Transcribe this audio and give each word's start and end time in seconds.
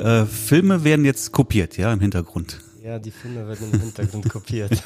Äh, 0.00 0.26
Filme 0.26 0.84
werden 0.84 1.04
jetzt 1.04 1.32
kopiert, 1.32 1.76
ja, 1.76 1.92
im 1.92 2.00
Hintergrund. 2.00 2.60
Ja, 2.82 2.98
die 2.98 3.10
Filme 3.10 3.46
werden 3.46 3.72
im 3.72 3.80
Hintergrund 3.80 4.28
kopiert. 4.30 4.82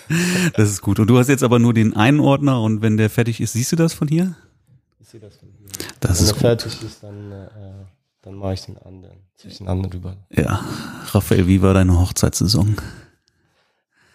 Das 0.55 0.69
ist 0.69 0.80
gut. 0.80 0.98
Und 0.98 1.07
du 1.09 1.19
hast 1.19 1.29
jetzt 1.29 1.43
aber 1.45 1.59
nur 1.59 1.73
den 1.73 1.95
einen 1.95 2.21
Ordner 2.21 2.61
und 2.61 2.83
wenn 2.83 2.97
der 2.97 3.09
fertig 3.09 3.41
ist, 3.41 3.52
siehst 3.52 3.73
du 3.73 3.77
das 3.77 3.95
von 3.95 4.09
hier? 4.09 4.35
Ich 5.01 5.09
sehe 5.09 5.21
das 5.21 5.37
von 5.37 5.48
hier. 5.57 5.69
Das 6.01 6.19
Wenn 6.19 6.27
ist 6.27 6.33
er 6.33 6.38
fertig 6.38 6.83
ist, 6.83 7.02
dann, 7.02 7.33
äh, 7.33 7.47
dann 8.23 8.35
mache 8.35 8.55
ich 8.55 8.62
den 8.62 8.79
anderen, 8.79 9.16
ziehe 9.37 9.52
ich 9.52 9.59
den 9.59 9.69
anderen 9.69 9.93
rüber. 9.93 10.16
Ja. 10.30 10.65
Raphael, 11.12 11.46
wie 11.46 11.62
war 11.62 11.73
deine 11.74 11.99
Hochzeitssaison? 11.99 12.77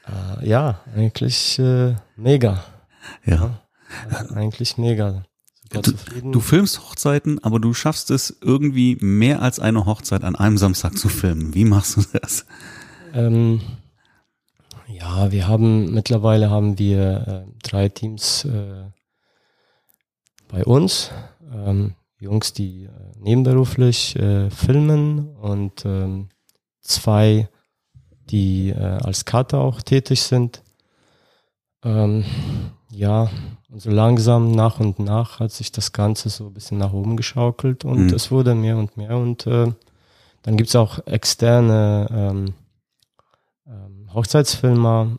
Äh, 0.07 0.47
ja, 0.47 0.81
eigentlich 0.95 1.57
äh, 1.59 1.95
mega. 2.17 2.63
Ja. 3.25 3.61
Also 4.09 4.35
eigentlich 4.35 4.77
mega. 4.77 5.23
Super 5.71 5.81
Du, 5.83 5.91
zufrieden. 5.91 6.31
du 6.31 6.39
filmst 6.39 6.79
Hochzeiten, 6.81 7.43
aber 7.43 7.59
du 7.59 7.73
schaffst 7.73 8.09
es 8.11 8.37
irgendwie 8.41 8.97
mehr 9.01 9.41
als 9.41 9.59
eine 9.59 9.85
Hochzeit 9.85 10.23
an 10.23 10.35
einem 10.35 10.57
Samstag 10.57 10.97
zu 10.97 11.09
filmen. 11.09 11.53
Wie 11.53 11.65
machst 11.65 11.97
du 11.97 12.01
das? 12.19 12.45
Ähm, 13.13 13.61
ja, 14.87 15.31
wir 15.31 15.47
haben 15.47 15.93
mittlerweile 15.93 16.49
haben 16.49 16.77
wir 16.79 17.45
äh, 17.47 17.51
drei 17.63 17.89
Teams 17.89 18.45
äh, 18.45 18.85
bei 20.47 20.65
uns. 20.65 21.11
Ähm, 21.53 21.93
Jungs, 22.19 22.51
die 22.53 22.83
äh, 22.85 22.89
nebenberuflich 23.19 24.15
äh, 24.17 24.49
filmen 24.49 25.35
und 25.37 25.85
ähm, 25.85 26.29
zwei, 26.81 27.47
die 28.29 28.69
äh, 28.69 28.75
als 28.77 29.23
Cutter 29.25 29.59
auch 29.59 29.81
tätig 29.81 30.21
sind. 30.23 30.63
Ähm, 31.83 32.25
ja, 32.99 33.29
und 33.69 33.81
so 33.81 33.89
langsam 33.89 34.51
nach 34.51 34.79
und 34.81 34.99
nach 34.99 35.39
hat 35.39 35.51
sich 35.51 35.71
das 35.71 35.93
Ganze 35.93 36.29
so 36.29 36.47
ein 36.47 36.53
bisschen 36.53 36.77
nach 36.77 36.91
oben 36.91 37.15
geschaukelt 37.15 37.85
und 37.85 38.07
Mhm. 38.07 38.13
es 38.13 38.29
wurde 38.29 38.55
mehr 38.55 38.77
und 38.77 38.97
mehr 38.97 39.15
und 39.17 39.47
äh, 39.47 39.71
dann 40.41 40.57
gibt's 40.57 40.75
auch 40.75 41.05
externe 41.07 42.07
ähm, 42.11 42.53
ähm, 43.67 44.13
Hochzeitsfilmer, 44.13 45.17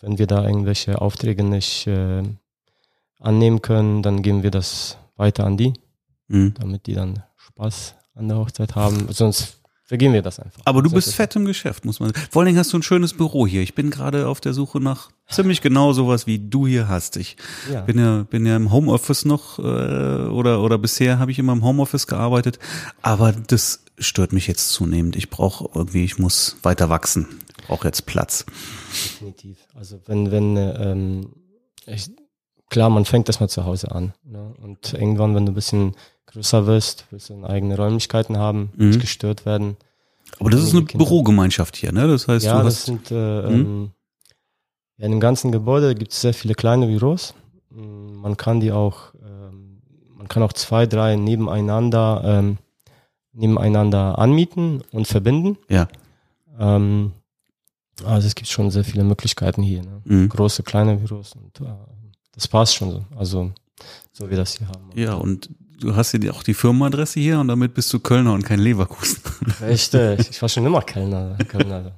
wenn 0.00 0.18
wir 0.18 0.26
da 0.26 0.44
irgendwelche 0.44 1.00
Aufträge 1.00 1.42
nicht 1.42 1.86
äh, 1.86 2.22
annehmen 3.18 3.62
können, 3.62 4.02
dann 4.02 4.22
geben 4.22 4.42
wir 4.42 4.50
das 4.50 4.98
weiter 5.16 5.46
an 5.46 5.56
die, 5.56 5.72
Mhm. 6.28 6.52
damit 6.60 6.86
die 6.86 6.94
dann 6.94 7.22
Spaß 7.36 7.94
an 8.14 8.28
der 8.28 8.38
Hochzeit 8.38 8.74
haben. 8.74 9.06
Sonst 9.10 9.60
vergeben 9.84 10.14
wir 10.14 10.22
das 10.22 10.40
einfach. 10.40 10.60
Aber 10.64 10.82
du 10.82 10.88
So 10.88 10.94
bist 10.96 11.14
fett 11.14 11.36
im 11.36 11.44
Geschäft, 11.44 11.84
muss 11.84 12.00
man. 12.00 12.12
Vor 12.30 12.40
allen 12.40 12.46
Dingen 12.46 12.58
hast 12.58 12.72
du 12.72 12.78
ein 12.78 12.82
schönes 12.82 13.14
Büro 13.14 13.46
hier. 13.46 13.62
Ich 13.62 13.74
bin 13.74 13.90
gerade 13.90 14.26
auf 14.28 14.40
der 14.40 14.54
Suche 14.54 14.80
nach 14.80 15.10
ziemlich 15.28 15.60
genau 15.60 15.92
sowas, 15.92 16.26
wie 16.26 16.38
du 16.38 16.66
hier 16.66 16.88
hast. 16.88 17.16
Ich 17.16 17.36
Ja. 17.72 17.82
bin 17.82 17.98
ja 17.98 18.24
bin 18.24 18.46
ja 18.46 18.56
im 18.56 18.72
Homeoffice 18.72 19.24
noch 19.24 19.58
äh, 19.58 19.62
oder 19.62 20.62
oder 20.62 20.78
bisher 20.78 21.18
habe 21.18 21.30
ich 21.30 21.38
immer 21.38 21.52
im 21.52 21.64
Homeoffice 21.64 22.06
gearbeitet, 22.06 22.58
aber 23.02 23.32
das 23.32 23.84
stört 23.98 24.32
mich 24.32 24.46
jetzt 24.46 24.70
zunehmend. 24.70 25.14
Ich 25.16 25.30
brauche 25.30 25.68
irgendwie, 25.74 26.04
ich 26.04 26.18
muss 26.18 26.56
weiter 26.62 26.88
wachsen. 26.88 27.28
Ich 27.60 27.66
brauche 27.68 27.86
jetzt 27.86 28.06
Platz. 28.06 28.44
Definitiv. 28.92 29.58
Also 29.74 30.00
wenn, 30.06 30.30
wenn, 30.30 30.56
äh, 30.56 30.90
ähm, 30.92 31.32
ich, 31.86 32.10
klar, 32.70 32.90
man 32.90 33.04
fängt 33.04 33.28
das 33.28 33.40
mal 33.40 33.48
zu 33.48 33.64
Hause 33.64 33.92
an. 33.92 34.12
Ne? 34.24 34.54
Und 34.62 34.92
irgendwann, 34.94 35.34
wenn 35.34 35.46
du 35.46 35.52
ein 35.52 35.54
bisschen 35.54 35.94
größer 36.34 36.66
wirst, 36.66 37.06
willst 37.10 37.30
du 37.30 37.44
eigene 37.44 37.76
Räumlichkeiten 37.76 38.36
haben, 38.38 38.70
Mhm. 38.76 38.88
nicht 38.90 39.00
gestört 39.00 39.46
werden. 39.46 39.76
Aber 40.40 40.50
das 40.50 40.62
ist 40.62 40.72
eine 40.74 40.84
Kinder. 40.84 41.04
Bürogemeinschaft 41.04 41.76
hier, 41.76 41.92
ne? 41.92 42.06
Das 42.08 42.28
heißt, 42.28 42.44
ja, 42.44 42.58
du 42.58 42.64
das 42.64 42.74
hast 42.76 42.84
sind, 42.86 43.10
äh, 43.10 43.40
ähm, 43.46 43.90
ja, 44.98 45.06
in 45.06 45.12
dem 45.12 45.20
ganzen 45.20 45.52
Gebäude 45.52 45.94
gibt 45.94 46.12
es 46.12 46.20
sehr 46.20 46.34
viele 46.34 46.54
kleine 46.54 46.86
Büros. 46.86 47.34
Mm, 47.70 48.14
Man 48.20 48.36
kann 48.36 48.60
die 48.60 48.72
auch, 48.72 49.14
ähm, 49.24 49.80
man 50.16 50.28
kann 50.28 50.42
auch 50.42 50.52
zwei, 50.52 50.86
drei 50.86 51.16
nebeneinander, 51.16 52.22
ähm, 52.24 52.58
nebeneinander 53.32 54.18
anmieten 54.18 54.82
und 54.92 55.06
verbinden. 55.06 55.56
ja. 55.68 55.88
Ähm, 56.58 57.12
also 58.04 58.26
es 58.26 58.34
gibt 58.34 58.48
schon 58.48 58.70
sehr 58.72 58.82
viele 58.84 59.04
Möglichkeiten 59.04 59.62
hier. 59.62 59.82
Ne? 59.82 60.00
Mhm. 60.04 60.28
große, 60.28 60.62
kleine 60.64 60.96
Büros 60.96 61.32
und 61.36 61.60
äh, 61.60 61.72
das 62.32 62.48
passt 62.48 62.74
schon 62.74 62.90
so. 62.90 63.04
Also 63.16 63.52
so 64.12 64.26
wie 64.26 64.30
wir 64.30 64.36
das 64.38 64.56
hier 64.58 64.66
haben. 64.68 64.90
Ja, 64.94 65.14
und 65.14 65.48
du 65.80 65.94
hast 65.96 66.12
ja 66.14 66.32
auch 66.32 66.42
die 66.42 66.54
Firmenadresse 66.54 67.20
hier 67.20 67.38
und 67.40 67.48
damit 67.48 67.74
bist 67.74 67.92
du 67.92 67.98
Kölner 68.00 68.32
und 68.32 68.44
kein 68.44 68.58
Leverkusen. 68.60 69.18
Richtig, 69.60 70.30
ich 70.30 70.40
war 70.42 70.48
schon 70.48 70.64
immer 70.66 70.82
Kölner. 70.82 71.36
Kölner. 71.48 71.92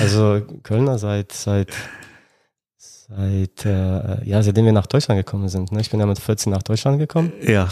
Also 0.00 0.40
Kölner 0.62 0.98
seit 0.98 1.32
seit 1.32 1.72
seit 2.76 3.64
äh, 3.64 4.24
ja 4.28 4.42
seitdem 4.42 4.64
wir 4.64 4.72
nach 4.72 4.86
Deutschland 4.86 5.18
gekommen 5.18 5.48
sind. 5.48 5.72
Ne? 5.72 5.80
Ich 5.80 5.90
bin 5.90 6.00
ja 6.00 6.06
mit 6.06 6.18
14 6.18 6.52
nach 6.52 6.62
Deutschland 6.62 6.98
gekommen 6.98 7.32
Ja. 7.42 7.68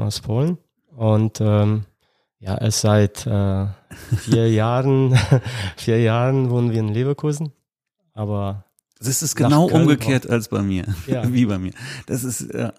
aus 0.00 0.20
Polen 0.20 0.58
und 0.96 1.40
ähm, 1.40 1.84
ja 2.40 2.56
erst 2.58 2.80
seit 2.80 3.26
äh, 3.26 3.66
vier 4.16 4.50
Jahren 4.52 5.18
vier 5.76 6.00
Jahren 6.00 6.50
wohnen 6.50 6.72
wir 6.72 6.80
in 6.80 6.88
Leverkusen. 6.88 7.52
Aber 8.14 8.64
Das 9.00 9.22
ist 9.22 9.36
genau 9.36 9.66
umgekehrt 9.66 10.28
als 10.28 10.48
bei 10.48 10.60
mir. 10.62 10.84
Ja. 11.06 11.22
Wie 11.32 11.46
bei 11.46 11.58
mir. 11.58 11.72
Das 12.06 12.24
ist, 12.24 12.52
ja, 12.52 12.72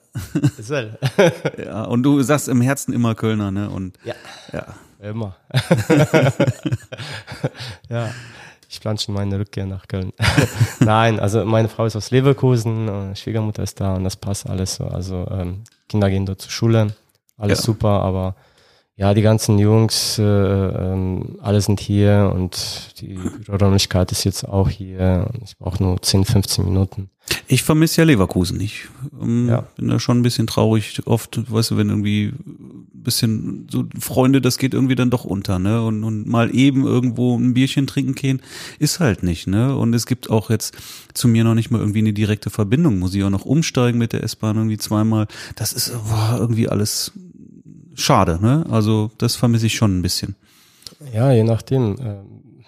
ist 0.57 0.69
well. 0.69 0.97
ja. 1.65 1.83
Und 1.85 2.03
du 2.03 2.21
sagst 2.21 2.47
im 2.49 2.59
Herzen 2.61 2.93
immer 2.93 3.15
Kölner, 3.15 3.51
ne? 3.51 3.69
Und 3.69 3.97
Ja. 4.03 4.15
ja. 4.51 4.65
Immer. 5.01 5.37
ja, 7.89 8.09
ich 8.67 8.79
plane 8.81 8.97
schon 8.99 9.15
meine 9.15 9.39
Rückkehr 9.39 9.65
nach 9.65 9.87
Köln. 9.87 10.11
Nein, 10.81 11.19
also 11.21 11.45
meine 11.45 11.69
Frau 11.69 11.85
ist 11.85 11.95
aus 11.95 12.11
Leverkusen, 12.11 12.87
äh, 12.87 13.15
Schwiegermutter 13.15 13.63
ist 13.63 13.79
da 13.79 13.95
und 13.95 14.03
das 14.03 14.15
passt 14.17 14.47
alles 14.49 14.75
so. 14.75 14.85
Also 14.85 15.25
ähm, 15.31 15.63
Kinder 15.87 16.09
gehen 16.09 16.25
dort 16.25 16.41
zur 16.41 16.51
Schule, 16.51 16.93
alles 17.37 17.59
Ja. 17.59 17.63
super, 17.65 18.01
aber 18.01 18.35
ja, 18.99 19.13
die 19.13 19.21
ganzen 19.21 19.57
Jungs, 19.59 20.19
äh, 20.19 20.23
ähm, 20.23 21.37
alle 21.41 21.61
sind 21.61 21.79
hier 21.79 22.33
und 22.35 22.99
die 22.99 23.17
Büroräumlichkeit 23.45 24.11
ist 24.11 24.25
jetzt 24.25 24.43
auch 24.43 24.67
hier. 24.67 25.29
Ich 25.45 25.57
brauche 25.57 25.81
nur 25.81 26.01
10, 26.01 26.25
15 26.25 26.65
Minuten. 26.65 27.09
Ich 27.47 27.63
vermisse 27.63 28.01
ja 28.01 28.05
Leverkusen 28.05 28.57
nicht. 28.57 28.89
Ähm, 29.21 29.47
Ja. 29.47 29.61
Bin 29.77 29.87
da 29.87 30.01
schon 30.01 30.19
ein 30.19 30.23
bisschen 30.23 30.47
traurig. 30.47 31.01
Oft, 31.05 31.49
weißt 31.49 31.71
du, 31.71 31.77
wenn 31.77 31.87
irgendwie 31.87 32.33
ein 32.43 32.89
bisschen 32.91 33.69
so 33.71 33.85
Freunde, 33.97 34.41
das 34.41 34.57
geht 34.57 34.73
irgendwie 34.73 34.95
dann 34.95 35.09
doch 35.09 35.23
unter, 35.23 35.59
ne? 35.59 35.81
Und, 35.81 36.03
und 36.03 36.27
mal 36.27 36.53
eben 36.53 36.85
irgendwo 36.85 37.37
ein 37.37 37.53
Bierchen 37.53 37.87
trinken 37.87 38.15
gehen, 38.15 38.41
ist 38.79 38.99
halt 38.99 39.23
nicht, 39.23 39.47
ne? 39.47 39.77
Und 39.77 39.93
es 39.93 40.07
gibt 40.07 40.29
auch 40.29 40.49
jetzt 40.49 40.75
zu 41.13 41.29
mir 41.29 41.45
noch 41.45 41.55
nicht 41.55 41.71
mal 41.71 41.79
irgendwie 41.79 41.99
eine 41.99 42.11
direkte 42.11 42.49
Verbindung. 42.49 42.99
Muss 42.99 43.15
ich 43.15 43.23
auch 43.23 43.29
noch 43.29 43.45
umsteigen 43.45 43.97
mit 43.97 44.11
der 44.11 44.25
S-Bahn 44.25 44.57
irgendwie 44.57 44.77
zweimal. 44.77 45.27
Das 45.55 45.71
ist 45.71 45.93
boah, 45.93 46.35
irgendwie 46.37 46.67
alles 46.67 47.13
schade, 47.99 48.39
ne? 48.41 48.65
Also 48.69 49.11
das 49.17 49.35
vermisse 49.35 49.65
ich 49.67 49.75
schon 49.75 49.97
ein 49.99 50.01
bisschen. 50.01 50.35
Ja, 51.13 51.31
je 51.31 51.43
nachdem, 51.43 51.95
ähm, 51.99 52.63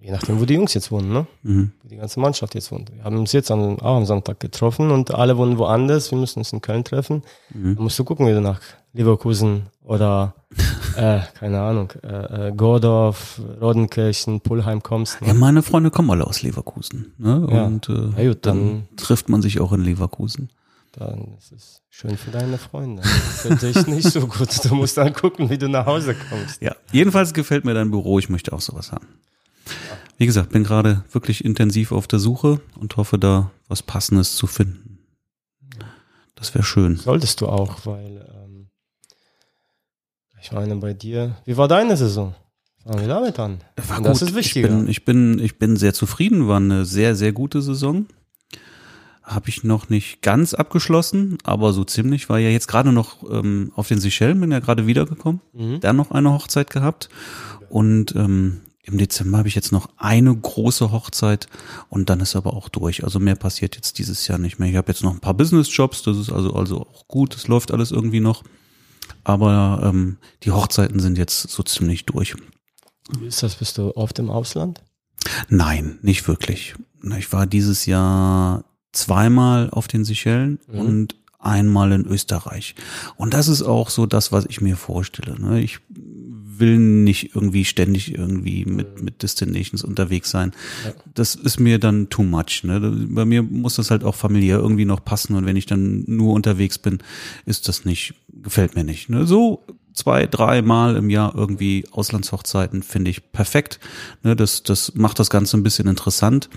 je 0.00 0.10
nachdem, 0.10 0.40
wo 0.40 0.44
die 0.44 0.54
Jungs 0.54 0.74
jetzt 0.74 0.90
wohnen, 0.90 1.12
ne? 1.12 1.26
Mhm. 1.42 1.72
wo 1.82 1.88
die 1.88 1.96
ganze 1.96 2.20
Mannschaft 2.20 2.54
jetzt 2.54 2.72
wohnt. 2.72 2.90
Wir 2.94 3.04
haben 3.04 3.16
uns 3.18 3.32
jetzt 3.32 3.50
am, 3.50 3.78
auch 3.80 3.96
am 3.96 4.06
Sonntag 4.06 4.40
getroffen 4.40 4.90
und 4.90 5.12
alle 5.14 5.36
wohnen 5.36 5.56
woanders. 5.58 6.10
Wir 6.10 6.18
müssen 6.18 6.40
uns 6.40 6.52
in 6.52 6.60
Köln 6.60 6.84
treffen. 6.84 7.22
Mhm. 7.54 7.76
Da 7.76 7.82
musst 7.82 7.98
du 7.98 8.04
gucken, 8.04 8.26
wie 8.26 8.32
du 8.32 8.40
nach 8.40 8.60
Leverkusen 8.92 9.66
oder, 9.84 10.34
äh, 10.96 11.20
keine 11.38 11.60
Ahnung, 11.60 11.92
äh, 12.02 12.48
äh, 12.48 12.52
Gordorf, 12.56 13.40
Rodenkirchen, 13.60 14.40
Pullheim 14.40 14.82
kommst. 14.82 15.18
Ja, 15.20 15.28
Ne? 15.32 15.34
meine 15.38 15.62
Freunde 15.62 15.90
kommen 15.92 16.10
alle 16.10 16.26
aus 16.26 16.42
Leverkusen, 16.42 17.12
ne? 17.18 17.46
Ja. 17.50 17.64
Und 17.66 17.88
äh, 17.88 18.22
Ja, 18.24 18.28
gut, 18.30 18.46
dann 18.46 18.58
dann- 18.58 18.88
trifft 18.96 19.28
man 19.28 19.42
sich 19.42 19.60
auch 19.60 19.72
in 19.72 19.82
Leverkusen. 19.82 20.50
Dann 20.92 21.36
ist 21.38 21.52
es 21.52 21.82
schön 21.88 22.16
für 22.16 22.30
deine 22.32 22.58
Freunde. 22.58 23.02
Für 23.02 23.54
dich 23.54 23.86
nicht 23.86 24.10
so 24.10 24.26
gut. 24.26 24.64
Du 24.64 24.74
musst 24.74 24.96
dann 24.96 25.12
gucken, 25.12 25.48
wie 25.48 25.58
du 25.58 25.68
nach 25.68 25.86
Hause 25.86 26.16
kommst. 26.28 26.60
Ja, 26.60 26.74
jedenfalls 26.90 27.32
gefällt 27.32 27.64
mir 27.64 27.74
dein 27.74 27.90
Büro. 27.90 28.18
Ich 28.18 28.28
möchte 28.28 28.52
auch 28.52 28.60
sowas 28.60 28.90
haben. 28.90 29.06
Wie 30.16 30.26
gesagt, 30.26 30.50
bin 30.50 30.64
gerade 30.64 31.04
wirklich 31.12 31.44
intensiv 31.44 31.92
auf 31.92 32.08
der 32.08 32.18
Suche 32.18 32.60
und 32.76 32.96
hoffe, 32.96 33.18
da 33.18 33.52
was 33.68 33.82
Passendes 33.82 34.34
zu 34.34 34.46
finden. 34.46 34.98
Das 36.34 36.54
wäre 36.54 36.64
schön. 36.64 36.96
Solltest 36.96 37.40
du 37.40 37.46
auch, 37.48 37.86
weil 37.86 38.26
ähm, 38.34 38.68
ich 40.42 40.50
meine 40.52 40.74
bei 40.76 40.92
dir. 40.92 41.36
Wie 41.44 41.56
war 41.56 41.68
deine 41.68 41.96
Saison? 41.96 42.34
Fangen 42.82 43.00
wir 43.00 43.08
damit 43.08 43.38
an. 43.38 43.60
War 43.88 43.98
Und 43.98 44.04
das 44.06 44.20
gut. 44.20 44.30
ist 44.30 44.34
wichtiger. 44.34 44.68
Ich 44.68 44.74
bin, 44.74 44.88
ich 44.88 45.04
bin, 45.04 45.38
ich 45.38 45.58
bin 45.58 45.76
sehr 45.76 45.94
zufrieden. 45.94 46.48
War 46.48 46.56
eine 46.56 46.84
sehr, 46.84 47.14
sehr 47.14 47.32
gute 47.32 47.62
Saison. 47.62 48.06
Habe 49.30 49.48
ich 49.48 49.62
noch 49.62 49.88
nicht 49.88 50.22
ganz 50.22 50.54
abgeschlossen, 50.54 51.38
aber 51.44 51.72
so 51.72 51.84
ziemlich. 51.84 52.28
War 52.28 52.38
ja 52.38 52.48
jetzt 52.50 52.66
gerade 52.66 52.92
noch 52.92 53.22
ähm, 53.30 53.70
auf 53.76 53.86
den 53.88 54.00
Seychellen, 54.00 54.40
bin 54.40 54.50
ja 54.50 54.58
gerade 54.58 54.86
wiedergekommen. 54.86 55.40
Mhm. 55.52 55.80
Dann 55.80 55.96
noch 55.96 56.10
eine 56.10 56.32
Hochzeit 56.32 56.68
gehabt. 56.70 57.08
Und 57.68 58.14
ähm, 58.16 58.62
im 58.82 58.98
Dezember 58.98 59.38
habe 59.38 59.48
ich 59.48 59.54
jetzt 59.54 59.70
noch 59.70 59.88
eine 59.98 60.34
große 60.34 60.90
Hochzeit 60.90 61.46
und 61.90 62.10
dann 62.10 62.20
ist 62.20 62.34
aber 62.34 62.54
auch 62.54 62.68
durch. 62.68 63.04
Also 63.04 63.20
mehr 63.20 63.36
passiert 63.36 63.76
jetzt 63.76 63.98
dieses 63.98 64.26
Jahr 64.26 64.38
nicht 64.38 64.58
mehr. 64.58 64.68
Ich 64.68 64.76
habe 64.76 64.90
jetzt 64.90 65.04
noch 65.04 65.12
ein 65.12 65.20
paar 65.20 65.34
Business-Jobs, 65.34 66.02
das 66.02 66.16
ist 66.16 66.32
also, 66.32 66.54
also 66.54 66.80
auch 66.80 67.06
gut, 67.06 67.36
es 67.36 67.46
läuft 67.46 67.70
alles 67.70 67.92
irgendwie 67.92 68.20
noch. 68.20 68.42
Aber 69.22 69.80
ähm, 69.84 70.16
die 70.42 70.50
Hochzeiten 70.50 70.98
sind 70.98 71.18
jetzt 71.18 71.50
so 71.50 71.62
ziemlich 71.62 72.06
durch. 72.06 72.34
Wie 73.18 73.26
ist 73.26 73.42
das? 73.42 73.56
Bist 73.56 73.78
du 73.78 73.96
oft 73.96 74.18
im 74.18 74.30
Ausland? 74.30 74.82
Nein, 75.48 75.98
nicht 76.02 76.26
wirklich. 76.26 76.74
Ich 77.18 77.32
war 77.32 77.46
dieses 77.46 77.86
Jahr 77.86 78.64
zweimal 78.92 79.70
auf 79.70 79.88
den 79.88 80.04
Seychellen 80.04 80.58
Mhm. 80.72 80.78
und 80.80 81.16
einmal 81.38 81.92
in 81.92 82.04
Österreich. 82.06 82.74
Und 83.16 83.32
das 83.32 83.48
ist 83.48 83.62
auch 83.62 83.88
so 83.88 84.04
das, 84.06 84.30
was 84.32 84.44
ich 84.46 84.60
mir 84.60 84.76
vorstelle. 84.76 85.40
ne? 85.40 85.60
Ich 85.62 85.78
will 85.88 86.76
nicht 86.78 87.34
irgendwie 87.34 87.64
ständig 87.64 88.14
irgendwie 88.14 88.66
mit, 88.66 89.02
mit 89.02 89.22
Destinations 89.22 89.82
unterwegs 89.82 90.30
sein. 90.30 90.52
Ja. 90.84 90.92
Das 91.14 91.34
ist 91.34 91.58
mir 91.58 91.78
dann 91.78 92.10
too 92.10 92.22
much. 92.22 92.62
Ne? 92.64 92.78
Bei 93.08 93.24
mir 93.24 93.42
muss 93.42 93.76
das 93.76 93.90
halt 93.90 94.04
auch 94.04 94.14
familiär 94.14 94.58
irgendwie 94.58 94.84
noch 94.84 95.02
passen 95.02 95.34
und 95.34 95.46
wenn 95.46 95.56
ich 95.56 95.64
dann 95.64 96.04
nur 96.06 96.34
unterwegs 96.34 96.76
bin, 96.76 96.98
ist 97.46 97.68
das 97.68 97.86
nicht, 97.86 98.12
gefällt 98.42 98.74
mir 98.74 98.84
nicht. 98.84 99.08
Ne? 99.08 99.26
So 99.26 99.64
zwei, 99.94 100.26
drei 100.26 100.60
Mal 100.60 100.96
im 100.96 101.08
Jahr 101.08 101.34
irgendwie 101.34 101.86
Auslandshochzeiten 101.92 102.82
finde 102.82 103.10
ich 103.10 103.32
perfekt. 103.32 103.80
Ne? 104.22 104.36
Das, 104.36 104.62
das 104.62 104.94
macht 104.94 105.18
das 105.18 105.30
Ganze 105.30 105.56
ein 105.56 105.62
bisschen 105.62 105.88
interessant 105.88 106.50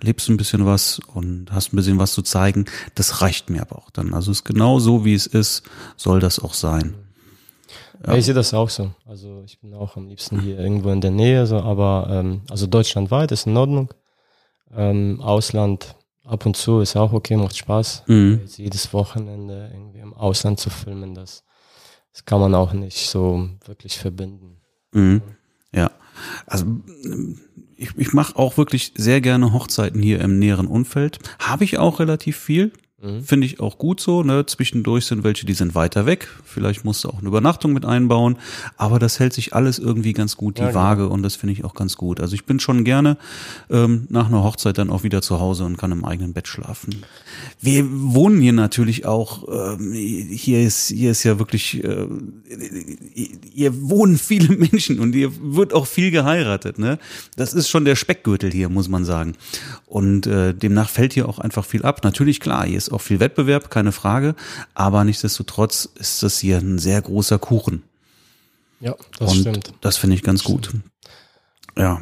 lebst 0.00 0.28
ein 0.28 0.36
bisschen 0.36 0.66
was 0.66 1.00
und 1.14 1.50
hast 1.52 1.72
ein 1.72 1.76
bisschen 1.76 1.98
was 1.98 2.12
zu 2.12 2.22
zeigen. 2.22 2.66
Das 2.94 3.22
reicht 3.22 3.50
mir 3.50 3.62
aber 3.62 3.76
auch 3.76 3.90
dann. 3.90 4.14
Also 4.14 4.30
es 4.30 4.38
ist 4.38 4.44
genau 4.44 4.78
so, 4.78 5.04
wie 5.04 5.14
es 5.14 5.26
ist, 5.26 5.62
soll 5.96 6.20
das 6.20 6.38
auch 6.38 6.54
sein. 6.54 6.94
Ja. 8.06 8.14
ich 8.14 8.26
sehe 8.26 8.34
das 8.34 8.52
auch 8.54 8.68
so. 8.68 8.92
Also 9.06 9.42
ich 9.44 9.60
bin 9.60 9.74
auch 9.74 9.96
am 9.96 10.08
liebsten 10.08 10.40
hier 10.40 10.58
irgendwo 10.58 10.90
in 10.90 11.00
der 11.00 11.10
Nähe, 11.10 11.46
so, 11.46 11.58
aber 11.58 12.08
ähm, 12.10 12.42
also 12.50 12.66
deutschlandweit 12.66 13.32
ist 13.32 13.46
in 13.46 13.56
Ordnung. 13.56 13.92
Ähm, 14.74 15.20
Ausland 15.20 15.96
ab 16.24 16.44
und 16.44 16.56
zu 16.56 16.80
ist 16.80 16.96
auch 16.96 17.12
okay, 17.12 17.36
macht 17.36 17.56
Spaß. 17.56 18.04
Mhm. 18.06 18.40
Jedes 18.56 18.92
Wochenende 18.92 19.70
irgendwie 19.72 20.00
im 20.00 20.12
Ausland 20.14 20.60
zu 20.60 20.70
filmen, 20.70 21.14
das, 21.14 21.44
das 22.12 22.24
kann 22.24 22.40
man 22.40 22.54
auch 22.54 22.72
nicht 22.72 23.08
so 23.08 23.48
wirklich 23.64 23.98
verbinden. 23.98 24.60
Mhm. 24.92 25.22
Ja, 25.72 25.90
also 26.46 26.66
ich, 27.76 27.90
ich 27.96 28.12
mache 28.12 28.36
auch 28.36 28.56
wirklich 28.56 28.92
sehr 28.96 29.20
gerne 29.20 29.52
Hochzeiten 29.52 30.02
hier 30.02 30.20
im 30.20 30.38
näheren 30.38 30.66
Umfeld. 30.66 31.18
Habe 31.38 31.64
ich 31.64 31.78
auch 31.78 32.00
relativ 32.00 32.36
viel. 32.36 32.72
Mhm. 33.02 33.22
Finde 33.22 33.46
ich 33.46 33.60
auch 33.60 33.76
gut 33.76 34.00
so. 34.00 34.22
Ne? 34.22 34.46
Zwischendurch 34.46 35.04
sind 35.04 35.22
welche, 35.22 35.44
die 35.44 35.52
sind 35.52 35.74
weiter 35.74 36.06
weg. 36.06 36.28
Vielleicht 36.44 36.86
musst 36.86 37.04
du 37.04 37.10
auch 37.10 37.18
eine 37.18 37.28
Übernachtung 37.28 37.74
mit 37.74 37.84
einbauen. 37.84 38.38
Aber 38.78 38.98
das 38.98 39.20
hält 39.20 39.34
sich 39.34 39.54
alles 39.54 39.78
irgendwie 39.78 40.14
ganz 40.14 40.38
gut 40.38 40.56
die 40.56 40.62
Ja, 40.62 40.68
genau. 40.68 40.80
Waage 40.80 41.08
und 41.08 41.22
das 41.22 41.36
finde 41.36 41.52
ich 41.52 41.64
auch 41.64 41.74
ganz 41.74 41.96
gut. 41.96 42.20
Also 42.20 42.34
ich 42.34 42.46
bin 42.46 42.58
schon 42.58 42.84
gerne 42.84 43.18
ähm, 43.68 44.06
nach 44.08 44.28
einer 44.28 44.42
Hochzeit 44.42 44.78
dann 44.78 44.88
auch 44.88 45.02
wieder 45.02 45.20
zu 45.20 45.40
Hause 45.40 45.64
und 45.64 45.76
kann 45.76 45.92
im 45.92 46.06
eigenen 46.06 46.32
Bett 46.32 46.48
schlafen. 46.48 47.04
Wir 47.60 47.84
wohnen 47.90 48.40
hier 48.40 48.54
natürlich 48.54 49.04
auch. 49.04 49.46
Ähm, 49.78 49.92
hier 49.92 50.62
ist 50.62 50.88
hier 50.88 51.10
ist 51.10 51.22
ja 51.22 51.38
wirklich 51.38 51.84
äh, 51.84 52.06
hier 53.52 53.90
wohnen 53.90 54.16
viele 54.16 54.56
Menschen 54.56 55.00
und 55.00 55.12
hier 55.12 55.32
wird 55.40 55.74
auch 55.74 55.86
viel 55.86 56.10
geheiratet. 56.10 56.78
Ne? 56.78 56.98
Das 57.36 57.52
ist 57.52 57.68
schon 57.68 57.84
der 57.84 57.96
Speckgürtel 57.96 58.50
hier, 58.50 58.70
muss 58.70 58.88
man 58.88 59.04
sagen. 59.04 59.34
Und 59.84 60.26
äh, 60.26 60.54
demnach 60.54 60.88
fällt 60.88 61.12
hier 61.12 61.28
auch 61.28 61.38
einfach 61.38 61.66
viel 61.66 61.82
ab. 61.82 62.02
Natürlich 62.02 62.40
klar, 62.40 62.64
hier 62.66 62.78
ist 62.78 62.90
auch 62.96 63.00
viel 63.00 63.20
Wettbewerb, 63.20 63.70
keine 63.70 63.92
Frage. 63.92 64.34
Aber 64.74 65.04
nichtsdestotrotz 65.04 65.88
ist 65.94 66.22
das 66.22 66.38
hier 66.38 66.58
ein 66.58 66.78
sehr 66.78 67.00
großer 67.00 67.38
Kuchen. 67.38 67.82
Ja, 68.80 68.94
das 69.18 69.32
und 69.32 69.40
stimmt. 69.40 69.72
das 69.80 69.96
finde 69.96 70.16
ich 70.16 70.22
ganz 70.22 70.44
gut. 70.44 70.70
Ja. 71.78 72.00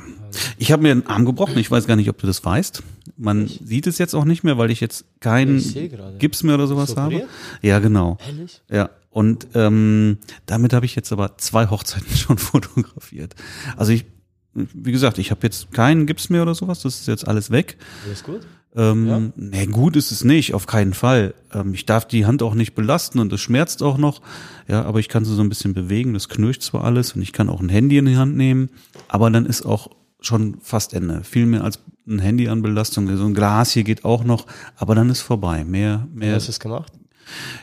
Ich 0.59 0.73
habe 0.73 0.83
mir 0.83 0.95
den 0.95 1.07
Arm 1.07 1.25
gebrochen. 1.25 1.59
Ich 1.59 1.71
weiß 1.71 1.87
gar 1.87 1.97
nicht, 1.97 2.09
ob 2.09 2.19
du 2.19 2.27
das 2.27 2.45
weißt. 2.45 2.83
Man 3.17 3.47
sieht 3.47 3.87
es 3.87 3.99
jetzt 3.99 4.15
auch 4.15 4.25
nicht 4.25 4.43
mehr, 4.43 4.59
weil 4.59 4.71
ich 4.71 4.81
jetzt 4.81 5.05
keinen 5.21 5.59
Ich. 5.59 5.77
Gips 6.19 6.43
mehr 6.43 6.57
oder 6.57 6.67
sowas 6.67 6.97
habe. 6.97 7.27
Ja, 7.63 7.79
genau. 7.79 8.19
Ehrlich? 8.27 8.61
Ja, 8.71 8.91
und 9.11 9.47
ähm, 9.55 10.19
damit 10.47 10.73
habe 10.73 10.87
ich 10.87 10.97
jetzt 10.97 11.13
aber 11.13 11.39
zwei 11.39 11.67
Hochzeiten 11.71 12.17
schon 12.17 12.39
fotografiert. 12.39 13.35
Also 13.77 13.93
ich, 13.93 14.07
wie 14.53 14.91
gesagt, 14.91 15.19
ich 15.19 15.31
habe 15.31 15.41
jetzt 15.45 15.73
keinen 15.73 16.07
Gips 16.07 16.31
mehr 16.31 16.43
oder 16.43 16.55
sowas. 16.57 16.83
Das 16.83 17.01
ist 17.01 17.07
jetzt 17.07 17.29
alles 17.29 17.51
weg. 17.51 17.77
Alles 18.07 18.25
gut? 18.25 18.41
Ähm, 18.77 19.07
Ja. 19.07 19.21
Nee, 19.37 19.67
gut 19.67 19.97
ist 19.97 20.11
es 20.11 20.25
nicht, 20.25 20.55
auf 20.55 20.67
keinen 20.67 20.95
Fall. 20.95 21.35
Ähm, 21.53 21.75
ich 21.75 21.87
darf 21.87 22.07
die 22.09 22.27
Hand 22.27 22.43
auch 22.43 22.55
nicht 22.55 22.75
belasten 22.75 23.19
und 23.21 23.33
es 23.33 23.41
schmerzt 23.41 23.83
auch 23.83 23.99
noch. 23.99 24.21
Ja, 24.69 24.85
aber 24.85 24.99
ich 25.01 25.09
kann 25.09 25.25
sie 25.25 25.35
so 25.35 25.43
ein 25.43 25.49
bisschen 25.49 25.75
bewegen. 25.75 26.15
Das 26.15 26.29
knirscht 26.29 26.63
zwar 26.63 26.85
alles 26.85 27.13
und 27.13 27.23
ich 27.23 27.33
kann 27.33 27.49
auch 27.49 27.61
ein 27.61 27.69
Handy 27.69 27.99
in 27.99 28.07
die 28.07 28.17
Hand 28.17 28.37
nehmen, 28.37 28.71
aber 29.09 29.31
dann 29.31 29.47
ist 29.47 29.65
auch 29.65 29.91
schon 30.21 30.57
fast 30.63 30.95
Ende. 30.95 31.23
Viel 31.23 31.47
mehr 31.47 31.63
als 31.65 31.79
ein 32.07 32.19
Handy 32.19 32.49
an 32.49 32.63
Belastung. 32.63 33.15
So 33.17 33.25
ein 33.27 33.35
Glas 33.35 33.71
hier 33.73 33.85
geht 33.85 34.05
auch 34.05 34.25
noch, 34.25 34.47
aber 34.77 34.95
dann 34.95 35.09
ist 35.11 35.21
vorbei. 35.21 35.65
Mehr, 35.65 36.07
Wie 36.13 36.21
mehr. 36.21 36.35
hast 36.35 36.49
du 36.49 36.51
es 36.51 36.61
gemacht? 36.61 36.93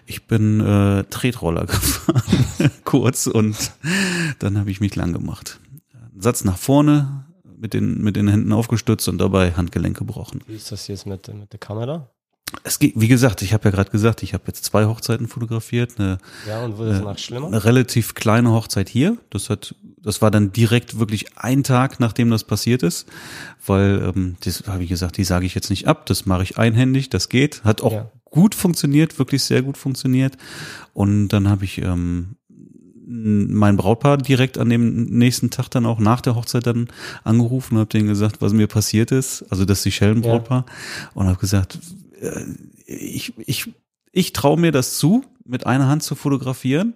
Ich 0.07 0.25
bin 0.27 0.59
äh, 0.59 1.03
Tretroller 1.09 1.65
gefahren, 1.67 2.23
kurz 2.83 3.27
und 3.27 3.55
dann 4.39 4.57
habe 4.57 4.71
ich 4.71 4.79
mich 4.79 4.95
lang 4.95 5.13
gemacht. 5.13 5.59
Satz 6.17 6.43
nach 6.43 6.57
vorne, 6.57 7.20
mit 7.61 7.73
den, 7.73 8.01
mit 8.01 8.15
den 8.15 8.27
Händen 8.27 8.51
aufgestützt 8.51 9.07
und 9.07 9.19
dabei 9.19 9.51
Handgelenk 9.53 9.97
gebrochen. 9.97 10.41
Wie 10.47 10.55
ist 10.55 10.71
das 10.71 10.87
jetzt 10.87 11.05
mit, 11.05 11.27
mit 11.33 11.51
der 11.53 11.59
Kamera? 11.59 12.09
Es 12.63 12.79
geht, 12.79 12.93
wie 12.97 13.07
gesagt, 13.07 13.41
ich 13.43 13.53
habe 13.53 13.65
ja 13.65 13.71
gerade 13.71 13.91
gesagt, 13.91 14.23
ich 14.23 14.33
habe 14.33 14.43
jetzt 14.47 14.65
zwei 14.65 14.85
Hochzeiten 14.85 15.27
fotografiert, 15.29 15.93
eine, 15.97 16.17
Ja, 16.45 16.65
und 16.65 16.77
wurde 16.77 16.89
es 16.91 16.97
Äh, 16.97 16.99
danach 17.03 17.17
schlimmer? 17.17 17.47
eine 17.47 17.63
relativ 17.63 18.13
kleine 18.13 18.51
Hochzeit 18.51 18.89
hier. 18.89 19.15
Das 19.29 19.49
hat, 19.49 19.73
das 20.01 20.21
war 20.21 20.31
dann 20.31 20.51
direkt 20.51 20.99
wirklich 20.99 21.37
ein 21.37 21.63
Tag, 21.63 22.01
nachdem 22.01 22.29
das 22.29 22.43
passiert 22.43 22.83
ist, 22.83 23.07
weil 23.65 24.11
ähm, 24.13 24.35
das 24.43 24.63
habe 24.67 24.83
ich 24.83 24.89
gesagt, 24.89 25.15
die 25.15 25.23
sage 25.23 25.45
ich 25.45 25.55
jetzt 25.55 25.69
nicht 25.69 25.87
ab, 25.87 26.05
das 26.07 26.25
mache 26.25 26.43
ich 26.43 26.57
einhändig, 26.57 27.09
das 27.09 27.29
geht, 27.29 27.63
hat 27.63 27.81
auch 27.81 27.93
Ja. 27.93 28.11
gut 28.25 28.53
funktioniert, 28.53 29.17
wirklich 29.17 29.43
sehr 29.43 29.61
gut 29.61 29.77
funktioniert. 29.77 30.35
Und 30.93 31.29
dann 31.29 31.47
habe 31.47 31.63
ich 31.63 31.77
ähm, 31.77 32.35
mein 33.13 33.75
Brautpaar 33.75 34.17
direkt 34.17 34.57
an 34.57 34.69
dem 34.69 35.03
nächsten 35.05 35.49
Tag 35.49 35.69
dann 35.69 35.85
auch 35.85 35.99
nach 35.99 36.21
der 36.21 36.35
Hochzeit 36.35 36.65
dann 36.65 36.87
angerufen 37.23 37.75
und 37.75 37.81
habe 37.81 37.89
denen 37.89 38.07
gesagt, 38.07 38.41
was 38.41 38.53
mir 38.53 38.67
passiert 38.67 39.11
ist, 39.11 39.43
also 39.49 39.65
das 39.65 39.83
Seychellen-Brautpaar 39.83 40.65
und 41.13 41.27
habe 41.27 41.37
gesagt, 41.39 41.79
äh, 42.21 42.43
ich, 42.85 43.33
ich, 43.39 43.69
ich 44.11 44.33
traue 44.33 44.59
mir 44.59 44.71
das 44.71 44.97
zu, 44.97 45.23
mit 45.45 45.65
einer 45.67 45.87
Hand 45.87 46.03
zu 46.03 46.15
fotografieren, 46.15 46.93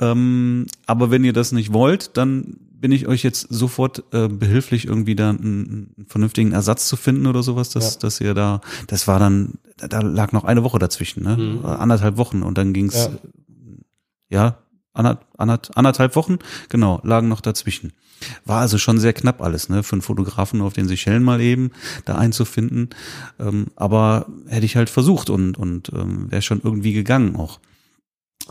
ähm, 0.00 0.66
aber 0.86 1.10
wenn 1.10 1.24
ihr 1.24 1.32
das 1.32 1.52
nicht 1.52 1.72
wollt, 1.72 2.16
dann 2.16 2.56
bin 2.78 2.92
ich 2.92 3.06
euch 3.08 3.22
jetzt 3.22 3.46
sofort 3.50 4.04
äh, 4.12 4.28
behilflich, 4.28 4.86
irgendwie 4.86 5.16
da 5.16 5.30
einen, 5.30 5.92
einen 5.96 6.06
vernünftigen 6.08 6.52
Ersatz 6.52 6.88
zu 6.88 6.96
finden 6.96 7.26
oder 7.26 7.42
sowas, 7.42 7.70
dass, 7.70 7.94
Ja. 7.94 8.00
dass 8.00 8.20
ihr 8.20 8.34
da, 8.34 8.60
das 8.86 9.08
war 9.08 9.18
dann, 9.18 9.54
da, 9.76 9.88
da 9.88 10.00
lag 10.00 10.32
noch 10.32 10.44
eine 10.44 10.62
Woche 10.62 10.78
dazwischen, 10.78 11.22
ne? 11.24 11.36
Mhm. 11.36 11.64
Anderthalb 11.64 12.16
Wochen 12.18 12.42
und 12.42 12.58
dann 12.58 12.72
ging's 12.74 12.94
Ja. 12.94 13.10
ja, 14.28 14.58
anderthalb 14.96 16.16
Wochen, 16.16 16.38
genau, 16.68 17.00
lagen 17.04 17.28
noch 17.28 17.40
dazwischen. 17.40 17.92
War 18.44 18.60
also 18.60 18.78
schon 18.78 18.98
sehr 18.98 19.12
knapp 19.12 19.42
alles, 19.42 19.68
ne, 19.68 19.82
für 19.82 19.92
einen 19.92 20.02
Fotografen 20.02 20.62
auf 20.62 20.72
den 20.72 20.88
Seychellen 20.88 21.22
mal 21.22 21.40
eben 21.40 21.70
da 22.04 22.16
einzufinden. 22.16 22.90
Ähm, 23.38 23.66
aber 23.76 24.26
hätte 24.46 24.66
ich 24.66 24.76
halt 24.76 24.90
versucht 24.90 25.30
und, 25.30 25.58
und 25.58 25.90
ähm, 25.94 26.30
wäre 26.30 26.42
schon 26.42 26.60
irgendwie 26.62 26.92
gegangen 26.92 27.36
auch. 27.36 27.60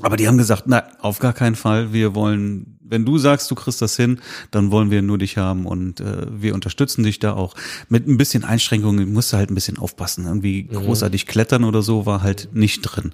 Aber 0.02 0.18
die 0.18 0.28
haben 0.28 0.38
gesagt, 0.38 0.64
na, 0.66 0.84
auf 1.00 1.20
gar 1.20 1.34
keinen 1.34 1.56
Fall. 1.56 1.94
Wir 1.94 2.16
wollen, 2.16 2.75
wenn 2.88 3.06
du 3.06 3.18
sagst, 3.18 3.50
du 3.52 3.56
kriegst 3.56 3.82
das 3.82 3.96
hin, 3.96 4.20
dann 4.52 4.72
wollen 4.72 4.92
wir 4.92 5.02
nur 5.02 5.18
dich 5.18 5.38
haben 5.38 5.66
und 5.66 6.00
äh, 6.00 6.28
wir 6.30 6.54
unterstützen 6.54 7.04
dich 7.04 7.20
da 7.20 7.34
auch. 7.34 7.56
Mit 7.90 8.08
ein 8.08 8.18
bisschen 8.18 8.44
Einschränkungen 8.44 9.12
musst 9.12 9.34
du 9.34 9.38
halt 9.38 9.50
ein 9.50 9.56
bisschen 9.56 9.78
aufpassen. 9.78 10.26
Irgendwie 10.26 10.64
großartig 10.64 11.26
klettern 11.26 11.64
oder 11.64 11.82
so 11.82 12.06
war 12.06 12.22
halt 12.22 12.50
nicht 12.54 12.82
drin. 12.82 13.14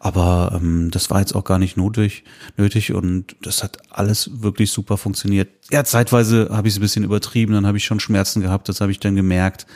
Aber 0.00 0.58
ähm, 0.60 0.90
das 0.90 1.10
war 1.10 1.20
jetzt 1.20 1.34
auch 1.34 1.44
gar 1.44 1.58
nicht 1.58 1.76
nötig, 1.76 2.24
nötig 2.56 2.92
und 2.92 3.36
das 3.42 3.62
hat 3.62 3.78
alles 3.90 4.42
wirklich 4.42 4.70
super 4.70 4.96
funktioniert. 4.96 5.48
Ja, 5.70 5.84
zeitweise 5.84 6.48
habe 6.50 6.68
ich 6.68 6.74
es 6.74 6.78
ein 6.78 6.82
bisschen 6.82 7.04
übertrieben, 7.04 7.54
dann 7.54 7.66
habe 7.66 7.78
ich 7.78 7.84
schon 7.84 8.00
Schmerzen 8.00 8.40
gehabt, 8.40 8.68
das 8.68 8.80
habe 8.80 8.92
ich 8.92 9.00
dann 9.00 9.14
gemerkt. 9.14 9.66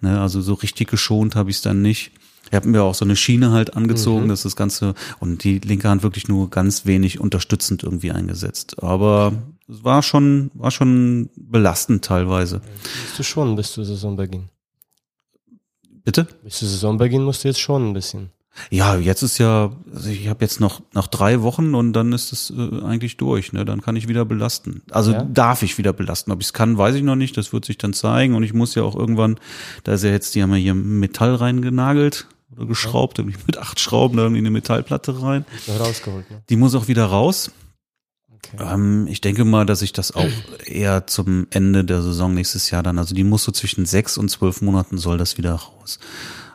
Ne, 0.00 0.20
also 0.20 0.40
so 0.40 0.54
richtig 0.54 0.88
geschont 0.88 1.36
habe 1.36 1.50
ich 1.50 1.56
es 1.56 1.62
dann 1.62 1.82
nicht. 1.82 2.12
Ich 2.50 2.54
habe 2.54 2.68
mir 2.68 2.82
auch 2.82 2.94
so 2.94 3.04
eine 3.04 3.16
Schiene 3.16 3.50
halt 3.52 3.76
angezogen, 3.76 4.28
dass 4.28 4.42
das 4.42 4.54
Ganze 4.56 4.94
und 5.18 5.44
die 5.44 5.58
linke 5.58 5.88
Hand 5.88 6.02
wirklich 6.02 6.28
nur 6.28 6.50
ganz 6.50 6.86
wenig 6.86 7.20
unterstützend 7.20 7.82
irgendwie 7.82 8.12
eingesetzt. 8.12 8.82
Aber 8.82 9.32
es 9.68 9.82
war 9.82 10.02
schon, 10.02 10.50
war 10.54 10.70
schon 10.70 11.30
belastend 11.36 12.04
teilweise. 12.04 12.60
Bist 13.06 13.18
du 13.18 13.22
schon 13.22 13.56
bis 13.56 13.72
zu 13.72 13.82
Saisonbeginn? 13.82 14.48
Bitte? 16.04 16.26
Bis 16.42 16.58
zu 16.58 16.66
Saisonbeginn 16.66 17.22
musst 17.22 17.44
du 17.44 17.48
jetzt 17.48 17.60
schon 17.60 17.90
ein 17.90 17.94
bisschen. 17.94 18.30
Ja, 18.70 18.96
jetzt 18.96 19.22
ist 19.22 19.38
ja, 19.38 19.72
also 19.92 20.08
ich 20.10 20.28
habe 20.28 20.44
jetzt 20.44 20.60
noch 20.60 20.80
noch 20.92 21.08
drei 21.08 21.42
Wochen 21.42 21.74
und 21.74 21.92
dann 21.92 22.12
ist 22.12 22.32
es 22.32 22.52
äh, 22.56 22.84
eigentlich 22.84 23.16
durch. 23.16 23.52
Ne, 23.52 23.64
dann 23.64 23.82
kann 23.82 23.96
ich 23.96 24.06
wieder 24.06 24.24
belasten. 24.24 24.82
Also 24.90 25.10
Ja. 25.12 25.22
darf 25.24 25.62
ich 25.64 25.76
wieder 25.76 25.92
belasten. 25.92 26.30
Ob 26.30 26.40
ich 26.40 26.46
es 26.48 26.52
kann, 26.52 26.78
weiß 26.78 26.94
ich 26.94 27.02
noch 27.02 27.16
nicht. 27.16 27.36
Das 27.36 27.52
wird 27.52 27.64
sich 27.64 27.78
dann 27.78 27.94
zeigen. 27.94 28.34
Und 28.36 28.44
ich 28.44 28.54
muss 28.54 28.76
ja 28.76 28.84
auch 28.84 28.94
irgendwann, 28.94 29.40
da 29.82 29.94
ist 29.94 30.04
ja 30.04 30.10
jetzt, 30.10 30.36
die 30.36 30.42
haben 30.42 30.50
ja 30.50 30.56
hier 30.56 30.74
Metall 30.74 31.34
reingenagelt 31.34 32.28
oder 32.56 32.66
geschraubt, 32.66 33.18
irgendwie 33.18 33.38
mit 33.46 33.58
acht 33.58 33.80
Schrauben 33.80 34.18
irgendwie 34.18 34.38
eine 34.38 34.50
Metallplatte 34.50 35.22
rein. 35.22 35.44
Rausgeholt, 35.78 36.30
ne? 36.30 36.42
Die 36.48 36.56
muss 36.56 36.74
auch 36.74 36.88
wieder 36.88 37.06
raus. 37.06 37.50
Okay. 38.30 38.74
Ähm, 38.74 39.06
ich 39.08 39.20
denke 39.20 39.44
mal, 39.44 39.64
dass 39.66 39.82
ich 39.82 39.92
das 39.92 40.14
auch 40.14 40.28
eher 40.64 41.06
zum 41.06 41.46
Ende 41.50 41.84
der 41.84 42.02
Saison 42.02 42.34
nächstes 42.34 42.70
Jahr 42.70 42.82
dann, 42.82 42.98
also 42.98 43.14
die 43.14 43.24
muss 43.24 43.44
so 43.44 43.52
zwischen 43.52 43.86
sechs 43.86 44.18
und 44.18 44.28
zwölf 44.28 44.60
Monaten 44.60 44.98
soll 44.98 45.18
das 45.18 45.38
wieder 45.38 45.54
raus. 45.54 45.98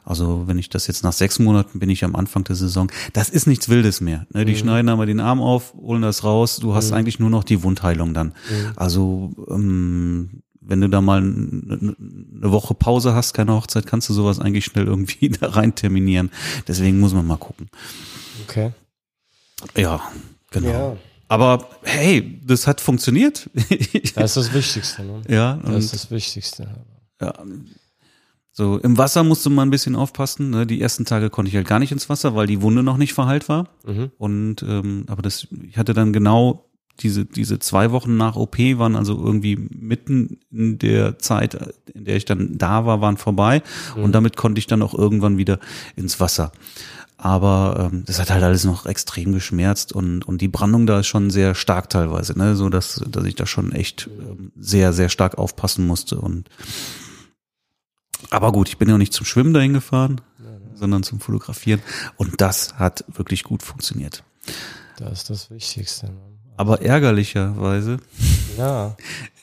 Also 0.05 0.47
wenn 0.47 0.57
ich 0.57 0.69
das 0.69 0.87
jetzt 0.87 1.03
nach 1.03 1.13
sechs 1.13 1.37
Monaten 1.37 1.77
bin 1.77 1.89
ich 1.89 2.03
am 2.03 2.15
Anfang 2.15 2.43
der 2.43 2.55
Saison. 2.55 2.91
Das 3.13 3.29
ist 3.29 3.45
nichts 3.45 3.69
Wildes 3.69 4.01
mehr. 4.01 4.25
Ne? 4.33 4.43
Die 4.43 4.55
schneiden 4.55 4.89
aber 4.89 5.05
den 5.05 5.19
Arm 5.19 5.39
auf, 5.39 5.73
holen 5.75 6.01
das 6.01 6.23
raus. 6.23 6.57
Du 6.57 6.73
hast 6.73 6.91
eigentlich 6.93 7.19
nur 7.19 7.29
noch 7.29 7.43
die 7.43 7.61
Wundheilung 7.61 8.15
dann. 8.15 8.33
Also 8.75 9.31
ähm, 9.49 10.41
wenn 10.69 10.81
du 10.81 10.87
da 10.87 11.01
mal 11.01 11.17
eine 11.19 11.95
Woche 12.41 12.73
Pause 12.73 13.13
hast, 13.13 13.33
keine 13.33 13.53
Hochzeit, 13.53 13.85
kannst 13.85 14.07
du 14.09 14.13
sowas 14.13 14.39
eigentlich 14.39 14.65
schnell 14.65 14.85
irgendwie 14.85 15.29
da 15.41 15.49
rein 15.49 15.75
terminieren. 15.75 16.31
Deswegen 16.67 16.99
muss 16.99 17.13
man 17.13 17.27
mal 17.27 17.37
gucken. 17.37 17.69
okay. 18.47 18.71
Ja, 19.75 20.01
genau. 20.51 20.69
Ja. 20.69 20.97
Aber 21.27 21.67
hey, 21.83 22.39
das 22.43 22.65
hat 22.65 22.81
funktioniert. 22.81 23.49
Das 24.15 24.35
ist 24.35 24.47
das 24.47 24.53
Wichtigste, 24.53 25.03
ne? 25.03 25.21
ja, 25.27 25.59
Das 25.63 25.85
ist 25.85 25.93
das 25.93 26.11
Wichtigste. 26.11 26.67
ja. 27.21 27.33
So, 28.51 28.77
im 28.77 28.97
Wasser 28.97 29.23
musste 29.23 29.49
man 29.49 29.67
ein 29.69 29.71
bisschen 29.71 29.95
aufpassen. 29.95 30.49
Ne? 30.49 30.67
Die 30.67 30.81
ersten 30.81 31.05
Tage 31.05 31.29
konnte 31.29 31.47
ich 31.49 31.55
halt 31.55 31.67
gar 31.67 31.79
nicht 31.79 31.93
ins 31.93 32.09
Wasser, 32.09 32.35
weil 32.35 32.45
die 32.47 32.61
Wunde 32.61 32.83
noch 32.83 32.97
nicht 32.97 33.13
verheilt 33.13 33.47
war. 33.47 33.69
Mhm. 33.85 34.11
Und 34.17 34.63
ähm, 34.63 35.05
aber 35.07 35.21
das, 35.21 35.47
ich 35.69 35.77
hatte 35.77 35.93
dann 35.93 36.11
genau 36.11 36.68
diese 36.99 37.25
diese 37.25 37.59
zwei 37.59 37.91
Wochen 37.91 38.17
nach 38.17 38.35
OP 38.35 38.57
waren 38.57 38.95
also 38.95 39.17
irgendwie 39.17 39.55
mitten 39.55 40.39
in 40.51 40.77
der 40.79 41.19
Zeit, 41.19 41.57
in 41.93 42.05
der 42.05 42.15
ich 42.15 42.25
dann 42.25 42.57
da 42.57 42.85
war, 42.85 43.01
waren 43.01 43.17
vorbei 43.17 43.61
und 43.95 44.13
damit 44.13 44.37
konnte 44.37 44.59
ich 44.59 44.67
dann 44.67 44.81
auch 44.81 44.93
irgendwann 44.93 45.37
wieder 45.37 45.59
ins 45.95 46.19
Wasser. 46.19 46.51
Aber 47.17 47.89
ähm, 47.91 48.03
das 48.05 48.19
hat 48.19 48.29
halt 48.29 48.43
alles 48.43 48.63
noch 48.63 48.85
extrem 48.85 49.33
geschmerzt 49.33 49.91
und 49.91 50.23
und 50.27 50.41
die 50.41 50.47
Brandung 50.47 50.85
da 50.85 50.99
ist 50.99 51.07
schon 51.07 51.29
sehr 51.29 51.55
stark 51.55 51.89
teilweise, 51.89 52.37
ne, 52.37 52.55
so 52.55 52.69
dass 52.69 53.03
dass 53.09 53.25
ich 53.25 53.35
da 53.35 53.45
schon 53.45 53.71
echt 53.71 54.09
ähm, 54.19 54.51
sehr 54.57 54.93
sehr 54.93 55.09
stark 55.09 55.37
aufpassen 55.37 55.85
musste 55.85 56.19
und 56.19 56.49
aber 58.29 58.51
gut, 58.51 58.69
ich 58.69 58.77
bin 58.77 58.89
ja 58.89 58.97
nicht 58.97 59.13
zum 59.13 59.25
Schwimmen 59.25 59.53
dahin 59.53 59.73
gefahren, 59.73 60.21
sondern 60.75 61.03
zum 61.03 61.19
Fotografieren 61.19 61.81
und 62.17 62.41
das 62.41 62.75
hat 62.75 63.03
wirklich 63.07 63.43
gut 63.43 63.63
funktioniert. 63.63 64.23
Das 64.97 65.13
ist 65.13 65.29
das 65.29 65.49
Wichtigste. 65.49 66.11
Aber 66.59 66.81
ärgerlicherweise 66.81 67.99
Ja. 68.57 68.97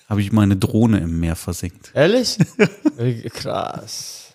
habe 0.07 0.21
ich 0.21 0.33
meine 0.33 0.55
Drohne 0.55 0.99
im 0.99 1.19
Meer 1.19 1.35
versenkt. 1.35 1.91
Ehrlich? 1.95 2.37
Krass. 3.33 4.35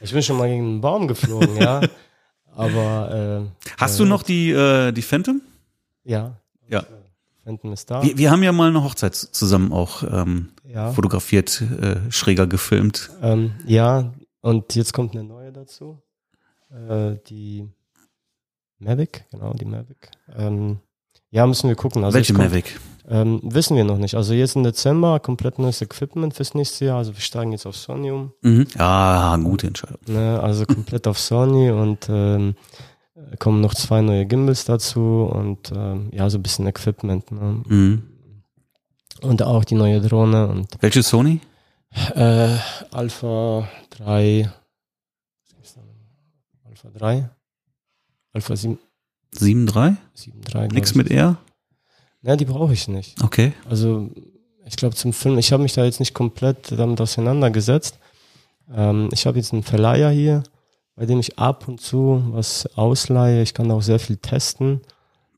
Ich 0.00 0.10
bin 0.10 0.22
schon 0.22 0.38
mal 0.38 0.48
gegen 0.48 0.64
einen 0.64 0.80
Baum 0.80 1.06
geflogen, 1.06 1.54
ja. 1.58 1.82
Aber 2.56 3.46
äh, 3.46 3.70
Hast 3.76 4.00
du 4.00 4.06
noch 4.06 4.22
die, 4.22 4.50
äh, 4.52 4.90
die 4.92 5.02
Phantom? 5.02 5.42
ja, 6.04 6.40
Ja. 6.66 6.86
Phantom 7.44 7.74
ist 7.74 7.90
da. 7.90 8.02
Wir, 8.02 8.16
wir 8.16 8.30
haben 8.30 8.42
ja 8.42 8.52
mal 8.52 8.70
eine 8.70 8.82
Hochzeit 8.82 9.14
zusammen 9.14 9.70
auch 9.74 10.02
ähm, 10.02 10.48
Ja. 10.66 10.92
fotografiert, 10.92 11.60
äh, 11.60 12.10
schräger 12.10 12.46
gefilmt. 12.46 13.10
Ähm, 13.20 13.52
ja, 13.66 14.14
und 14.40 14.74
jetzt 14.74 14.94
kommt 14.94 15.12
eine 15.14 15.24
neue 15.24 15.52
dazu. 15.52 16.00
Äh, 16.70 17.16
die 17.28 17.68
Mavic, 18.78 19.26
genau, 19.30 19.52
die 19.52 19.66
Mavic. 19.66 20.10
Ähm, 20.34 20.78
ja, 21.34 21.46
müssen 21.46 21.68
wir 21.68 21.74
gucken. 21.76 22.04
Also 22.04 22.14
Welche 22.16 22.32
Mavic? 22.32 22.78
Ähm, 23.08 23.40
wissen 23.42 23.76
wir 23.76 23.84
noch 23.84 23.98
nicht. 23.98 24.14
Also 24.14 24.32
jetzt 24.34 24.54
im 24.56 24.62
Dezember 24.62 25.18
komplett 25.20 25.58
neues 25.58 25.82
Equipment 25.82 26.32
fürs 26.32 26.54
nächste 26.54 26.86
Jahr. 26.86 26.98
Also 26.98 27.12
wir 27.12 27.20
steigen 27.20 27.52
jetzt 27.52 27.66
auf 27.66 27.76
Sony 27.76 28.10
um. 28.10 28.32
Mhm. 28.42 28.66
Ja, 28.78 29.36
gute 29.42 29.66
Entscheidung. 29.66 29.98
Ne? 30.06 30.40
Also 30.40 30.64
komplett 30.64 31.06
auf 31.08 31.18
Sony 31.18 31.70
und 31.70 32.06
ähm, 32.08 32.54
äh, 33.16 33.36
kommen 33.36 33.60
noch 33.60 33.74
zwei 33.74 34.00
neue 34.00 34.24
Gimbals 34.26 34.64
dazu 34.64 35.28
und 35.30 35.72
ähm, 35.74 36.08
ja, 36.12 36.30
so 36.30 36.38
ein 36.38 36.42
bisschen 36.42 36.66
Equipment. 36.66 37.30
Ne? 37.32 37.62
Mhm. 37.66 38.02
Und 39.22 39.42
auch 39.42 39.64
die 39.64 39.74
neue 39.74 40.00
Drohne 40.00 40.46
und 40.46 40.68
Welche 40.80 41.02
Sony? 41.02 41.40
äh, 42.14 42.56
Alpha 42.92 43.68
3. 43.90 44.50
was 45.42 45.54
gibt's 45.56 45.74
da 45.74 45.80
noch? 45.82 46.70
Alpha 46.70 46.88
3? 46.98 47.30
Alpha 48.32 48.56
7, 48.56 48.78
7.3? 49.36 49.96
7.3. 50.16 50.72
Nix 50.72 50.94
mit 50.94 51.10
R? 51.10 51.36
Ne, 52.22 52.36
die 52.36 52.44
brauche 52.44 52.72
ich 52.72 52.88
nicht. 52.88 53.22
Okay. 53.22 53.52
Also 53.68 54.10
ich 54.66 54.76
glaube 54.76 54.94
zum 54.94 55.12
Film, 55.12 55.38
ich 55.38 55.52
habe 55.52 55.62
mich 55.62 55.74
da 55.74 55.84
jetzt 55.84 56.00
nicht 56.00 56.14
komplett 56.14 56.72
damit 56.72 57.00
auseinandergesetzt. 57.00 57.98
Ähm, 58.72 59.08
ich 59.12 59.26
habe 59.26 59.36
jetzt 59.36 59.52
einen 59.52 59.62
Verleiher 59.62 60.10
hier, 60.10 60.42
bei 60.96 61.06
dem 61.06 61.20
ich 61.20 61.38
ab 61.38 61.68
und 61.68 61.80
zu 61.80 62.24
was 62.28 62.66
ausleihe. 62.76 63.42
Ich 63.42 63.52
kann 63.52 63.68
da 63.68 63.74
auch 63.74 63.82
sehr 63.82 63.98
viel 63.98 64.16
testen. 64.16 64.80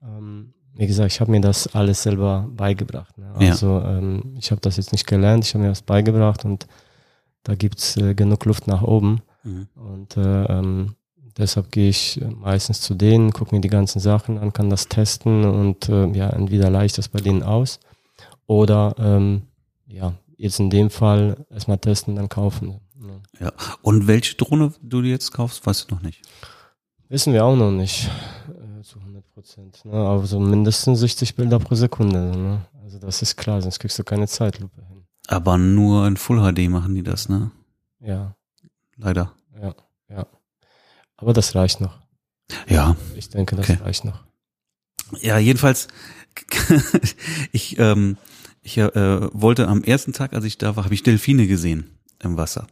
Ähm, 0.03 0.53
wie 0.75 0.87
gesagt, 0.87 1.11
ich 1.11 1.21
habe 1.21 1.31
mir 1.31 1.41
das 1.41 1.75
alles 1.75 2.03
selber 2.03 2.49
beigebracht. 2.55 3.17
Ne? 3.19 3.33
Ja. 3.41 3.51
Also 3.51 3.81
ähm, 3.81 4.37
ich 4.39 4.51
habe 4.51 4.61
das 4.61 4.77
jetzt 4.77 4.93
nicht 4.93 5.07
gelernt, 5.07 5.45
ich 5.45 5.55
habe 5.55 5.65
mir 5.65 5.71
das 5.71 5.83
beigebracht 5.83 6.45
und 6.45 6.67
da 7.43 7.55
gibt's 7.55 7.97
äh, 7.97 8.15
genug 8.15 8.45
Luft 8.45 8.67
nach 8.67 8.83
oben. 8.83 9.23
Mhm. 9.43 9.69
Und 9.75 10.17
äh, 10.17 10.45
ähm, 10.45 10.95
deshalb 11.37 11.73
gehe 11.73 11.89
ich 11.89 12.21
äh, 12.21 12.27
meistens 12.27 12.81
zu 12.81 12.95
denen, 12.95 13.33
gucke 13.33 13.55
mir 13.55 13.61
die 13.61 13.69
ganzen 13.69 14.01
Sachen 14.01 14.39
an, 14.39 14.53
kann 14.53 14.71
das 14.71 14.89
testen 14.89 15.45
und 15.45 15.89
äh, 15.89 16.07
ja, 16.13 16.31
entweder 16.31 16.71
leihe 16.71 16.87
ich 16.87 16.93
das 16.93 17.09
bei 17.09 17.21
denen 17.21 17.43
aus 17.43 17.81
oder 18.47 18.95
ähm, 18.99 19.43
ja, 19.87 20.15
jetzt 20.37 20.61
in 20.61 20.71
dem 20.71 20.91
Fall 20.91 21.47
erstmal 21.51 21.79
testen, 21.79 22.17
dann 22.17 22.29
kaufen. 22.29 22.81
Ja. 23.01 23.47
Ja. 23.47 23.53
Und 23.83 24.07
welche 24.07 24.37
Drohne 24.37 24.73
du 24.83 25.03
dir 25.03 25.11
jetzt 25.11 25.33
kaufst, 25.33 25.67
weißt 25.67 25.91
du 25.91 25.95
noch 25.95 26.03
nicht. 26.03 26.23
Wissen 27.09 27.33
wir 27.33 27.45
auch 27.45 27.57
noch 27.57 27.71
nicht 27.71 28.11
äh, 28.49 28.83
zu 28.83 28.99
100 28.99 29.25
Prozent. 29.33 29.85
Ne? 29.85 29.93
Aber 29.93 30.27
so 30.27 30.41
mindestens 30.41 31.01
60 31.01 31.37
Bilder 31.37 31.59
pro 31.59 31.75
Sekunde. 31.75 32.37
Ne? 32.37 32.67
Also 32.83 32.99
das 32.99 33.23
ist 33.23 33.37
klar, 33.37 33.63
sonst 33.63 33.79
kriegst 33.79 33.99
du 33.99 34.05
keine 34.05 34.27
Zeitlupe 34.27 34.83
hin. 34.83 35.05
Aber 35.29 35.59
nur 35.59 36.07
in 36.07 36.17
Full 36.17 36.41
HD 36.41 36.69
machen 36.69 36.95
die 36.95 37.03
das, 37.03 37.29
ne? 37.29 37.51
Ja, 38.01 38.35
Leider. 38.97 39.33
ja, 39.61 39.75
ja. 40.09 40.27
Aber 41.17 41.33
das 41.33 41.55
reicht 41.55 41.81
noch. 41.81 41.99
Ja. 42.69 42.97
Ich 43.15 43.29
denke, 43.31 43.57
das 43.57 43.69
Okay. 43.69 43.79
reicht 43.83 44.05
noch. 44.05 44.25
Ja, 45.21 45.39
jedenfalls, 45.39 45.89
ich, 47.53 47.79
ähm, 47.79 48.17
ich 48.63 48.79
äh, 48.79 48.91
wollte 49.33 49.69
am 49.69 49.83
ersten 49.85 50.13
Tag, 50.13 50.33
als 50.33 50.45
ich 50.45 50.59
da 50.59 50.77
war, 50.77 50.85
habe 50.85 50.95
ich 50.95 51.03
Delfine 51.03 51.47
gesehen 51.47 51.91
im 52.21 52.37
Wasser. 52.37 52.67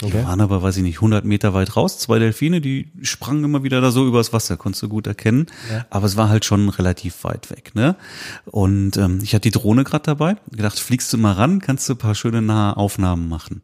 Die 0.00 0.06
Okay. 0.06 0.24
waren 0.24 0.40
aber, 0.42 0.62
weiß 0.62 0.76
ich 0.76 0.82
nicht, 0.82 0.96
100 0.96 1.24
Meter 1.24 1.54
weit 1.54 1.74
raus. 1.76 1.98
Zwei 1.98 2.18
Delfine, 2.18 2.60
die 2.60 2.88
sprangen 3.02 3.44
immer 3.44 3.62
wieder 3.62 3.80
da 3.80 3.90
so 3.90 4.06
übers 4.06 4.32
Wasser, 4.34 4.56
konntest 4.58 4.82
du 4.82 4.88
gut 4.88 5.06
erkennen. 5.06 5.46
Ja. 5.72 5.86
Aber 5.90 6.04
es 6.06 6.16
war 6.16 6.28
halt 6.28 6.44
schon 6.44 6.68
relativ 6.68 7.24
weit 7.24 7.50
weg. 7.50 7.72
Ne? 7.74 7.96
Und 8.44 8.96
ähm, 8.98 9.20
ich 9.22 9.34
hatte 9.34 9.48
die 9.48 9.50
Drohne 9.58 9.84
gerade 9.84 10.04
dabei. 10.04 10.36
gedacht, 10.50 10.78
fliegst 10.78 11.12
du 11.12 11.18
mal 11.18 11.32
ran, 11.32 11.60
kannst 11.60 11.88
du 11.88 11.94
ein 11.94 11.98
paar 11.98 12.14
schöne 12.14 12.42
nahe 12.42 12.76
Aufnahmen 12.76 13.28
machen. 13.28 13.62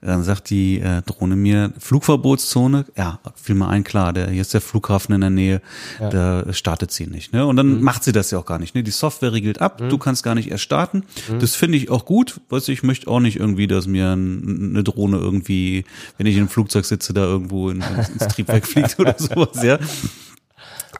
Dann 0.00 0.24
sagt 0.24 0.50
die 0.50 0.80
äh, 0.80 1.02
Drohne 1.02 1.36
mir, 1.36 1.72
Flugverbotszone, 2.16 2.86
ja, 2.96 3.18
fiel 3.34 3.54
mir 3.54 3.68
ein, 3.68 3.84
klar, 3.84 4.12
der, 4.12 4.30
hier 4.30 4.40
ist 4.40 4.54
der 4.54 4.60
Flughafen 4.60 5.14
in 5.14 5.20
der 5.20 5.30
Nähe, 5.30 5.62
Ja. 6.00 6.08
da 6.08 6.52
startet 6.52 6.90
sie 6.92 7.06
nicht. 7.06 7.32
Ne? 7.32 7.46
Und 7.46 7.56
dann 7.56 7.82
macht 7.82 8.02
sie 8.04 8.12
das 8.12 8.30
ja 8.30 8.38
auch 8.38 8.46
gar 8.46 8.58
nicht. 8.58 8.74
Ne? 8.74 8.82
Die 8.82 8.90
Software 8.90 9.32
regelt 9.32 9.60
ab, 9.60 9.82
du 9.88 9.98
kannst 9.98 10.22
gar 10.22 10.34
nicht 10.34 10.50
erst 10.50 10.64
starten. 10.64 11.04
Das 11.38 11.54
finde 11.54 11.78
ich 11.78 11.90
auch 11.90 12.04
gut. 12.04 12.40
Weißt 12.48 12.68
du, 12.68 12.72
ich 12.72 12.82
möchte 12.82 13.08
auch 13.08 13.20
nicht 13.20 13.38
irgendwie, 13.38 13.66
dass 13.66 13.86
mir 13.86 14.12
ein, 14.12 14.70
eine 14.70 14.82
Drohne 14.84 15.18
irgendwie, 15.18 15.41
wenn 15.48 16.26
ich 16.26 16.34
in 16.34 16.40
einem 16.40 16.48
Flugzeug 16.48 16.84
sitze, 16.84 17.12
da 17.12 17.24
irgendwo 17.24 17.70
in, 17.70 17.82
ins 17.82 18.28
Triebwerk 18.28 18.66
fliegt 18.66 18.98
oder 18.98 19.14
sowas, 19.18 19.62
ja. 19.62 19.78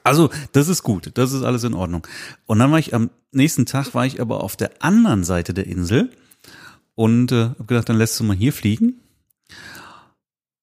Also, 0.04 0.30
das 0.52 0.68
ist 0.68 0.82
gut, 0.82 1.10
das 1.14 1.32
ist 1.32 1.42
alles 1.42 1.64
in 1.64 1.74
Ordnung. 1.74 2.06
Und 2.46 2.58
dann 2.58 2.70
war 2.72 2.78
ich 2.78 2.94
am 2.94 3.10
nächsten 3.30 3.66
Tag, 3.66 3.94
war 3.94 4.06
ich 4.06 4.20
aber 4.20 4.42
auf 4.42 4.56
der 4.56 4.82
anderen 4.82 5.24
Seite 5.24 5.54
der 5.54 5.66
Insel 5.66 6.10
und 6.94 7.32
äh, 7.32 7.50
habe 7.50 7.64
gedacht, 7.66 7.88
dann 7.88 7.98
lässt 7.98 8.18
du 8.18 8.24
mal 8.24 8.36
hier 8.36 8.52
fliegen 8.52 9.00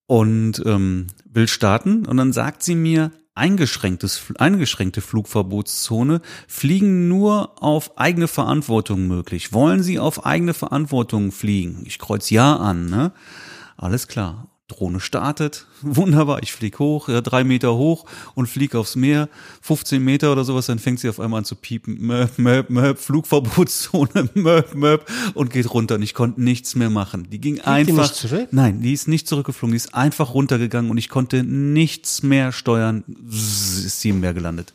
und 0.07 0.61
ähm, 0.65 1.07
will 1.25 1.47
starten. 1.47 2.05
Und 2.05 2.17
dann 2.17 2.33
sagt 2.33 2.63
sie 2.63 2.75
mir, 2.75 3.11
eingeschränktes, 3.35 4.21
eingeschränkte 4.37 5.01
Flugverbotszone, 5.01 6.21
fliegen 6.47 7.07
nur 7.07 7.63
auf 7.63 7.97
eigene 7.97 8.27
Verantwortung 8.27 9.07
möglich. 9.07 9.53
Wollen 9.53 9.81
Sie 9.81 9.97
auf 9.97 10.25
eigene 10.25 10.53
Verantwortung 10.53 11.31
fliegen? 11.31 11.83
Ich 11.85 11.99
kreuz 11.99 12.29
Ja 12.29 12.57
an, 12.57 12.87
ne? 12.87 13.13
Alles 13.79 14.07
klar. 14.07 14.47
Drohne 14.67 14.99
startet, 14.99 15.65
wunderbar, 15.81 16.43
ich 16.43 16.53
flieg 16.53 16.77
hoch, 16.77 17.09
ja, 17.09 17.21
drei 17.21 17.43
Meter 17.43 17.73
hoch 17.73 18.05
und 18.35 18.45
flieg 18.47 18.75
aufs 18.75 18.95
Meer, 18.95 19.27
15 19.61 20.03
Meter 20.03 20.31
oder 20.31 20.43
sowas, 20.43 20.67
dann 20.67 20.77
fängt 20.77 20.99
sie 20.99 21.09
auf 21.09 21.19
einmal 21.19 21.39
an 21.39 21.45
zu 21.45 21.55
piepen, 21.55 21.97
möp, 21.99 22.37
möp, 22.37 22.69
möp, 22.69 22.99
Flugverbotszone, 22.99 24.29
möp, 24.35 24.75
möp, 24.75 25.05
und 25.33 25.51
geht 25.51 25.73
runter. 25.73 25.95
Und 25.95 26.03
ich 26.03 26.13
konnte 26.13 26.39
nichts 26.39 26.75
mehr 26.75 26.91
machen. 26.91 27.29
Die 27.31 27.41
ging 27.41 27.55
die 27.55 27.63
einfach, 27.63 28.03
nicht 28.03 28.15
zurück? 28.15 28.49
nein, 28.51 28.81
die 28.81 28.93
ist 28.93 29.07
nicht 29.07 29.27
zurückgeflogen, 29.27 29.71
die 29.71 29.77
ist 29.77 29.95
einfach 29.95 30.35
runtergegangen 30.35 30.91
und 30.91 30.99
ich 30.99 31.09
konnte 31.09 31.43
nichts 31.43 32.21
mehr 32.21 32.51
steuern, 32.51 33.03
ist 33.27 34.01
sie 34.01 34.09
im 34.09 34.19
Meer 34.19 34.35
gelandet. 34.35 34.73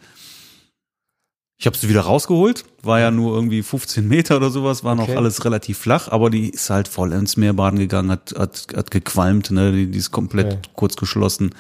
Ich 1.57 1.67
habe 1.67 1.77
sie 1.77 1.89
wieder 1.89 2.01
rausgeholt, 2.03 2.65
war 2.83 2.99
ja 3.01 3.11
nur 3.11 3.35
irgendwie 3.35 3.63
15 3.63 4.07
Meter 4.09 4.37
oder 4.39 4.51
sowas, 4.51 4.83
war 4.83 4.95
noch 4.97 5.05
Okay. 5.09 5.17
alles 5.17 5.45
relativ 5.45 5.79
flach, 5.79 6.09
aber 6.09 6.29
die 6.29 6.51
ist 6.51 6.69
halt 6.69 6.89
voll 6.89 7.13
ins 7.13 7.37
Meer 7.37 7.53
baden 7.53 7.79
gegangen, 7.79 8.11
hat, 8.11 8.35
hat, 8.37 8.67
hat 8.77 8.91
gequalmt, 8.91 9.51
ne? 9.53 9.71
die, 9.73 9.87
die 9.91 9.99
ist 9.99 10.11
komplett 10.11 10.47
Okay. 10.55 10.59
kurz 10.75 10.97
geschlossen, 10.97 11.55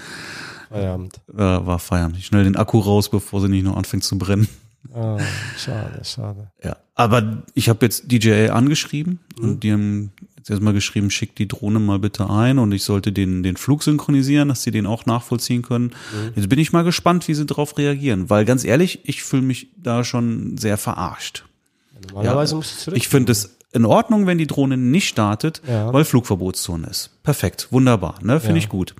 Feierabend. 0.69 1.21
äh, 1.33 1.37
war 1.39 1.79
feiern. 1.79 2.17
Schnell 2.21 2.43
den 2.45 2.57
Akku 2.57 2.81
raus, 2.81 3.09
bevor 3.09 3.41
sie 3.41 3.49
nicht 3.49 3.65
noch 3.65 3.77
anfängt 3.77 4.03
zu 4.05 4.19
brennen. 4.19 4.49
Ah, 4.93 5.19
schade, 5.57 6.05
schade. 6.05 6.51
Ja, 6.63 6.77
aber 6.95 7.45
ich 7.55 7.69
habe 7.69 7.87
jetzt 7.87 8.11
DJI 8.11 8.49
angeschrieben 8.51 9.21
und 9.41 9.63
die 9.63 9.73
haben 9.73 10.13
jetzt 10.45 10.51
erstmal 10.51 10.75
geschrieben, 10.75 11.11
schick 11.11 11.35
die 11.37 11.49
Drohne 11.49 11.79
mal 11.81 11.99
bitte 11.99 12.29
ein 12.29 12.59
und 12.59 12.71
ich 12.73 12.85
sollte 12.85 13.13
den, 13.13 13.43
den 13.43 13.57
Flug 13.57 13.83
synchronisieren, 13.83 14.49
dass 14.51 14.63
sie 14.63 14.71
den 14.71 14.85
auch 14.87 15.07
nachvollziehen 15.07 15.63
können. 15.63 15.93
Jetzt 16.37 16.51
bin 16.51 16.59
ich 16.59 16.71
mal 16.73 16.85
gespannt, 16.85 17.27
wie 17.29 17.35
sie 17.35 17.47
darauf 17.47 17.79
reagieren, 17.79 18.29
weil 18.29 18.45
ganz 18.45 18.63
ehrlich, 18.65 19.01
ich 19.05 19.23
fühle 19.23 19.41
mich 19.43 19.69
da 19.77 20.05
schon 20.05 20.59
sehr 20.59 20.77
verarscht. 20.77 21.45
Normalerweise 22.11 22.57
musst 22.57 22.87
du. 22.87 22.93
Ich 22.93 23.09
finde 23.09 23.33
es 23.33 23.57
in 23.73 23.87
Ordnung, 23.87 24.27
wenn 24.27 24.37
die 24.37 24.47
Drohne 24.47 24.77
nicht 24.77 25.09
startet, 25.09 25.63
Ja. 25.67 25.91
weil 25.93 26.05
Flugverbotszone 26.05 26.87
ist. 26.89 27.11
Perfekt, 27.23 27.69
wunderbar, 27.71 28.17
ne? 28.23 28.39
Finde 28.39 28.57
Ja. 28.61 28.65
ich 28.65 28.69
gut. 28.69 28.95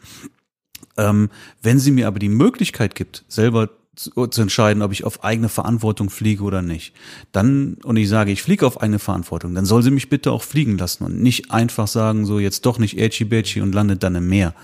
Ähm, 0.97 1.29
wenn 1.63 1.79
sie 1.79 1.91
mir 1.91 2.07
aber 2.07 2.19
die 2.19 2.29
Möglichkeit 2.31 2.95
gibt, 2.95 3.25
selber 3.29 3.69
zu, 3.97 4.27
zu 4.27 4.43
entscheiden, 4.43 4.83
ob 4.83 4.93
ich 4.93 5.05
auf 5.05 5.25
eigene 5.25 5.49
Verantwortung 5.49 6.11
fliege 6.11 6.43
oder 6.43 6.63
nicht. 6.63 6.95
Dann, 7.33 7.79
und 7.85 7.97
ich 7.97 8.09
sage, 8.09 8.33
ich 8.33 8.43
fliege 8.43 8.67
auf 8.67 8.81
eigene 8.81 8.99
Verantwortung, 8.99 9.55
dann 9.55 9.65
soll 9.65 9.83
sie 9.83 9.91
mich 9.91 10.09
bitte 10.09 10.33
auch 10.33 10.43
fliegen 10.43 10.79
lassen 10.79 11.05
und 11.05 11.21
nicht 11.21 11.51
einfach 11.51 11.89
sagen, 11.89 12.27
so 12.27 12.39
jetzt 12.39 12.67
doch 12.67 12.79
nicht 12.79 12.99
Ätschi 12.99 13.25
Bätschi 13.25 13.61
und 13.61 13.75
landet 13.75 14.03
dann 14.03 14.15
im 14.15 14.29
Meer. 14.29 14.55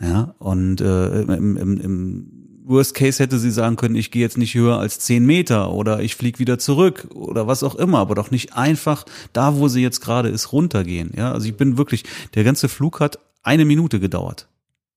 Ja, 0.00 0.34
und 0.38 0.80
äh, 0.80 1.22
im, 1.22 1.56
im, 1.56 1.80
im 1.80 2.44
Worst 2.64 2.94
Case 2.94 3.22
hätte 3.22 3.38
sie 3.38 3.50
sagen 3.50 3.76
können, 3.76 3.94
ich 3.94 4.10
gehe 4.10 4.22
jetzt 4.22 4.38
nicht 4.38 4.54
höher 4.54 4.78
als 4.78 4.98
zehn 4.98 5.24
Meter 5.24 5.70
oder 5.72 6.00
ich 6.00 6.16
fliege 6.16 6.38
wieder 6.38 6.58
zurück 6.58 7.08
oder 7.14 7.46
was 7.46 7.62
auch 7.62 7.74
immer, 7.74 7.98
aber 7.98 8.14
doch 8.14 8.30
nicht 8.30 8.54
einfach 8.54 9.04
da, 9.32 9.56
wo 9.56 9.68
sie 9.68 9.82
jetzt 9.82 10.00
gerade 10.00 10.30
ist, 10.30 10.52
runtergehen. 10.52 11.12
Ja, 11.14 11.32
also 11.32 11.46
ich 11.46 11.56
bin 11.56 11.76
wirklich, 11.76 12.04
der 12.34 12.42
ganze 12.42 12.68
Flug 12.68 13.00
hat 13.00 13.18
eine 13.42 13.66
Minute 13.66 14.00
gedauert. 14.00 14.48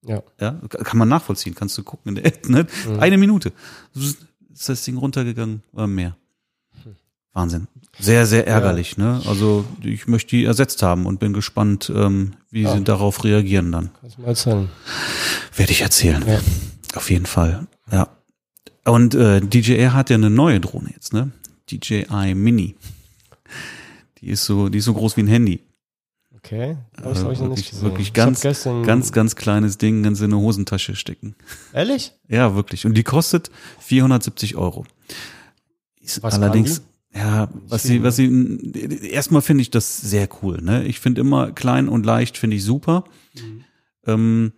Ja. 0.08 0.24
Ja, 0.40 0.52
kann 0.70 0.98
man 0.98 1.10
nachvollziehen, 1.10 1.54
kannst 1.56 1.78
du 1.78 1.84
gucken 1.84 2.10
in 2.10 2.16
der 2.16 2.26
App, 2.26 2.48
ne? 2.50 2.66
Mhm. 2.88 3.00
Eine 3.00 3.18
Minute. 3.18 3.52
Ist 3.96 4.70
das 4.70 4.84
Ding 4.84 4.98
runtergegangen, 4.98 5.64
war 5.72 5.88
mehr. 5.88 6.16
Wahnsinn. 7.34 7.68
Sehr, 8.00 8.26
sehr 8.26 8.48
ärgerlich, 8.48 8.98
ne? 8.98 9.22
Also 9.28 9.64
ich 9.84 10.08
möchte 10.08 10.32
die 10.32 10.46
ersetzt 10.46 10.82
haben 10.82 11.06
und 11.06 11.20
bin 11.20 11.34
gespannt, 11.34 11.92
ähm, 11.96 12.34
wie 12.50 12.64
Ja. 12.64 12.74
sie 12.76 12.84
darauf 12.84 13.24
reagieren 13.24 13.72
dann. 13.72 13.92
Kannst 14.02 14.18
du 14.18 14.22
mal 14.22 14.28
erzählen. 14.30 14.70
Werde 15.56 15.72
ich 15.72 15.82
erzählen. 15.82 16.24
Ja. 16.28 16.40
Auf 16.96 17.12
jeden 17.12 17.28
Fall. 17.28 17.68
Ja. 17.92 18.08
Und 18.86 19.14
äh, 19.14 19.40
DJI 19.42 19.90
hat 19.92 20.10
ja 20.10 20.16
eine 20.16 20.30
neue 20.32 20.60
Drohne 20.60 20.90
jetzt, 20.94 21.14
ne? 21.14 21.32
DJI 21.70 22.34
Mini. 22.34 22.76
Die 24.22 24.30
ist 24.30 24.46
so, 24.46 24.70
die 24.70 24.80
ist 24.80 24.86
so 24.86 24.94
groß 24.96 25.16
wie 25.18 25.22
ein 25.22 25.28
Handy. 25.28 25.60
Okay, 26.48 26.78
das 26.96 27.24
habe 27.24 27.34
ich 27.34 27.40
noch 27.40 27.48
wirklich- 27.50 27.58
nicht 27.66 27.70
gesehen. 27.72 27.84
wirklich 27.84 28.08
Ich 28.08 28.14
ganz- 28.14 28.42
Ganz, 28.42 29.12
ganz 29.12 29.36
kleines 29.36 29.78
Ding, 29.78 30.02
ganz 30.04 30.20
in 30.20 30.26
eine 30.26 30.38
Hosentasche 30.38 30.96
stecken. 30.96 31.36
Ehrlich? 31.74 32.14
Ja, 32.30 32.56
wirklich. 32.56 32.86
Und 32.86 32.96
die 32.96 33.04
kostet 33.04 33.52
470 33.80 34.56
Euro. 34.56 34.86
Was 36.22 36.36
allerdings, 36.36 36.84
ja, 37.14 37.50
was 37.68 37.84
sie, 37.84 38.02
was 38.02 38.16
sie, 38.16 38.30
erstmal 39.12 39.42
finde 39.42 39.62
ich 39.62 39.72
das 39.72 39.98
sehr 40.00 40.30
cool, 40.42 40.62
ne? 40.62 40.86
Ich 40.86 41.00
finde 41.02 41.20
immer 41.20 41.52
klein 41.52 41.90
und 41.90 42.06
leicht 42.06 42.38
finde 42.38 42.56
ich 42.56 42.64
super. 42.64 43.04
Mhm. 43.36 43.64
Ähm, 44.06 44.54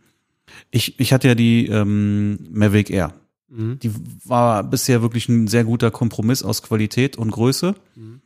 ich, 0.70 1.00
ich 1.00 1.12
hatte 1.12 1.28
ja 1.28 1.34
die 1.36 1.66
ähm, 1.68 2.38
Mavic 2.52 2.92
Air. 2.92 3.14
Mhm. 3.48 3.80
Die 3.80 3.92
war 4.26 4.64
bisher 4.64 5.02
wirklich 5.02 5.28
ein 5.28 5.48
sehr 5.48 5.64
guter 5.64 5.90
Kompromiss 5.90 6.44
aus 6.44 6.62
Qualität 6.62 7.18
und 7.18 7.32
Größe. 7.32 7.74
Mhm. 7.96 8.22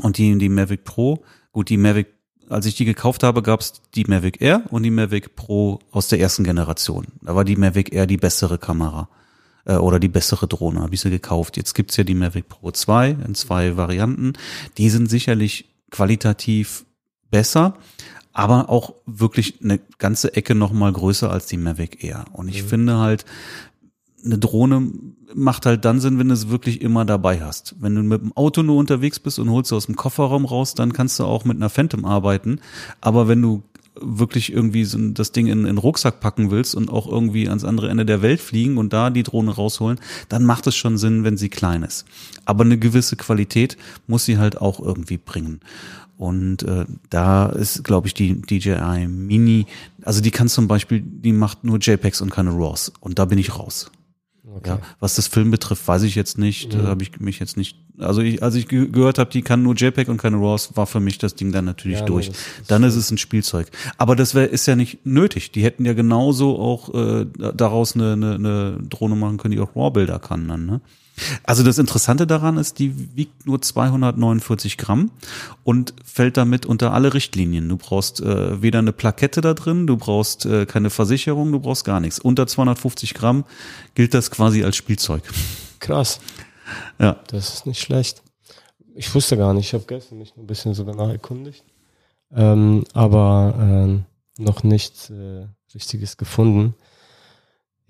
Und 0.00 0.18
die, 0.18 0.38
die 0.38 0.48
Mavic 0.48 0.84
Pro, 0.84 1.24
gut, 1.50 1.68
die 1.68 1.76
Mavic, 1.76 2.06
als 2.52 2.66
ich 2.66 2.74
die 2.76 2.84
gekauft 2.84 3.22
habe, 3.22 3.42
gab's 3.42 3.82
die 3.94 4.04
Mavic 4.04 4.40
Air 4.40 4.62
und 4.70 4.82
die 4.82 4.90
Mavic 4.90 5.34
Pro 5.36 5.80
aus 5.90 6.08
der 6.08 6.20
ersten 6.20 6.44
Generation. 6.44 7.06
Da 7.22 7.34
war 7.34 7.44
die 7.44 7.56
Mavic 7.56 7.92
Air 7.92 8.06
die 8.06 8.16
bessere 8.16 8.58
Kamera 8.58 9.08
äh, 9.64 9.74
oder 9.76 9.98
die 9.98 10.08
bessere 10.08 10.46
Drohne, 10.46 10.80
habe 10.80 10.94
ich 10.94 11.00
sie 11.00 11.10
gekauft. 11.10 11.56
Jetzt 11.56 11.74
gibt's 11.74 11.96
ja 11.96 12.04
die 12.04 12.14
Mavic 12.14 12.48
Pro 12.48 12.70
2 12.70 13.16
in 13.26 13.34
zwei 13.34 13.76
Varianten. 13.76 14.34
Die 14.78 14.90
sind 14.90 15.08
sicherlich 15.10 15.66
qualitativ 15.90 16.84
besser, 17.30 17.74
aber 18.32 18.68
auch 18.70 18.94
wirklich 19.06 19.62
eine 19.62 19.78
ganze 19.98 20.34
Ecke 20.34 20.54
noch 20.54 20.72
mal 20.72 20.92
größer 20.92 21.30
als 21.30 21.46
die 21.46 21.56
Mavic 21.58 22.02
Air. 22.04 22.24
Und 22.32 22.48
ich 22.48 22.62
Mhm. 22.64 22.68
finde 22.68 22.98
halt, 22.98 23.24
eine 24.24 24.38
Drohne 24.38 24.90
macht 25.34 25.66
halt 25.66 25.84
dann 25.84 26.00
Sinn, 26.00 26.18
wenn 26.18 26.28
du 26.28 26.34
es 26.34 26.48
wirklich 26.48 26.80
immer 26.80 27.04
dabei 27.04 27.42
hast. 27.42 27.74
Wenn 27.80 27.94
du 27.94 28.02
mit 28.02 28.20
dem 28.20 28.36
Auto 28.36 28.62
nur 28.62 28.76
unterwegs 28.76 29.18
bist 29.18 29.38
und 29.38 29.50
holst 29.50 29.70
sie 29.70 29.76
aus 29.76 29.86
dem 29.86 29.96
Kofferraum 29.96 30.44
raus, 30.44 30.74
dann 30.74 30.92
kannst 30.92 31.18
du 31.18 31.24
auch 31.24 31.44
mit 31.44 31.56
einer 31.56 31.70
Phantom 31.70 32.04
arbeiten. 32.04 32.60
Aber 33.00 33.28
wenn 33.28 33.40
du 33.40 33.62
wirklich 33.94 34.52
irgendwie 34.52 34.84
so 34.84 34.98
das 35.10 35.32
Ding 35.32 35.46
in, 35.46 35.60
in 35.60 35.64
den 35.64 35.78
Rucksack 35.78 36.20
packen 36.20 36.50
willst 36.50 36.74
und 36.74 36.90
auch 36.90 37.06
irgendwie 37.06 37.48
ans 37.48 37.64
andere 37.64 37.90
Ende 37.90 38.06
der 38.06 38.22
Welt 38.22 38.40
fliegen 38.40 38.78
und 38.78 38.92
da 38.92 39.10
die 39.10 39.22
Drohne 39.22 39.52
rausholen, 39.52 40.00
dann 40.28 40.44
macht 40.44 40.66
es 40.66 40.76
schon 40.76 40.96
Sinn, 40.96 41.24
wenn 41.24 41.36
sie 41.36 41.50
klein 41.50 41.82
ist. 41.82 42.06
Aber 42.44 42.64
eine 42.64 42.78
gewisse 42.78 43.16
Qualität 43.16 43.76
muss 44.06 44.24
sie 44.24 44.38
halt 44.38 44.60
auch 44.60 44.80
irgendwie 44.80 45.18
bringen. 45.18 45.60
Und 46.16 46.62
äh, 46.62 46.86
da 47.10 47.46
ist, 47.46 47.84
glaube 47.84 48.06
ich, 48.06 48.14
die 48.14 48.40
DJI 48.40 49.08
Mini, 49.08 49.66
also 50.02 50.20
die 50.20 50.30
kann 50.30 50.48
zum 50.48 50.68
Beispiel, 50.68 51.02
die 51.02 51.32
macht 51.32 51.64
nur 51.64 51.78
JPEGs 51.78 52.20
und 52.20 52.30
keine 52.30 52.50
RAWs. 52.50 52.92
Und 53.00 53.18
da 53.18 53.24
bin 53.24 53.38
ich 53.38 53.58
raus. 53.58 53.90
Okay. 54.54 54.68
Ja, 54.70 54.78
was 55.00 55.14
das 55.16 55.26
Film 55.26 55.50
betrifft, 55.50 55.86
weiß 55.88 56.02
ich 56.02 56.14
jetzt 56.14 56.36
nicht, 56.38 56.74
Mhm. 56.74 56.80
äh, 56.80 56.82
habe 56.88 57.02
ich 57.02 57.18
mich 57.20 57.38
jetzt 57.38 57.56
nicht, 57.56 57.76
also 57.98 58.20
ich, 58.20 58.42
als 58.42 58.54
ich 58.54 58.68
ge 58.68 58.88
gehört 58.88 59.18
habe, 59.18 59.30
die 59.30 59.42
kann 59.42 59.62
nur 59.62 59.74
JPEG 59.74 60.08
und 60.08 60.18
keine 60.18 60.36
RAWs, 60.36 60.76
war 60.76 60.86
für 60.86 61.00
mich 61.00 61.18
das 61.18 61.34
Ding 61.34 61.52
dann 61.52 61.64
natürlich 61.64 61.98
Ja, 61.98 62.04
nee, 62.04 62.08
durch. 62.08 62.28
das- 62.28 62.36
das- 62.58 62.66
dann 62.68 62.82
ist 62.84 62.94
es 62.96 63.10
ein 63.10 63.18
Spielzeug. 63.18 63.68
Aber 63.98 64.14
das 64.16 64.34
wär, 64.34 64.50
ist 64.50 64.66
ja 64.66 64.76
nicht 64.76 65.06
nötig. 65.06 65.52
Die 65.52 65.62
hätten 65.64 65.84
ja 65.84 65.94
genauso 65.94 66.58
auch 66.58 66.92
äh, 66.94 67.26
daraus 67.54 67.94
eine, 67.94 68.12
eine, 68.12 68.34
eine 68.34 68.78
Drohne 68.88 69.16
machen 69.16 69.38
können, 69.38 69.52
die 69.52 69.60
auch 69.60 69.74
RAW-Bilder 69.74 70.18
kann 70.18 70.46
dann. 70.48 70.66
Ne? 70.66 70.80
Also 71.44 71.62
das 71.62 71.78
Interessante 71.78 72.26
daran 72.26 72.56
ist, 72.56 72.78
die 72.78 73.16
wiegt 73.16 73.46
nur 73.46 73.60
249 73.60 74.78
Gramm 74.78 75.10
und 75.64 75.94
fällt 76.04 76.36
damit 76.36 76.66
unter 76.66 76.92
alle 76.92 77.14
Richtlinien. 77.14 77.68
Du 77.68 77.76
brauchst 77.76 78.20
äh, 78.20 78.62
weder 78.62 78.78
eine 78.78 78.92
Plakette 78.92 79.40
da 79.40 79.54
drin, 79.54 79.86
du 79.86 79.96
brauchst 79.96 80.46
äh, 80.46 80.66
keine 80.66 80.90
Versicherung, 80.90 81.52
du 81.52 81.60
brauchst 81.60 81.84
gar 81.84 82.00
nichts. 82.00 82.18
Unter 82.18 82.46
250 82.46 83.14
Gramm 83.14 83.44
gilt 83.94 84.14
das 84.14 84.30
quasi 84.30 84.64
als 84.64 84.76
Spielzeug. 84.76 85.22
Krass, 85.80 86.20
Ja, 86.98 87.20
das 87.28 87.54
ist 87.54 87.66
nicht 87.66 87.80
schlecht. 87.80 88.22
Ich 88.94 89.14
wusste 89.14 89.36
gar 89.36 89.54
nicht, 89.54 89.66
ich 89.66 89.74
habe 89.74 89.84
gestern 89.86 90.18
mich 90.18 90.36
ein 90.36 90.46
bisschen 90.46 90.74
so 90.74 90.84
danach 90.84 91.08
erkundigt, 91.08 91.64
ähm, 92.34 92.84
aber 92.92 93.54
ähm, 93.58 94.04
noch 94.38 94.62
nichts 94.62 95.10
äh, 95.10 95.46
Richtiges 95.74 96.16
gefunden. 96.16 96.74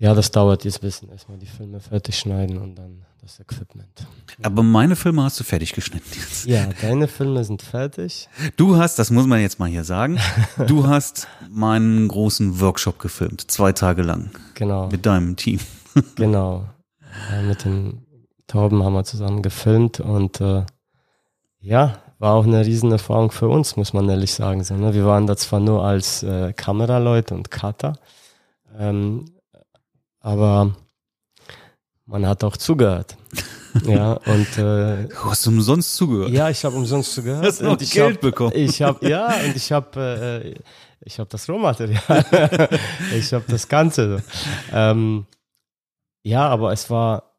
Ja, 0.03 0.13
das 0.13 0.31
dauert 0.31 0.65
jetzt 0.65 0.79
ein 0.79 0.81
bisschen. 0.81 1.09
Erstmal 1.09 1.37
die 1.37 1.45
Filme 1.45 1.79
fertig 1.79 2.17
schneiden 2.19 2.57
und 2.57 2.75
dann 2.75 3.05
das 3.21 3.39
Equipment. 3.39 4.05
aber 4.41 4.61
meine 4.61 4.97
Filme 4.97 5.23
hast 5.23 5.39
du 5.39 5.45
fertig 5.45 5.71
geschnitten 5.71 6.09
jetzt. 6.13 6.45
Ja, 6.45 6.67
deine 6.81 7.07
Filme 7.07 7.41
sind 7.45 7.61
fertig. 7.61 8.27
Du 8.57 8.75
hast, 8.75 8.99
das 8.99 9.11
muss 9.11 9.25
man 9.27 9.39
jetzt 9.39 9.59
mal 9.59 9.69
hier 9.69 9.85
sagen, 9.85 10.19
du 10.67 10.87
hast 10.87 11.29
meinen 11.49 12.09
großen 12.09 12.59
Workshop 12.59 12.99
gefilmt, 12.99 13.49
zwei 13.49 13.71
Tage 13.71 14.01
lang 14.01 14.29
Genau, 14.55 14.89
mit 14.89 15.05
deinem 15.05 15.37
Team. 15.37 15.61
genau. 16.15 16.65
Mit 17.47 17.63
den 17.63 18.05
Tauben 18.47 18.83
haben 18.83 18.95
wir 18.95 19.05
zusammen 19.05 19.41
gefilmt 19.41 20.01
und 20.01 20.41
äh, 20.41 20.65
ja, 21.61 21.99
war 22.19 22.33
auch 22.33 22.45
eine 22.45 22.65
riesen 22.65 22.91
Erfahrung 22.91 23.31
für 23.31 23.47
uns, 23.47 23.77
muss 23.77 23.93
man 23.93 24.09
ehrlich 24.09 24.33
sagen. 24.33 24.65
So, 24.65 24.75
ne? 24.75 24.93
Wir 24.93 25.05
waren 25.05 25.27
da 25.27 25.37
zwar 25.37 25.61
nur 25.61 25.85
als 25.85 26.23
äh, 26.23 26.51
Kameraleute 26.51 27.33
und 27.35 27.51
Cutter, 27.51 27.93
ähm, 28.77 29.27
aber 30.23 30.75
man 32.05 32.25
hat 32.25 32.43
auch 32.43 32.57
zugehört. 32.57 33.15
ja, 33.85 34.13
und 34.13 34.57
äh, 34.57 35.07
Du 35.07 35.25
hast 35.25 35.45
umsonst 35.45 35.95
zugehört. 35.95 36.31
ja, 36.31 36.49
ich 36.49 36.65
habe 36.65 36.75
umsonst 36.75 37.13
zugehört. 37.13 37.45
Hast 37.45 37.61
noch 37.61 37.73
und 37.73 37.81
ich 37.81 37.91
Geld 37.91 38.15
hab, 38.15 38.21
bekommen. 38.21 38.51
Ich 38.55 38.81
habe 38.81 39.07
ja 39.07 39.27
und 39.27 39.55
ich 39.55 39.71
habe 39.71 40.43
äh, 40.43 40.59
ich 41.05 41.19
habe 41.19 41.29
das 41.29 41.47
Rohmaterial. 41.49 41.99
ich 43.15 43.33
habe 43.33 43.43
das 43.47 43.67
Ganze. 43.67 44.23
Ähm, 44.71 45.25
ja, 46.23 46.47
aber 46.47 46.71
es 46.71 46.89
war 46.89 47.29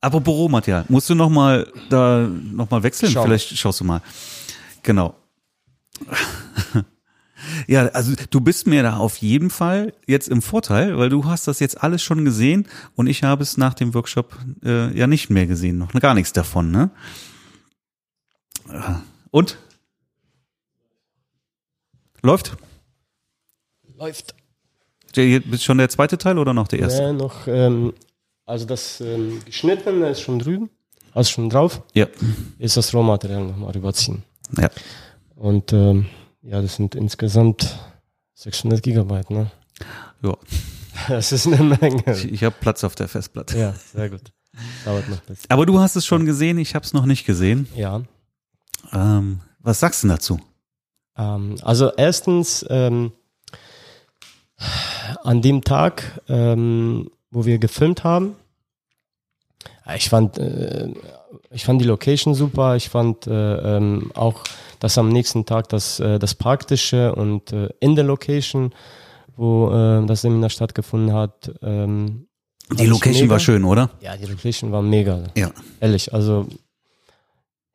Apropos 0.00 0.34
Rohmaterial, 0.34 0.84
musst 0.88 1.08
du 1.08 1.14
noch 1.14 1.30
mal 1.30 1.66
da 1.88 2.28
noch 2.28 2.70
mal 2.70 2.82
wechseln? 2.82 3.10
Schau. 3.10 3.24
Vielleicht 3.24 3.56
schaust 3.56 3.80
du 3.80 3.84
mal. 3.84 4.02
Genau. 4.82 5.14
Ja, 7.66 7.86
also 7.88 8.12
du 8.30 8.40
bist 8.40 8.66
mir 8.66 8.82
da 8.82 8.96
auf 8.96 9.16
jeden 9.18 9.50
Fall 9.50 9.92
jetzt 10.06 10.28
im 10.28 10.42
Vorteil, 10.42 10.98
weil 10.98 11.08
du 11.08 11.24
hast 11.24 11.48
das 11.48 11.60
jetzt 11.60 11.82
alles 11.82 12.02
schon 12.02 12.24
gesehen 12.24 12.66
und 12.94 13.06
ich 13.06 13.22
habe 13.22 13.42
es 13.42 13.56
nach 13.56 13.74
dem 13.74 13.94
Workshop 13.94 14.36
äh, 14.64 14.96
ja 14.96 15.06
nicht 15.06 15.30
mehr 15.30 15.46
gesehen, 15.46 15.78
noch 15.78 15.92
gar 15.92 16.14
nichts 16.14 16.32
davon, 16.32 16.70
ne? 16.70 16.90
Äh, 18.70 18.94
Und? 19.30 19.58
Läuft? 22.22 22.56
läuft. 23.98 24.34
Ist 25.16 25.64
schon 25.64 25.78
der 25.78 25.88
zweite 25.88 26.18
Teil 26.18 26.38
oder 26.38 26.52
noch 26.52 26.68
der 26.68 26.80
erste? 26.80 27.12
Nee, 27.12 27.18
noch 27.18 27.46
ähm, 27.46 27.92
also 28.46 28.66
das 28.66 29.00
ähm, 29.00 29.40
geschnittene 29.44 30.08
ist 30.10 30.20
schon 30.20 30.38
drüben, 30.38 30.70
also 31.12 31.30
schon 31.30 31.50
drauf. 31.50 31.82
Ja. 31.94 32.06
Jetzt 32.58 32.76
das 32.76 32.92
Rohmaterial 32.92 33.44
nochmal 33.44 33.72
rüberziehen. 33.72 34.24
Ja. 34.58 34.70
Und 35.36 35.72
ähm, 35.72 36.06
ja, 36.44 36.60
das 36.62 36.76
sind 36.76 36.94
insgesamt 36.94 37.78
600 38.34 38.82
Gigabyte, 38.82 39.30
ne? 39.30 39.50
Ja. 40.22 40.36
Das 41.08 41.32
ist 41.32 41.48
eine 41.48 41.60
Menge. 41.60 42.02
Ich, 42.06 42.32
ich 42.32 42.44
habe 42.44 42.54
Platz 42.60 42.84
auf 42.84 42.94
der 42.94 43.08
Festplatte. 43.08 43.58
Ja, 43.58 43.72
sehr 43.92 44.08
gut. 44.08 44.32
Dauert 44.84 45.08
noch 45.08 45.18
ein 45.18 45.26
bisschen. 45.26 45.50
Aber 45.50 45.66
du 45.66 45.80
hast 45.80 45.96
es 45.96 46.06
schon 46.06 46.24
gesehen, 46.24 46.56
ich 46.56 46.76
habe 46.76 46.84
es 46.84 46.92
noch 46.92 47.04
nicht 47.04 47.26
gesehen. 47.26 47.68
Ja. 47.74 48.02
Ähm, 48.92 49.40
was 49.58 49.80
sagst 49.80 50.04
du 50.04 50.08
dazu? 50.08 50.38
Ähm, 51.18 51.56
also 51.62 51.92
erstens, 51.96 52.64
ähm, 52.70 53.12
an 55.22 55.42
dem 55.42 55.62
Tag, 55.62 56.20
ähm, 56.28 57.10
wo 57.30 57.44
wir 57.44 57.58
gefilmt 57.58 58.04
haben, 58.04 58.36
ich 59.96 60.08
fand, 60.08 60.38
äh, 60.38 60.92
ich 61.50 61.64
fand 61.64 61.80
die 61.80 61.86
Location 61.86 62.34
super, 62.34 62.76
ich 62.76 62.88
fand 62.88 63.26
äh, 63.26 63.76
ähm, 63.76 64.12
auch, 64.14 64.44
dass 64.84 64.98
am 64.98 65.08
nächsten 65.08 65.46
Tag 65.46 65.70
das, 65.70 65.98
äh, 65.98 66.18
das 66.18 66.34
Praktische 66.34 67.14
und 67.14 67.52
äh, 67.54 67.70
in 67.80 67.96
der 67.96 68.04
Location, 68.04 68.74
wo 69.34 69.70
äh, 69.70 70.04
das 70.04 70.20
Seminar 70.20 70.50
stattgefunden 70.50 71.14
hat, 71.14 71.50
ähm, 71.62 72.26
Die 72.70 72.84
Location 72.84 73.30
war 73.30 73.38
schön, 73.40 73.64
oder? 73.64 73.88
Ja, 74.02 74.14
die 74.14 74.26
Location 74.26 74.72
war 74.72 74.82
mega. 74.82 75.22
Ja. 75.36 75.50
Ehrlich, 75.80 76.12
also 76.12 76.46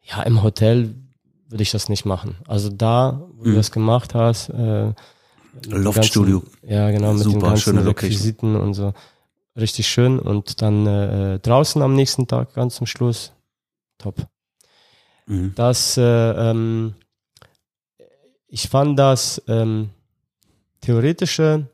ja, 0.03 0.21
im 0.21 0.43
Hotel 0.43 0.93
würde 1.47 1.63
ich 1.63 1.71
das 1.71 1.89
nicht 1.89 2.05
machen. 2.05 2.35
Also 2.47 2.69
da, 2.69 3.19
wo 3.37 3.43
du 3.45 3.49
Mhm. 3.49 3.55
das 3.55 3.71
gemacht 3.71 4.13
hast, 4.13 4.49
äh, 4.49 4.53
den 5.65 5.81
Loftstudio. 5.83 6.41
ganzen- 6.41 6.69
Ja, 6.69 6.91
genau, 6.91 7.13
mit 7.13 7.25
den 7.25 7.31
Super, 7.33 7.47
ganzen 7.47 7.63
schöne 7.63 7.81
Location. 7.81 8.11
Requisiten 8.11 8.55
und 8.55 8.75
so. 8.75 8.93
Richtig 9.57 9.87
schön. 9.87 10.19
Und 10.19 10.61
dann 10.61 10.85
äh, 10.85 11.39
draußen 11.39 11.81
am 11.81 11.95
nächsten 11.95 12.27
Tag, 12.27 12.53
ganz 12.53 12.75
zum 12.75 12.85
Schluss, 12.85 13.31
top. 13.97 14.27
Mhm. 15.29 15.53
Das, 15.55 15.95
äh, 15.97 16.01
ähm, 16.01 16.95
ich 18.47 18.67
fand 18.67 18.99
das 18.99 19.41
ähm, 19.47 19.89
theoretische 20.81 21.67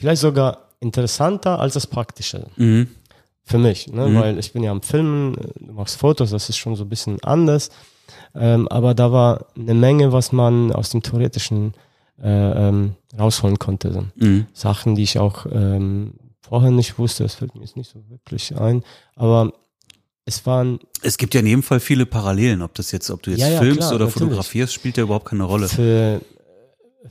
vielleicht 0.00 0.22
sogar 0.22 0.68
interessanter 0.80 1.60
als 1.60 1.74
das 1.74 1.86
praktische. 1.86 2.46
Mhm. 2.56 2.88
Für 3.44 3.58
mich, 3.58 3.88
ne? 3.92 4.06
Mhm. 4.06 4.14
weil 4.14 4.38
ich 4.38 4.52
bin 4.52 4.62
ja 4.62 4.70
am 4.70 4.82
Filmen, 4.82 5.34
du 5.58 5.72
machst 5.72 5.96
Fotos, 5.98 6.30
das 6.30 6.48
ist 6.48 6.56
schon 6.56 6.76
so 6.76 6.84
ein 6.84 6.88
bisschen 6.88 7.22
anders. 7.22 7.70
Ähm, 8.34 8.68
aber 8.68 8.94
da 8.94 9.12
war 9.12 9.46
eine 9.56 9.74
Menge, 9.74 10.12
was 10.12 10.32
man 10.32 10.72
aus 10.72 10.90
dem 10.90 11.02
Theoretischen 11.02 11.74
äh, 12.22 12.68
ähm, 12.68 12.94
rausholen 13.18 13.58
konnte. 13.58 14.06
Mhm. 14.16 14.46
Sachen, 14.52 14.94
die 14.94 15.02
ich 15.02 15.18
auch 15.18 15.46
ähm, 15.50 16.14
vorher 16.40 16.70
nicht 16.70 16.98
wusste, 16.98 17.24
das 17.24 17.34
fällt 17.34 17.54
mir 17.54 17.62
jetzt 17.62 17.76
nicht 17.76 17.90
so 17.90 18.08
wirklich 18.08 18.56
ein. 18.56 18.82
Aber 19.16 19.52
es 20.30 20.46
waren 20.46 20.78
Es 21.02 21.18
gibt 21.18 21.34
ja 21.34 21.40
in 21.40 21.46
jedem 21.46 21.62
Fall 21.62 21.80
viele 21.80 22.06
Parallelen, 22.06 22.62
ob 22.62 22.74
das 22.74 22.92
jetzt, 22.92 23.10
ob 23.10 23.22
du 23.22 23.30
jetzt 23.30 23.40
Ja, 23.40 23.48
ja, 23.48 23.60
filmst 23.60 23.80
klar, 23.80 23.94
oder 23.94 24.04
natürlich. 24.06 24.22
fotografierst, 24.28 24.72
spielt 24.74 24.96
ja 24.96 25.02
überhaupt 25.02 25.26
keine 25.26 25.44
Rolle. 25.44 25.68
für, 25.68 26.20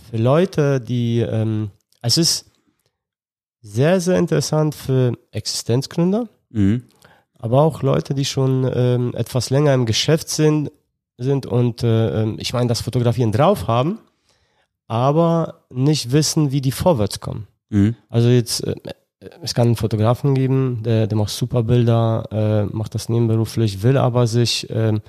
für 0.09 0.17
Leute, 0.17 0.79
die 0.81 1.19
ähm, 1.19 1.69
es 2.01 2.17
ist 2.17 2.45
sehr, 3.61 3.99
sehr 3.99 4.17
interessant 4.17 4.73
für 4.75 5.13
Existenzgründer, 5.31 6.27
Mhm. 6.49 6.83
aber 7.37 7.61
auch 7.61 7.83
Leute, 7.83 8.13
die 8.15 8.25
schon 8.25 8.69
ähm, 8.73 9.13
etwas 9.15 9.49
länger 9.49 9.73
im 9.73 9.85
Geschäft 9.85 10.29
sind, 10.29 10.71
sind 11.17 11.45
und 11.45 11.83
äh, 11.83 12.21
ähm, 12.23 12.37
ich 12.39 12.53
meine, 12.53 12.67
das 12.67 12.81
Fotografieren 12.81 13.31
drauf 13.33 13.67
haben, 13.67 13.99
aber 14.87 15.65
nicht 15.69 16.11
wissen, 16.11 16.51
wie 16.51 16.61
die 16.61 16.71
vorwärts 16.71 17.19
kommen. 17.19 17.47
Mhm. 17.69 17.95
Also 18.09 18.29
jetzt, 18.29 18.63
äh, 18.63 18.75
es 19.41 19.53
kann 19.53 19.67
einen 19.67 19.75
Fotografen 19.75 20.33
geben, 20.33 20.81
der, 20.83 21.07
der 21.07 21.17
macht 21.17 21.31
super 21.31 21.63
Bilder, 21.63 22.27
äh, 22.31 22.65
macht 22.75 22.95
das 22.95 23.09
nebenberuflich, 23.09 23.83
will 23.83 23.97
aber 23.97 24.27
sich 24.27 24.69
ähm, 24.69 25.01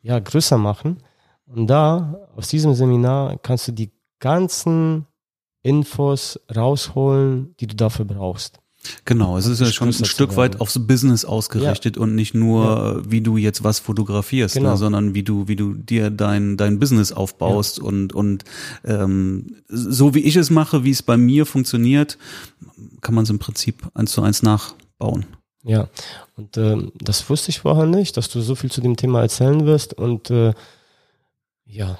ja, 0.00 0.18
größer 0.18 0.58
machen. 0.58 1.02
Und 1.46 1.68
da, 1.68 2.28
aus 2.36 2.48
diesem 2.48 2.74
Seminar, 2.74 3.38
kannst 3.38 3.68
du 3.68 3.72
die 3.72 3.92
ganzen 4.18 5.06
Infos 5.62 6.40
rausholen, 6.54 7.54
die 7.60 7.66
du 7.68 7.76
dafür 7.76 8.04
brauchst. 8.04 8.61
Genau, 9.04 9.36
es 9.36 9.46
ist 9.46 9.60
ja 9.60 9.66
schon 9.66 9.88
ein 9.88 10.04
Stück 10.04 10.36
weit 10.36 10.60
aufs 10.60 10.86
Business 10.86 11.24
ausgerichtet 11.24 11.96
und 11.96 12.14
nicht 12.14 12.34
nur, 12.34 13.02
äh, 13.04 13.10
wie 13.10 13.20
du 13.20 13.36
jetzt 13.36 13.62
was 13.62 13.78
fotografierst, 13.78 14.56
Genau. 14.56 14.70
ne, 14.70 14.76
sondern 14.76 15.14
wie 15.14 15.22
du, 15.22 15.46
wie 15.46 15.56
du 15.56 15.74
dir 15.74 16.10
dein, 16.10 16.56
dein 16.56 16.78
Business 16.78 17.12
aufbaust 17.12 17.78
und, 17.78 18.12
und 18.12 18.44
ähm, 18.84 19.56
so 19.68 20.14
wie 20.14 20.20
ich 20.20 20.36
es 20.36 20.50
mache, 20.50 20.82
wie 20.84 20.90
es 20.90 21.02
bei 21.02 21.16
mir 21.16 21.46
funktioniert, 21.46 22.18
kann 23.00 23.14
man 23.14 23.24
es 23.24 23.30
im 23.30 23.38
Prinzip 23.38 23.88
eins 23.94 24.12
zu 24.12 24.22
eins 24.22 24.42
nachbauen. 24.42 25.26
Ja, 25.64 25.88
und 26.36 26.56
ähm, 26.56 26.90
das 26.98 27.28
wusste 27.30 27.50
ich 27.50 27.60
vorher 27.60 27.86
nicht, 27.86 28.16
dass 28.16 28.28
du 28.28 28.40
so 28.40 28.56
viel 28.56 28.70
zu 28.70 28.80
dem 28.80 28.96
Thema 28.96 29.20
erzählen 29.20 29.64
wirst. 29.64 29.94
Und 29.94 30.28
äh, 30.30 30.54
ja, 31.64 31.98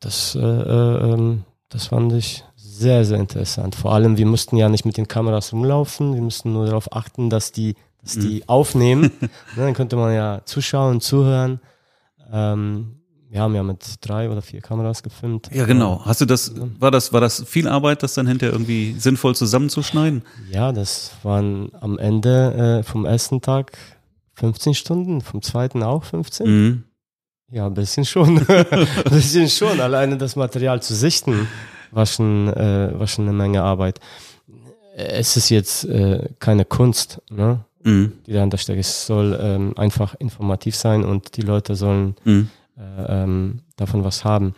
das, 0.00 0.34
äh, 0.34 0.40
äh, 0.40 1.12
ähm, 1.12 1.44
das 1.68 1.88
fand 1.88 2.12
ich 2.14 2.42
sehr, 2.72 3.04
sehr 3.04 3.18
interessant. 3.18 3.74
Vor 3.74 3.92
allem, 3.92 4.16
wir 4.16 4.26
mussten 4.26 4.56
ja 4.56 4.68
nicht 4.68 4.86
mit 4.86 4.96
den 4.96 5.06
Kameras 5.06 5.52
rumlaufen, 5.52 6.14
wir 6.14 6.22
mussten 6.22 6.52
nur 6.52 6.66
darauf 6.66 6.92
achten, 6.92 7.28
dass 7.28 7.52
die, 7.52 7.74
dass 8.02 8.18
die 8.18 8.48
aufnehmen. 8.48 9.10
ne, 9.20 9.28
dann 9.56 9.74
könnte 9.74 9.96
man 9.96 10.14
ja 10.14 10.40
zuschauen, 10.44 11.00
zuhören. 11.00 11.60
Ähm, 12.32 12.96
wir 13.28 13.40
haben 13.40 13.54
ja 13.54 13.62
mit 13.62 13.96
drei 14.00 14.30
oder 14.30 14.42
vier 14.42 14.60
Kameras 14.60 15.02
gefilmt. 15.02 15.50
Ja, 15.52 15.64
genau. 15.66 16.02
Hast 16.04 16.20
du 16.20 16.26
das, 16.26 16.54
war 16.78 16.90
das, 16.90 17.12
war 17.12 17.20
das 17.20 17.44
viel 17.46 17.68
Arbeit, 17.68 18.02
das 18.02 18.14
dann 18.14 18.26
hinterher 18.26 18.52
irgendwie 18.52 18.94
sinnvoll 18.98 19.34
zusammenzuschneiden? 19.34 20.22
Ja, 20.50 20.72
das 20.72 21.12
waren 21.22 21.70
am 21.80 21.98
Ende 21.98 22.80
äh, 22.80 22.82
vom 22.82 23.04
ersten 23.04 23.40
Tag 23.42 23.72
15 24.34 24.74
Stunden, 24.74 25.20
vom 25.20 25.42
zweiten 25.42 25.82
auch 25.82 26.04
15. 26.04 26.46
Mhm. 26.46 26.84
Ja, 27.50 27.66
ein 27.66 27.74
bisschen 27.74 28.06
schon. 28.06 28.38
ein 28.48 28.76
bisschen 29.10 29.48
schon. 29.48 29.78
Alleine 29.80 30.16
das 30.16 30.36
Material 30.36 30.82
zu 30.82 30.94
sichten 30.94 31.48
war 31.92 32.06
schon, 32.06 32.48
äh, 32.48 32.90
war 32.98 33.06
schon 33.06 33.26
eine 33.28 33.36
Menge 33.36 33.62
Arbeit. 33.62 34.00
Es 34.96 35.36
ist 35.36 35.48
jetzt 35.50 35.84
äh, 35.84 36.28
keine 36.38 36.64
Kunst, 36.64 37.20
ne, 37.30 37.60
Mhm. 37.84 38.12
die 38.26 38.32
dahinter 38.32 38.58
steckt. 38.58 38.78
Es 38.78 39.06
soll 39.06 39.36
ähm, 39.40 39.72
einfach 39.76 40.14
informativ 40.20 40.76
sein 40.76 41.04
und 41.04 41.36
die 41.36 41.40
Leute 41.42 41.74
sollen 41.74 42.14
Mhm. 42.24 42.48
äh, 42.78 43.22
ähm, 43.22 43.60
davon 43.76 44.04
was 44.04 44.24
haben. 44.24 44.54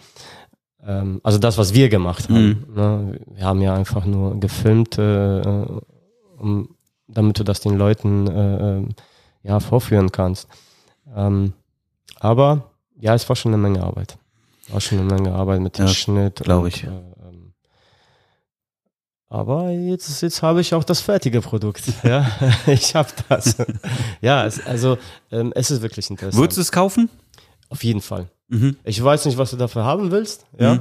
Ähm, 0.86 1.20
also 1.22 1.38
das, 1.38 1.56
was 1.56 1.72
wir 1.72 1.88
gemacht 1.88 2.28
haben. 2.28 2.66
Ne? 2.74 3.18
Wir 3.34 3.44
haben 3.44 3.62
ja 3.62 3.74
einfach 3.74 4.04
nur 4.04 4.38
gefilmt, 4.38 4.98
äh, 4.98 5.40
äh, 5.40 5.66
um, 6.38 6.68
damit 7.08 7.38
du 7.38 7.44
das 7.44 7.60
den 7.60 7.76
Leuten 7.78 8.26
äh, 8.26 8.76
ähm, 8.76 8.88
ja, 9.42 9.58
vorführen 9.60 10.10
kannst. 10.12 10.48
Ähm, 11.16 11.52
aber 12.20 12.70
ja, 13.00 13.14
es 13.14 13.26
war 13.28 13.36
schon 13.36 13.52
eine 13.54 13.62
Menge 13.62 13.82
Arbeit. 13.82 14.18
War 14.68 14.80
schon 14.80 14.98
eine 14.98 15.06
Menge 15.14 15.32
Arbeit 15.32 15.60
mit 15.60 15.78
dem 15.78 15.86
Ja, 15.86 15.92
Schnitt. 15.92 16.40
glaub 16.44 16.62
und, 16.64 16.68
ich. 16.68 16.84
Äh, 16.84 16.88
ähm, 16.88 17.02
aber 19.34 19.70
jetzt, 19.70 20.22
jetzt 20.22 20.42
habe 20.42 20.60
ich 20.60 20.72
auch 20.74 20.84
das 20.84 21.00
fertige 21.00 21.40
Produkt. 21.40 21.82
Ja, 22.04 22.30
ich 22.66 22.94
habe 22.94 23.08
das. 23.28 23.56
ja, 24.20 24.46
es, 24.46 24.64
also 24.64 24.96
ähm, 25.32 25.52
es 25.56 25.72
ist 25.72 25.82
wirklich 25.82 26.08
interessant. 26.08 26.40
Würdest 26.40 26.58
du 26.58 26.60
es 26.60 26.70
kaufen? 26.70 27.10
Auf 27.68 27.82
jeden 27.82 28.00
Fall. 28.00 28.28
Mhm. 28.46 28.76
Ich 28.84 29.02
weiß 29.02 29.24
nicht, 29.24 29.36
was 29.36 29.50
du 29.50 29.56
dafür 29.56 29.84
haben 29.84 30.12
willst, 30.12 30.46
ja. 30.56 30.74
Mhm. 30.74 30.80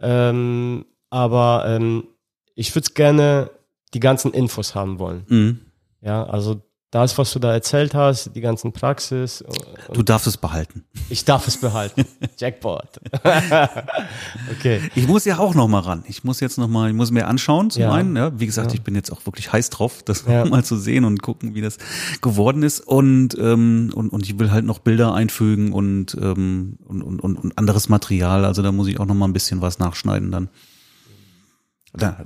Ähm, 0.00 0.86
aber 1.10 1.64
ähm, 1.68 2.08
ich 2.56 2.74
würde 2.74 2.90
gerne 2.94 3.50
die 3.94 4.00
ganzen 4.00 4.32
Infos 4.32 4.74
haben 4.74 4.98
wollen. 4.98 5.24
Mhm. 5.28 5.60
Ja, 6.00 6.24
also 6.24 6.60
das, 6.92 7.16
was 7.16 7.32
du 7.32 7.38
da 7.38 7.52
erzählt 7.54 7.94
hast, 7.94 8.36
die 8.36 8.42
ganzen 8.42 8.70
Praxis, 8.72 9.42
Du 9.94 10.02
darfst 10.02 10.26
es 10.26 10.36
behalten. 10.36 10.84
ich 11.08 11.24
darf 11.24 11.48
es 11.48 11.56
behalten. 11.56 12.04
Jackpot. 12.38 13.00
okay. 14.52 14.80
Ich 14.94 15.08
muss 15.08 15.24
ja 15.24 15.38
auch 15.38 15.54
noch 15.54 15.68
mal 15.68 15.80
ran. 15.80 16.04
Ich 16.06 16.22
muss 16.22 16.40
jetzt 16.40 16.58
noch 16.58 16.68
mal, 16.68 16.90
ich 16.90 16.94
muss 16.94 17.10
mir 17.10 17.26
anschauen 17.28 17.70
zum 17.70 17.82
Ja. 17.82 17.92
einen. 17.92 18.14
Ja, 18.14 18.38
wie 18.38 18.44
gesagt, 18.44 18.68
Ja. 18.72 18.74
ich 18.74 18.82
bin 18.82 18.94
jetzt 18.94 19.10
auch 19.10 19.24
wirklich 19.24 19.50
heiß 19.52 19.70
drauf, 19.70 20.02
das 20.04 20.24
Ja. 20.28 20.44
mal 20.52 20.64
zu 20.64 20.76
sehen 20.76 21.04
und 21.06 21.22
gucken, 21.22 21.54
wie 21.54 21.62
das 21.62 21.78
geworden 22.20 22.62
ist. 22.62 22.80
Und 22.80 23.36
ähm, 23.38 23.90
und, 23.94 24.10
und 24.12 24.24
ich 24.24 24.38
will 24.38 24.50
halt 24.50 24.66
noch 24.66 24.78
Bilder 24.78 25.14
einfügen 25.14 25.72
und 25.72 26.14
ähm, 26.20 26.76
und, 26.84 27.02
und, 27.02 27.20
und, 27.20 27.58
anderes 27.58 27.88
Material. 27.88 28.44
Also 28.44 28.60
da 28.62 28.70
muss 28.70 28.86
ich 28.88 29.00
auch 29.00 29.06
noch 29.06 29.14
mal 29.14 29.26
ein 29.26 29.32
bisschen 29.32 29.62
was 29.62 29.78
nachschneiden 29.78 30.30
dann. 30.30 30.50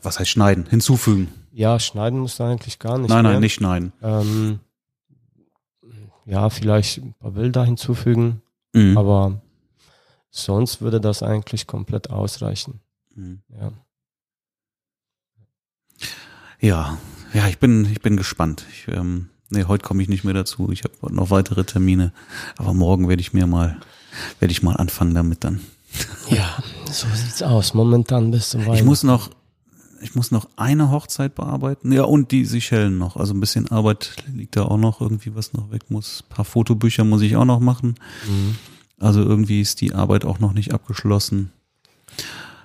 Was 0.03 0.19
heißt 0.21 0.31
schneiden? 0.31 0.67
Hinzufügen. 0.69 1.29
Ja, 1.59 1.81
schneiden 1.81 2.19
musst 2.19 2.39
du 2.39 2.45
eigentlich 2.45 2.79
gar 2.79 2.99
nicht. 2.99 3.09
nein, 3.09 3.23
mehr. 3.23 3.33
nein, 3.33 3.41
nicht 3.41 3.55
schneiden. 3.55 3.93
Ähm, 4.03 4.61
ja, 6.27 6.51
vielleicht 6.51 6.99
ein 6.99 7.15
paar 7.15 7.31
Bilder 7.31 7.65
hinzufügen, 7.65 8.43
Mhm. 8.75 8.99
aber 8.99 9.41
sonst 10.29 10.83
würde 10.83 11.01
das 11.01 11.23
eigentlich 11.23 11.67
komplett 11.67 12.11
ausreichen. 12.11 12.81
Mhm. 13.15 13.41
Ja. 13.59 13.73
Ja, 16.61 16.99
ja, 17.33 17.49
ich 17.49 17.59
bin, 17.59 17.91
ich 17.91 18.01
bin 18.03 18.17
gespannt. 18.19 18.67
Ich, 18.71 18.89
ähm, 18.89 19.31
nee, 19.49 19.65
heute 19.65 19.83
komme 19.87 20.03
ich 20.03 20.09
nicht 20.11 20.25
mehr 20.25 20.35
dazu. 20.35 20.71
Ich 20.73 20.85
habe 20.85 21.15
noch 21.15 21.31
weitere 21.31 21.65
Termine, 21.65 22.13
aber 22.59 22.75
morgen 22.75 23.09
werde 23.09 23.21
ich 23.21 23.33
mir 23.33 23.47
mal, 23.47 23.79
werde 24.41 24.53
ich 24.53 24.63
mal 24.63 24.75
anfangen 24.77 25.15
damit 25.15 25.43
dann. 25.45 25.61
Ja, 26.29 26.57
so 26.91 27.07
sieht's 27.15 27.43
aus. 27.43 27.73
Momentan 27.73 28.31
bist 28.31 28.53
du 28.55 28.59
Ich 28.75 28.83
muss 28.85 29.03
noch, 29.03 29.31
ich 30.03 30.15
muss 30.15 30.31
noch 30.31 30.49
eine 30.57 30.91
Hochzeit 30.91 31.35
bearbeiten. 31.35 31.93
Ja, 31.93 32.05
und 32.05 32.31
die 32.33 32.45
Seychellen 32.45 32.99
noch. 32.99 33.17
Also 33.17 33.35
ein 33.35 33.41
bisschen 33.41 33.69
Arbeit 33.71 34.17
liegt 34.33 34.57
da 34.57 34.63
auch 34.65 34.77
noch 34.79 35.01
irgendwie, 35.01 35.35
was 35.35 35.53
noch 35.53 35.71
weg 35.71 35.91
muss. 35.91 36.25
Ein 36.27 36.35
paar 36.35 36.45
Fotobücher 36.45 37.05
muss 37.05 37.23
ich 37.23 37.37
auch 37.37 37.45
noch 37.45 37.61
machen. 37.61 37.95
Mhm. 38.29 38.57
Also 38.99 39.21
irgendwie 39.23 39.61
ist 39.61 39.81
die 39.81 39.95
Arbeit 39.95 40.25
auch 40.25 40.39
noch 40.39 40.53
nicht 40.53 40.73
abgeschlossen. 40.73 41.53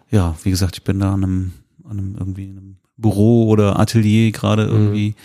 Ja, 0.10 0.36
wie 0.44 0.50
gesagt, 0.50 0.78
ich 0.78 0.84
bin 0.84 1.00
da 1.00 1.14
an 1.14 1.24
einem, 1.24 1.54
an 1.86 1.98
einem 2.00 2.16
irgendwie 2.18 2.46
in 2.46 2.58
einem 2.58 2.78
Büro 2.98 3.48
oder 3.48 3.80
Atelier 3.80 4.32
gerade 4.32 4.66
irgendwie 4.66 5.16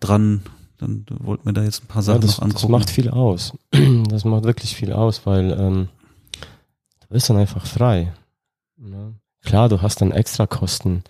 dran. 0.00 0.42
Dann 0.78 1.06
wollten 1.20 1.44
wir 1.46 1.52
da 1.52 1.62
jetzt 1.62 1.84
ein 1.84 1.86
paar 1.86 2.02
Ja, 2.02 2.06
Sachen 2.06 2.20
das, 2.22 2.30
noch 2.40 2.46
das 2.48 2.54
angucken. 2.56 2.72
macht 2.72 2.90
viel 2.90 3.08
aus. 3.10 3.52
Das 4.08 4.24
macht 4.24 4.44
wirklich 4.44 4.74
viel 4.74 4.92
aus, 4.92 5.24
weil 5.26 5.52
ähm, 5.58 5.88
du 7.00 7.06
bist 7.10 7.30
dann 7.30 7.36
einfach 7.36 7.66
frei. 7.66 8.12
Ne? 8.76 9.14
Klar, 9.44 9.68
du 9.68 9.80
hast 9.80 10.00
dann 10.00 10.10
extra 10.12 10.46
Kosten, 10.46 11.02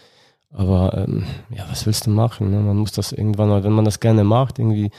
aber 0.53 0.97
ähm, 0.99 1.25
ja, 1.51 1.65
was 1.71 1.87
willst 1.87 2.07
du 2.07 2.11
machen? 2.11 2.51
Ne? 2.51 2.61
Man 2.61 2.77
muss 2.77 2.93
das 2.93 3.13
irgendwann, 3.13 3.49
mal, 3.49 3.65
wenn 3.65 3.73
man 3.73 3.85
das 3.85 4.01
gerne 4.01 4.25
macht, 4.25 4.59
irgendwie, 4.59 4.91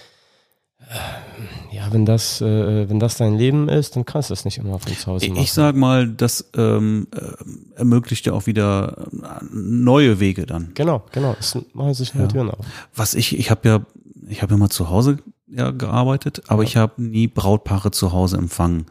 äh, 0.79 1.75
ja, 1.75 1.91
wenn 1.91 2.05
das, 2.05 2.41
äh, 2.41 2.89
wenn 2.89 2.99
das 2.99 3.17
dein 3.17 3.35
Leben 3.37 3.69
ist, 3.69 3.95
dann 3.95 4.05
kannst 4.05 4.29
du 4.29 4.33
das 4.33 4.45
nicht 4.45 4.57
immer 4.57 4.79
von 4.79 4.93
zu 4.93 5.07
Hause 5.07 5.29
machen. 5.29 5.41
Ich 5.41 5.53
sag 5.53 5.75
mal, 5.75 6.07
das 6.07 6.49
ähm, 6.55 7.07
äh, 7.15 7.77
ermöglicht 7.77 8.25
ja 8.25 8.33
auch 8.33 8.45
wieder 8.47 9.07
äh, 9.11 9.45
neue 9.51 10.19
Wege 10.19 10.45
dann. 10.45 10.71
genau, 10.73 11.03
genau, 11.11 11.35
es 11.39 11.57
machen 11.73 11.93
sich 11.93 12.13
neue 12.13 12.23
Ja. 12.23 12.29
Türen 12.29 12.51
auf. 12.51 12.65
Was 12.95 13.13
ich, 13.13 13.37
ich 13.37 13.49
habe 13.51 13.67
ja 13.67 13.79
ich 14.27 14.41
habe 14.41 14.53
immer 14.53 14.69
zu 14.69 14.89
Hause 14.89 15.19
ja, 15.47 15.71
gearbeitet, 15.71 16.43
aber 16.47 16.63
ich 16.63 16.77
habe 16.77 17.01
nie 17.01 17.27
Brautpaare 17.27 17.91
zu 17.91 18.11
Hause 18.11 18.37
empfangen. 18.37 18.85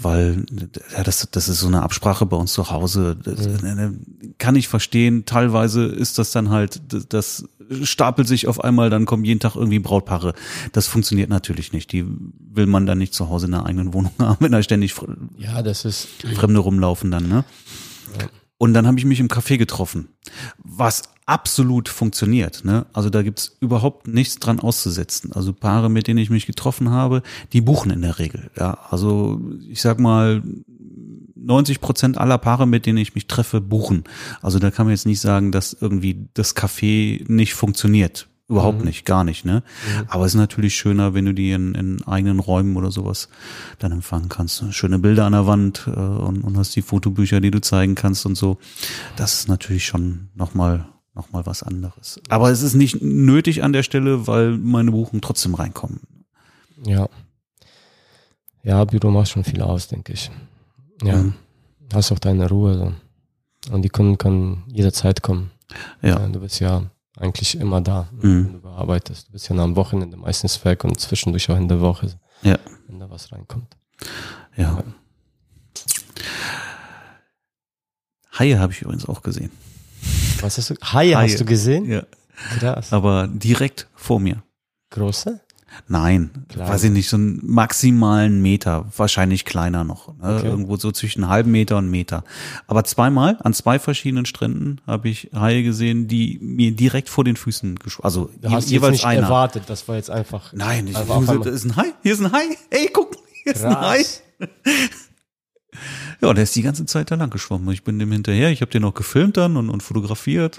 Weil 0.00 0.44
ja, 0.96 1.02
das, 1.02 1.28
das 1.30 1.48
ist 1.48 1.60
so 1.60 1.66
eine 1.66 1.82
Absprache 1.82 2.26
bei 2.26 2.36
uns 2.36 2.52
zu 2.52 2.70
Hause. 2.70 3.16
Das, 3.22 3.46
Mhm. 3.48 4.00
Kann 4.38 4.56
ich 4.56 4.68
verstehen. 4.68 5.24
Teilweise 5.24 5.84
ist 5.84 6.18
das 6.18 6.30
dann 6.30 6.50
halt, 6.50 6.80
das, 6.88 7.06
das 7.08 7.44
stapelt 7.82 8.28
sich 8.28 8.46
auf 8.46 8.62
einmal, 8.62 8.90
dann 8.90 9.04
kommen 9.04 9.24
jeden 9.24 9.40
Tag 9.40 9.56
irgendwie 9.56 9.78
Brautpaare. 9.78 10.34
Das 10.72 10.86
funktioniert 10.86 11.28
natürlich 11.28 11.72
nicht. 11.72 11.92
Die 11.92 12.04
will 12.52 12.66
man 12.66 12.86
dann 12.86 12.98
nicht 12.98 13.14
zu 13.14 13.28
Hause 13.28 13.46
in 13.46 13.52
der 13.52 13.66
eigenen 13.66 13.92
Wohnung 13.94 14.12
haben, 14.18 14.36
wenn 14.40 14.52
da 14.52 14.62
ständig 14.62 14.94
Ja, 15.36 15.62
das 15.62 15.84
ist, 15.84 16.08
Fremde 16.34 16.60
rumlaufen 16.60 17.10
dann, 17.10 17.28
ne? 17.28 17.44
Und 18.58 18.74
dann 18.74 18.86
habe 18.86 18.98
ich 18.98 19.04
mich 19.04 19.20
im 19.20 19.28
Café 19.28 19.56
getroffen, 19.56 20.08
was 20.58 21.04
absolut 21.26 21.88
funktioniert. 21.88 22.64
Ne? 22.64 22.86
Also 22.92 23.10
da 23.10 23.22
gibt's 23.22 23.56
überhaupt 23.60 24.08
nichts 24.08 24.38
dran 24.38 24.58
auszusetzen. 24.60 25.32
Also 25.32 25.52
Paare, 25.52 25.88
mit 25.88 26.08
denen 26.08 26.18
ich 26.18 26.30
mich 26.30 26.46
getroffen 26.46 26.90
habe, 26.90 27.22
die 27.52 27.60
buchen 27.60 27.90
in 27.90 28.02
der 28.02 28.18
Regel. 28.18 28.50
Ja, 28.58 28.78
also 28.90 29.40
ich 29.68 29.80
sag 29.80 30.00
mal, 30.00 30.42
90 31.36 31.80
Prozent 31.80 32.18
aller 32.18 32.38
Paare, 32.38 32.66
mit 32.66 32.86
denen 32.86 32.98
ich 32.98 33.14
mich 33.14 33.26
treffe, 33.26 33.60
buchen. 33.60 34.04
Also 34.42 34.58
da 34.58 34.70
kann 34.70 34.86
man 34.86 34.94
jetzt 34.94 35.06
nicht 35.06 35.20
sagen, 35.20 35.52
dass 35.52 35.76
irgendwie 35.78 36.28
das 36.34 36.56
Café 36.56 37.24
nicht 37.30 37.54
funktioniert. 37.54 38.27
Überhaupt 38.48 38.82
nicht, 38.82 39.04
gar 39.04 39.24
nicht, 39.24 39.44
ne? 39.44 39.62
Aber 40.08 40.24
es 40.24 40.32
ist 40.32 40.38
natürlich 40.38 40.74
schöner, 40.74 41.12
wenn 41.12 41.26
du 41.26 41.34
die 41.34 41.52
in, 41.52 41.74
in 41.74 42.02
eigenen 42.06 42.38
Räumen 42.38 42.76
oder 42.78 42.90
sowas 42.90 43.28
dann 43.78 43.92
empfangen 43.92 44.30
kannst. 44.30 44.72
Schöne 44.72 44.98
Bilder 44.98 45.26
an 45.26 45.32
der 45.32 45.46
Wand 45.46 45.86
äh, 45.86 45.90
und, 45.90 46.42
und 46.42 46.56
hast 46.56 46.74
die 46.74 46.80
Fotobücher, 46.80 47.40
die 47.42 47.50
du 47.50 47.60
zeigen 47.60 47.94
kannst 47.94 48.24
und 48.24 48.36
so. 48.36 48.56
Das 49.16 49.34
ist 49.34 49.48
natürlich 49.48 49.84
schon 49.84 50.30
nochmal 50.34 50.86
noch 51.14 51.30
mal 51.32 51.44
was 51.44 51.62
anderes. 51.62 52.20
Aber 52.28 52.50
es 52.50 52.62
ist 52.62 52.74
nicht 52.74 53.02
nötig 53.02 53.62
an 53.64 53.72
der 53.72 53.82
Stelle, 53.82 54.26
weil 54.26 54.56
meine 54.56 54.92
Buchungen 54.92 55.20
trotzdem 55.20 55.54
reinkommen. 55.54 56.00
ja. 56.84 57.08
Ja, 58.64 58.84
Büro 58.84 59.10
macht 59.10 59.30
schon 59.30 59.44
viel 59.44 59.62
aus, 59.62 59.88
denke 59.88 60.12
ich. 60.12 60.30
Ja. 61.02 61.16
Mhm. 61.16 61.34
Hast 61.92 62.12
auch 62.12 62.18
deine 62.18 62.48
Ruhe, 62.48 62.74
so. 62.74 63.72
Und 63.72 63.82
die 63.82 63.88
Kunden 63.88 64.18
können 64.18 64.64
jederzeit 64.66 65.22
kommen. 65.22 65.52
Ja. 66.02 66.18
Du 66.28 66.40
bist 66.40 66.60
ja 66.60 66.82
eigentlich 67.18 67.58
immer 67.58 67.80
da, 67.80 68.08
Mhm. 68.12 68.20
wenn 68.46 68.52
du 68.54 68.60
bearbeitest. 68.60 69.28
Du 69.28 69.32
bist 69.32 69.48
ja 69.48 69.56
am 69.56 69.76
Wochenende 69.76 70.16
meistens 70.16 70.64
weg 70.64 70.84
und 70.84 70.98
zwischendurch 71.00 71.50
auch 71.50 71.56
in 71.56 71.68
der 71.68 71.80
Woche, 71.80 72.18
Ja. 72.42 72.58
wenn 72.86 72.98
da 73.00 73.10
was 73.10 73.32
reinkommt. 73.32 73.76
Ja. 74.56 74.82
Haie 78.38 78.58
habe 78.58 78.72
ich 78.72 78.82
übrigens 78.82 79.06
auch 79.08 79.22
gesehen. 79.22 79.50
Was 80.40 80.58
hast 80.58 80.70
du? 80.70 80.74
Haie, 80.82 81.16
Haie. 81.16 81.24
hast 81.32 81.40
du 81.40 81.44
gesehen? 81.44 81.86
Ja. 81.86 82.02
Krass. 82.58 82.92
Aber 82.92 83.26
direkt 83.26 83.88
vor 83.96 84.20
mir. 84.20 84.42
Große? 84.90 85.40
Nein, 85.86 86.30
Klein. 86.48 86.68
weiß 86.68 86.84
ich 86.84 86.90
nicht, 86.90 87.08
so 87.08 87.16
einen 87.16 87.40
maximalen 87.42 88.42
Meter, 88.42 88.86
wahrscheinlich 88.96 89.44
kleiner 89.44 89.84
noch. 89.84 90.16
Ne? 90.18 90.36
Okay. 90.36 90.46
Irgendwo 90.46 90.76
so 90.76 90.92
zwischen 90.92 91.24
einem 91.24 91.30
halben 91.30 91.50
Meter 91.50 91.76
und 91.76 91.90
Meter. 91.90 92.24
Aber 92.66 92.84
zweimal 92.84 93.38
an 93.42 93.54
zwei 93.54 93.78
verschiedenen 93.78 94.26
Stränden 94.26 94.80
habe 94.86 95.08
ich 95.08 95.30
Haie 95.34 95.62
gesehen, 95.62 96.08
die 96.08 96.38
mir 96.40 96.72
direkt 96.72 97.08
vor 97.08 97.24
den 97.24 97.36
Füßen 97.36 97.76
geschwommen. 97.76 98.04
Also 98.04 98.30
je, 98.42 98.48
hast 98.50 98.70
jeweils 98.70 98.92
nicht 98.92 99.04
einer. 99.06 99.22
erwartet, 99.24 99.64
das 99.68 99.88
war 99.88 99.96
jetzt 99.96 100.10
einfach. 100.10 100.52
Nein, 100.52 100.86
ich, 100.86 100.96
Einfach 100.96 101.16
auf 101.16 101.40
das 101.44 101.54
ist 101.54 101.64
ein 101.64 101.76
Hai. 101.76 101.92
Hier 102.02 102.12
ist 102.12 102.20
ein 102.20 102.32
Hai. 102.32 102.44
Ey, 102.70 102.90
guck, 102.92 103.16
hier 103.44 103.54
ist 103.54 103.64
ein 103.64 103.80
Hai. 103.80 103.98
Krass. 103.98 104.22
Ja, 106.20 106.32
der 106.34 106.44
ist 106.44 106.56
die 106.56 106.62
ganze 106.62 106.84
Zeit 106.86 107.10
da 107.10 107.14
lang 107.14 107.30
geschwommen. 107.30 107.72
Ich 107.72 107.84
bin 107.84 107.98
dem 107.98 108.10
hinterher. 108.10 108.50
Ich 108.50 108.60
habe 108.60 108.70
den 108.70 108.84
auch 108.84 108.94
gefilmt 108.94 109.36
dann 109.36 109.56
und, 109.56 109.70
und 109.70 109.82
fotografiert. 109.82 110.58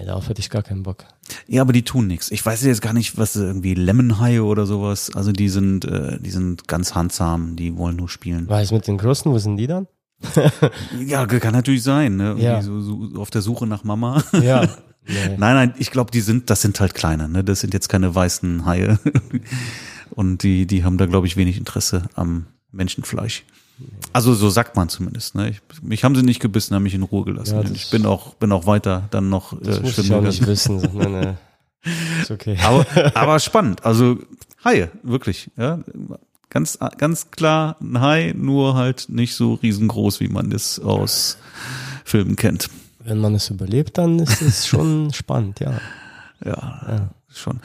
Nee, 0.00 0.06
darauf 0.06 0.28
hätte 0.30 0.40
ich 0.40 0.48
gar 0.48 0.62
keinen 0.62 0.82
Bock. 0.82 1.04
Ja, 1.46 1.60
aber 1.60 1.74
die 1.74 1.82
tun 1.82 2.06
nichts. 2.06 2.30
Ich 2.30 2.44
weiß 2.44 2.62
jetzt 2.62 2.80
gar 2.80 2.94
nicht, 2.94 3.18
was 3.18 3.36
irgendwie 3.36 3.74
Lemonhaie 3.74 4.40
oder 4.40 4.64
sowas. 4.64 5.14
Also 5.14 5.30
die 5.30 5.50
sind, 5.50 5.84
äh, 5.84 6.18
die 6.18 6.30
sind 6.30 6.66
ganz 6.68 6.94
handsam. 6.94 7.56
Die 7.56 7.76
wollen 7.76 7.96
nur 7.96 8.08
spielen. 8.08 8.48
Weiß 8.48 8.72
mit 8.72 8.86
den 8.86 8.96
Großen, 8.96 9.30
wo 9.30 9.38
sind 9.38 9.58
die 9.58 9.66
dann? 9.66 9.86
Ja, 11.06 11.26
kann 11.26 11.52
natürlich 11.52 11.82
sein. 11.82 12.16
Ne? 12.16 12.24
Irgendwie 12.28 12.44
Ja. 12.44 12.62
so, 12.62 12.80
so 12.80 13.20
auf 13.20 13.30
der 13.30 13.42
Suche 13.42 13.66
nach 13.66 13.84
Mama. 13.84 14.22
Ja. 14.42 14.66
Nee. 15.06 15.36
nein, 15.38 15.54
nein, 15.56 15.74
ich 15.78 15.90
glaube, 15.90 16.10
die 16.10 16.20
sind, 16.20 16.50
das 16.50 16.60
sind 16.60 16.78
halt 16.78 16.94
kleine. 16.94 17.26
Ne? 17.28 17.42
Das 17.42 17.60
sind 17.60 17.72
jetzt 17.72 17.88
keine 17.88 18.14
weißen 18.14 18.66
Haie. 18.66 18.98
Und 20.10 20.42
die, 20.42 20.66
die 20.66 20.84
haben 20.84 20.98
da, 20.98 21.06
glaube 21.06 21.26
ich, 21.26 21.36
wenig 21.38 21.56
Interesse 21.56 22.04
am 22.14 22.46
Menschenfleisch. 22.70 23.44
Also 24.12 24.34
so 24.34 24.50
sagt 24.50 24.76
man 24.76 24.88
zumindest. 24.88 25.34
Ne? 25.34 25.50
Ich, 25.50 25.60
mich 25.82 26.04
haben 26.04 26.14
sie 26.16 26.22
nicht 26.22 26.40
gebissen, 26.40 26.74
haben 26.74 26.82
mich 26.82 26.94
in 26.94 27.02
Ruhe 27.02 27.24
gelassen. 27.24 27.62
Ja, 27.62 27.70
ich 27.70 27.90
bin 27.90 28.06
auch, 28.06 28.34
bin 28.34 28.50
auch 28.52 28.66
weiter 28.66 29.08
dann 29.10 29.28
noch 29.28 29.54
Das 29.60 29.78
äh, 29.78 29.80
muss 29.82 29.98
ich 29.98 30.12
auch 30.12 30.20
nicht 30.22 30.46
wissen. 30.46 30.76
Nee, 30.94 31.06
nee. 31.06 31.34
Ist 32.22 32.30
okay. 32.30 32.58
Aber, 32.62 32.84
aber 33.14 33.38
spannend. 33.38 33.84
Also 33.84 34.18
Haie, 34.64 34.90
wirklich. 35.02 35.50
Ja, 35.56 35.78
ganz, 36.50 36.78
ganz 36.98 37.30
klar 37.30 37.76
ein 37.80 38.00
Hai, 38.00 38.34
nur 38.36 38.74
halt 38.74 39.08
nicht 39.08 39.34
so 39.34 39.54
riesengroß, 39.54 40.20
wie 40.20 40.28
man 40.28 40.50
das 40.50 40.78
aus 40.80 41.38
Filmen 42.04 42.36
kennt. 42.36 42.68
Wenn 42.98 43.18
man 43.18 43.34
es 43.34 43.48
überlebt, 43.48 43.96
dann 43.96 44.18
ist 44.18 44.42
es 44.42 44.66
schon 44.68 45.12
spannend, 45.12 45.60
ja. 45.60 45.80
Ja, 46.44 46.52
Ja. 46.88 47.10
schon. 47.32 47.60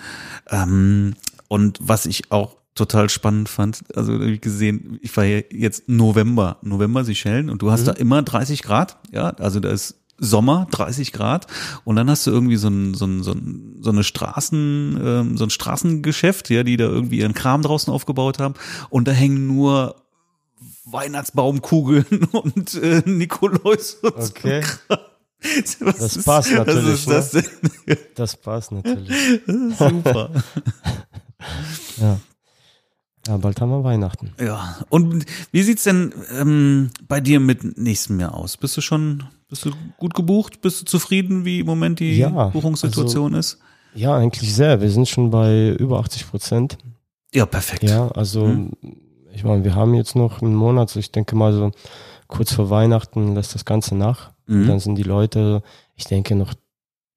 Ähm, 0.49 1.15
und 1.47 1.79
was 1.81 2.05
ich 2.05 2.31
auch 2.31 2.55
total 2.75 3.09
spannend 3.09 3.49
fand, 3.49 3.83
also 3.95 4.19
ich 4.21 4.41
gesehen, 4.41 4.99
ich 5.01 5.15
war 5.17 5.23
ja 5.23 5.41
jetzt 5.51 5.87
November, 5.87 6.57
November 6.61 7.03
Seychellen 7.05 7.49
und 7.49 7.61
du 7.61 7.71
hast 7.71 7.85
da 7.87 7.93
immer 7.93 8.21
30 8.21 8.61
Grad, 8.63 8.97
ja, 9.11 9.29
also 9.29 9.59
da 9.59 9.69
ist 9.69 9.95
Sommer, 10.17 10.67
30 10.71 11.11
Grad 11.11 11.47
und 11.83 11.95
dann 11.97 12.09
hast 12.09 12.25
du 12.27 12.31
irgendwie 12.31 12.55
so 12.57 12.67
ein, 12.69 12.93
so 12.93 13.05
ein, 13.05 13.23
so 13.23 13.31
ein, 13.31 13.77
so 13.81 13.89
eine 13.91 14.03
Straßen, 14.03 14.99
ähm, 15.03 15.37
so 15.37 15.45
ein 15.45 15.49
Straßengeschäft, 15.49 16.49
ja, 16.49 16.63
die 16.63 16.77
da 16.77 16.85
irgendwie 16.85 17.19
ihren 17.19 17.33
Kram 17.33 17.61
draußen 17.61 17.91
aufgebaut 17.93 18.39
haben 18.39 18.53
und 18.89 19.07
da 19.07 19.11
hängen 19.11 19.47
nur 19.47 19.95
Weihnachtsbaumkugeln 20.85 22.05
und 22.31 22.75
äh, 22.75 23.01
Nikolaus 23.05 23.95
und 23.95 24.15
Okay. 24.15 24.61
so. 24.63 25.85
Was 25.85 25.97
Das 25.97 26.15
ist- 26.17 26.25
passt 26.25 26.51
natürlich, 26.51 27.05
das 27.05 27.31
denn? 27.31 27.45
Das 28.15 28.35
passt 28.37 28.71
natürlich. 28.71 29.41
Das 29.47 29.77
super. 29.79 30.29
Ja. 31.97 32.19
Ja, 33.27 33.37
bald 33.37 33.59
haben 33.59 33.69
wir 33.71 33.83
Weihnachten. 33.83 34.33
Ja, 34.39 34.77
und 34.89 35.25
wie 35.51 35.63
sieht's 35.63 35.83
denn 35.83 36.13
ähm, 36.37 36.91
bei 37.07 37.19
dir 37.21 37.39
mit 37.39 37.77
nächstem 37.77 38.19
Jahr 38.19 38.35
aus? 38.35 38.57
Bist 38.57 38.77
du 38.77 38.81
schon, 38.81 39.23
bist 39.49 39.65
du 39.65 39.71
gut 39.97 40.13
gebucht? 40.13 40.61
Bist 40.61 40.81
du 40.81 40.85
zufrieden, 40.85 41.43
wie 41.45 41.61
im 41.61 41.65
Moment 41.65 41.99
die 41.99 42.17
Ja, 42.17 42.49
Buchungssituation 42.49 43.33
ist? 43.33 43.57
Ja, 43.95 44.15
eigentlich 44.15 44.53
sehr. 44.53 44.81
Wir 44.81 44.91
sind 44.91 45.07
schon 45.07 45.31
bei 45.31 45.69
über 45.79 45.99
80 45.99 46.29
Prozent. 46.29 46.77
Ja, 47.33 47.45
perfekt. 47.45 47.83
Ja, 47.83 48.09
also 48.09 48.45
Mhm. 48.45 48.71
ich 49.33 49.43
meine, 49.43 49.63
wir 49.63 49.73
haben 49.73 49.93
jetzt 49.95 50.15
noch 50.15 50.41
einen 50.41 50.53
Monat, 50.55 50.89
so 50.89 50.99
ich 50.99 51.11
denke 51.11 51.35
mal 51.35 51.51
so 51.53 51.71
kurz 52.27 52.53
vor 52.53 52.69
Weihnachten 52.69 53.33
lässt 53.35 53.55
das 53.55 53.65
Ganze 53.65 53.95
nach. 53.95 54.31
Mhm. 54.47 54.67
Dann 54.67 54.79
sind 54.79 54.95
die 54.95 55.03
Leute, 55.03 55.63
ich 55.95 56.05
denke 56.05 56.35
noch 56.35 56.53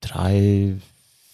drei, 0.01 0.77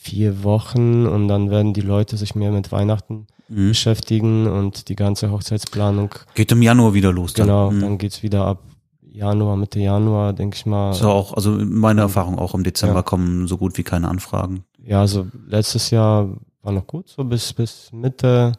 vier 0.04 0.44
Wochen 0.44 1.06
und 1.06 1.28
dann 1.28 1.50
werden 1.50 1.72
die 1.72 1.80
Leute 1.80 2.16
sich 2.18 2.34
mehr 2.34 2.52
mit 2.52 2.70
Weihnachten 2.72 3.26
Mhm. 3.48 3.68
beschäftigen 3.68 4.46
und 4.46 4.88
die 4.88 4.96
ganze 4.96 5.30
Hochzeitsplanung. 5.30 6.10
Geht 6.34 6.52
im 6.52 6.62
Januar 6.62 6.92
wieder 6.94 7.12
los. 7.12 7.32
Dann. 7.34 7.46
Genau, 7.46 7.70
Mhm. 7.70 7.80
dann 7.80 7.98
geht's 7.98 8.22
wieder 8.22 8.44
ab 8.46 8.62
Januar, 9.02 9.56
Mitte 9.56 9.80
Januar, 9.80 10.32
denke 10.32 10.56
ich 10.56 10.66
mal. 10.66 10.94
Ja 10.96 11.06
auch, 11.06 11.32
also 11.34 11.56
in 11.56 11.72
meiner 11.74 12.02
Erfahrung 12.02 12.38
auch 12.38 12.54
im 12.54 12.64
Dezember 12.64 12.96
Ja. 12.96 13.02
kommen 13.02 13.46
so 13.46 13.56
gut 13.58 13.78
wie 13.78 13.82
keine 13.82 14.08
Anfragen. 14.08 14.64
Ja, 14.84 15.00
also 15.00 15.26
letztes 15.46 15.90
Jahr 15.90 16.28
war 16.62 16.72
noch 16.72 16.86
gut, 16.86 17.08
so 17.08 17.22
bis, 17.24 17.52
bis 17.52 17.90
Mitte, 17.92 18.52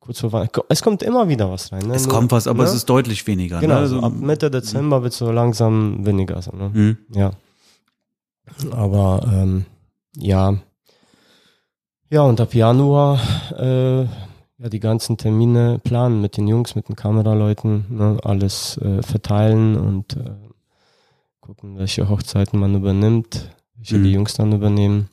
kurz 0.00 0.20
vor 0.20 0.32
Weihnachten. 0.32 0.60
Es 0.68 0.82
kommt 0.82 1.02
immer 1.02 1.28
wieder 1.28 1.50
was 1.50 1.72
rein. 1.72 1.86
Ne? 1.86 1.94
Es 1.94 2.06
Nur- 2.06 2.14
kommt 2.14 2.30
was, 2.32 2.46
aber 2.46 2.62
ne? 2.62 2.68
es 2.68 2.74
ist 2.74 2.86
deutlich 2.88 3.26
weniger. 3.26 3.58
Genau, 3.60 3.74
ne? 3.74 3.80
also 3.80 4.00
ab 4.00 4.12
Mitte 4.14 4.50
Dezember 4.50 5.02
wird 5.02 5.12
so 5.12 5.30
langsam 5.32 6.06
weniger. 6.06 6.40
So, 6.42 6.52
ne? 6.52 6.70
Mhm. 6.72 6.96
Ja. 7.14 7.30
Aber 8.70 9.26
ähm, 9.32 9.64
ja. 10.16 10.56
Ja, 12.10 12.22
und 12.22 12.40
ab 12.40 12.54
Januar 12.54 13.20
äh, 13.56 14.02
ja 14.02 14.68
die 14.70 14.80
ganzen 14.80 15.16
Termine 15.16 15.80
planen 15.82 16.20
mit 16.20 16.36
den 16.36 16.46
Jungs, 16.48 16.74
mit 16.74 16.88
den 16.88 16.96
Kameraleuten, 16.96 17.84
ne, 17.90 18.18
alles 18.22 18.78
äh, 18.78 19.02
verteilen 19.02 19.76
und 19.76 20.16
äh, 20.16 20.30
gucken, 21.40 21.78
welche 21.78 22.08
Hochzeiten 22.08 22.58
man 22.58 22.74
übernimmt, 22.74 23.50
welche 23.76 23.98
Mhm. 23.98 24.04
die 24.04 24.12
Jungs 24.12 24.34
dann 24.34 24.52
übernehmen. 24.52 25.08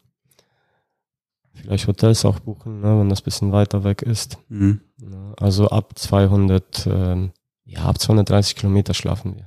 Vielleicht 1.55 1.87
Hotels 1.87 2.25
auch 2.25 2.39
buchen, 2.39 2.81
ne, 2.81 2.99
wenn 2.99 3.09
das 3.09 3.21
bisschen 3.21 3.51
weiter 3.51 3.83
weg 3.83 4.01
ist. 4.01 4.37
Mhm. 4.49 4.81
Ne, 5.01 5.33
Also 5.39 5.69
ab 5.69 5.93
200, 5.97 6.87
ähm, 6.87 7.31
ja, 7.65 7.85
ab 7.85 7.99
230 7.99 8.55
Kilometer 8.55 8.93
schlafen 8.93 9.35
wir. 9.35 9.45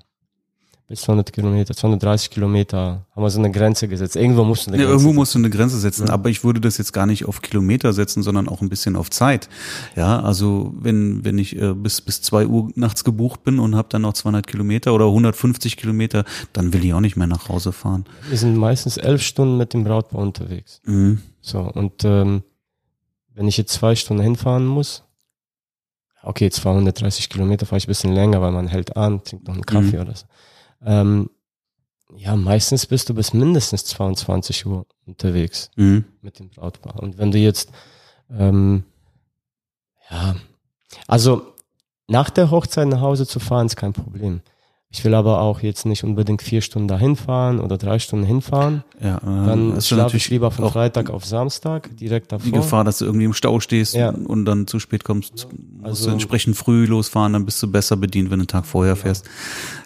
Bis 0.88 1.00
200 1.00 1.32
Kilometer, 1.32 1.74
230 1.74 2.30
Kilometer 2.30 3.04
haben 3.10 3.22
wir 3.24 3.28
so 3.30 3.40
eine 3.40 3.50
Grenze 3.50 3.88
gesetzt. 3.88 4.14
Irgendwo 4.14 4.44
musst 4.44 4.66
du 4.66 4.70
eine 4.70 4.76
Ja, 4.80 4.84
Grenze 4.88 5.02
irgendwo 5.04 5.12
musst 5.20 5.34
du 5.34 5.38
eine 5.40 5.50
Grenze 5.50 5.80
setzen, 5.80 6.06
Ja. 6.06 6.12
aber 6.12 6.30
ich 6.30 6.44
würde 6.44 6.60
das 6.60 6.78
jetzt 6.78 6.92
gar 6.92 7.06
nicht 7.06 7.24
auf 7.24 7.42
Kilometer 7.42 7.92
setzen, 7.92 8.22
sondern 8.22 8.48
auch 8.48 8.60
ein 8.60 8.68
bisschen 8.68 8.94
auf 8.94 9.10
Zeit. 9.10 9.48
Ja, 9.96 10.20
also 10.20 10.72
wenn 10.78 11.24
wenn 11.24 11.38
ich 11.38 11.56
äh, 11.60 11.74
bis 11.74 12.00
bis 12.00 12.22
zwei 12.22 12.46
Uhr 12.46 12.70
nachts 12.76 13.02
gebucht 13.02 13.42
bin 13.42 13.58
und 13.58 13.74
habe 13.74 13.88
dann 13.90 14.02
noch 14.02 14.12
200 14.12 14.46
Kilometer 14.46 14.94
oder 14.94 15.06
150 15.06 15.76
Kilometer, 15.76 16.24
dann 16.52 16.72
will 16.72 16.84
ich 16.84 16.94
auch 16.94 17.00
nicht 17.00 17.16
mehr 17.16 17.26
nach 17.26 17.48
Hause 17.48 17.72
fahren. 17.72 18.04
Wir 18.28 18.38
sind 18.38 18.56
meistens 18.56 18.96
elf 18.96 19.22
Stunden 19.22 19.56
mit 19.56 19.74
dem 19.74 19.82
Brautpaar 19.82 20.20
unterwegs. 20.22 20.80
Mhm. 20.84 21.20
So, 21.40 21.60
und 21.62 22.04
ähm, 22.04 22.44
wenn 23.34 23.48
ich 23.48 23.56
jetzt 23.56 23.72
zwei 23.72 23.96
Stunden 23.96 24.22
hinfahren 24.22 24.66
muss, 24.66 25.02
okay, 26.22 26.48
230 26.48 27.28
Kilometer 27.28 27.66
fahre 27.66 27.78
ich 27.78 27.86
ein 27.86 27.88
bisschen 27.88 28.12
länger, 28.12 28.40
weil 28.40 28.52
man 28.52 28.68
hält 28.68 28.96
an, 28.96 29.24
trinkt 29.24 29.48
noch 29.48 29.54
einen 29.54 29.66
Kaffee 29.66 29.96
Mhm. 29.96 30.02
oder 30.02 30.14
so. 30.14 30.26
Ähm, 30.84 31.30
ja, 32.16 32.36
meistens 32.36 32.86
bist 32.86 33.08
du 33.08 33.14
bis 33.14 33.32
mindestens 33.32 33.84
22 33.86 34.64
Uhr 34.66 34.86
unterwegs 35.06 35.70
Mhm. 35.76 36.04
mit 36.22 36.38
dem 36.38 36.48
Brautpaar. 36.50 37.02
Und 37.02 37.18
wenn 37.18 37.30
du 37.32 37.38
jetzt, 37.38 37.70
ähm, 38.30 38.84
ja, 40.10 40.36
also 41.08 41.52
nach 42.06 42.30
der 42.30 42.50
Hochzeit 42.50 42.86
nach 42.88 43.00
Hause 43.00 43.26
zu 43.26 43.40
fahren, 43.40 43.66
ist 43.66 43.76
kein 43.76 43.92
Problem. 43.92 44.40
Ich 44.98 45.04
will 45.04 45.14
aber 45.14 45.42
auch 45.42 45.60
jetzt 45.60 45.84
nicht 45.84 46.04
unbedingt 46.04 46.40
vier 46.40 46.62
Stunden 46.62 46.88
dahin 46.88 47.16
fahren 47.16 47.60
oder 47.60 47.76
drei 47.76 47.98
Stunden 47.98 48.24
hinfahren. 48.24 48.82
Ja, 48.98 49.18
äh, 49.18 49.20
Dann 49.46 49.78
schlafe 49.82 50.16
ich 50.16 50.30
lieber 50.30 50.50
von 50.50 50.70
Freitag 50.70 51.10
auf 51.10 51.26
Samstag 51.26 51.94
direkt 51.98 52.32
davor. 52.32 52.46
die 52.46 52.52
Gefahr, 52.52 52.82
dass 52.82 52.96
du 52.98 53.04
irgendwie 53.04 53.26
im 53.26 53.34
Stau 53.34 53.60
stehst 53.60 53.94
Ja. 53.94 54.08
und 54.08 54.46
dann 54.46 54.66
zu 54.66 54.78
spät 54.78 55.04
kommst, 55.04 55.48
musst 55.52 55.84
Also- 55.84 56.06
du 56.06 56.12
entsprechend 56.12 56.56
früh 56.56 56.86
losfahren, 56.86 57.34
dann 57.34 57.44
bist 57.44 57.62
du 57.62 57.70
besser 57.70 57.98
bedient, 57.98 58.30
wenn 58.30 58.38
du 58.38 58.44
einen 58.44 58.48
Tag 58.48 58.64
vorher 58.64 58.96
fährst. 58.96 59.26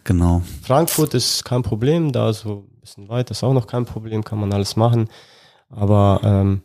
Genau. 0.05 0.43
Frankfurt 0.63 1.13
ist 1.15 1.45
kein 1.45 1.63
Problem, 1.63 2.13
da 2.13 2.33
so 2.33 2.65
ein 2.77 2.81
bisschen 2.81 3.09
weit 3.09 3.33
ist 3.33 3.43
auch 3.43 3.53
noch 3.53 3.67
kein 3.67 3.87
Problem, 3.87 4.23
kann 4.23 4.39
man 4.39 4.53
alles 4.53 4.77
machen. 4.77 5.09
Aber 5.71 6.21
ähm, 6.23 6.63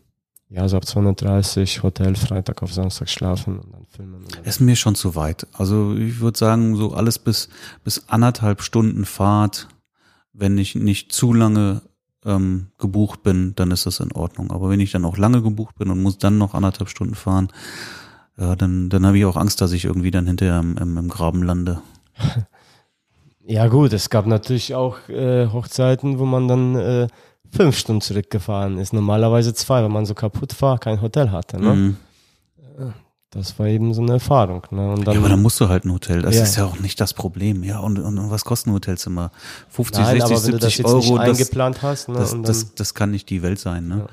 ja, 0.50 0.68
so 0.68 0.78
ab 0.78 0.86
230 0.86 1.84
Hotel, 1.84 2.16
Freitag 2.16 2.62
auf 2.62 2.72
Samstag 2.72 3.10
schlafen 3.10 3.60
und 3.60 3.74
dann 3.74 3.86
filmen. 3.90 4.16
Und 4.16 4.36
dann 4.36 4.44
Ist 4.44 4.60
mir 4.60 4.76
schon 4.76 4.96
zu 4.96 5.16
weit. 5.16 5.48
Also 5.54 5.96
ich 5.96 6.20
würde 6.20 6.38
sagen, 6.38 6.76
so 6.76 6.94
alles 6.94 7.20
bis, 7.20 7.50
bis 7.84 8.08
anderthalb 8.10 8.62
Stunden 8.62 9.06
Fahrt, 9.06 9.68
wenn 10.34 10.58
ich 10.58 10.76
nicht 10.76 11.12
zu 11.12 11.34
lange 11.34 11.82
ähm, 12.24 12.68
gebucht 12.78 13.24
bin, 13.24 13.54
dann 13.56 13.72
ist 13.72 13.86
das 13.86 14.00
in 14.00 14.12
Ordnung. 14.12 14.52
Aber 14.52 14.70
wenn 14.70 14.80
ich 14.80 14.92
dann 14.92 15.06
auch 15.06 15.18
lange 15.18 15.42
gebucht 15.42 15.78
bin 15.78 15.90
und 15.90 16.02
muss 16.02 16.20
dann 16.20 16.38
noch 16.38 16.54
anderthalb 16.54 16.90
Stunden 16.90 17.16
fahren, 17.16 17.50
ja, 18.38 18.56
dann, 18.56 18.90
dann 18.90 19.06
habe 19.06 19.18
ich 19.18 19.26
auch 19.26 19.38
Angst, 19.38 19.62
dass 19.62 19.72
ich 19.72 19.86
irgendwie 19.86 20.12
dann 20.12 20.28
hinterher 20.28 20.60
im, 20.60 20.78
im, 20.78 20.98
im 20.98 21.10
Graben 21.10 21.44
lande. 21.44 21.82
Ja 23.48 23.68
gut, 23.68 23.94
es 23.94 24.10
gab 24.10 24.26
natürlich 24.26 24.74
auch 24.74 25.08
äh, 25.08 25.46
Hochzeiten, 25.46 26.18
wo 26.18 26.26
man 26.26 26.48
dann 26.48 26.76
äh, 26.76 27.08
fünf 27.56 27.78
Stunden 27.78 28.02
zurückgefahren 28.02 28.78
ist. 28.78 28.94
Normalerweise 28.94 29.54
zwei, 29.54 29.82
weil 29.82 29.90
man 29.90 30.06
so 30.06 30.14
kaputt 30.14 30.60
war, 30.62 30.78
kein 30.78 31.02
Hotel 31.02 31.32
hatte. 31.32 31.60
Ne? 31.60 31.74
Mhm. 31.76 31.98
Das 33.32 33.60
war 33.60 33.68
eben 33.68 33.94
so 33.94 34.02
eine 34.02 34.14
Erfahrung. 34.14 34.64
Ne? 34.72 34.94
Und 34.94 35.06
dann, 35.06 35.14
Ja, 35.14 35.20
aber 35.20 35.28
dann 35.30 35.42
musst 35.42 35.60
du 35.60 35.68
halt 35.68 35.84
ein 35.84 35.92
Hotel. 35.92 36.22
Das 36.22 36.36
Ja. 36.36 36.44
ist 36.44 36.56
ja 36.56 36.66
auch 36.66 36.80
nicht 36.80 37.02
das 37.02 37.14
Problem. 37.14 37.64
Ja, 37.64 37.80
und, 37.80 38.00
und, 38.00 38.18
und 38.18 38.32
was 38.32 38.46
kostet 38.46 38.68
ein 38.68 38.74
Hotelzimmer? 38.74 39.32
50, 39.70 40.04
Nein, 40.04 40.22
60, 40.22 40.24
aber 40.38 40.44
wenn 40.46 40.52
du 40.52 40.58
das 40.60 40.72
70 40.74 40.78
jetzt 40.78 40.94
nicht 40.96 41.10
Euro. 41.10 41.18
Das, 41.18 41.28
eingeplant 41.28 41.82
hast, 41.82 42.08
ne? 42.08 42.16
das, 42.16 42.36
das, 42.44 42.76
das 42.76 42.94
kann 42.94 43.12
nicht 43.12 43.30
die 43.30 43.42
Welt 43.42 43.60
sein. 43.60 43.88
Ne? 43.90 43.98
Ja. 44.00 44.08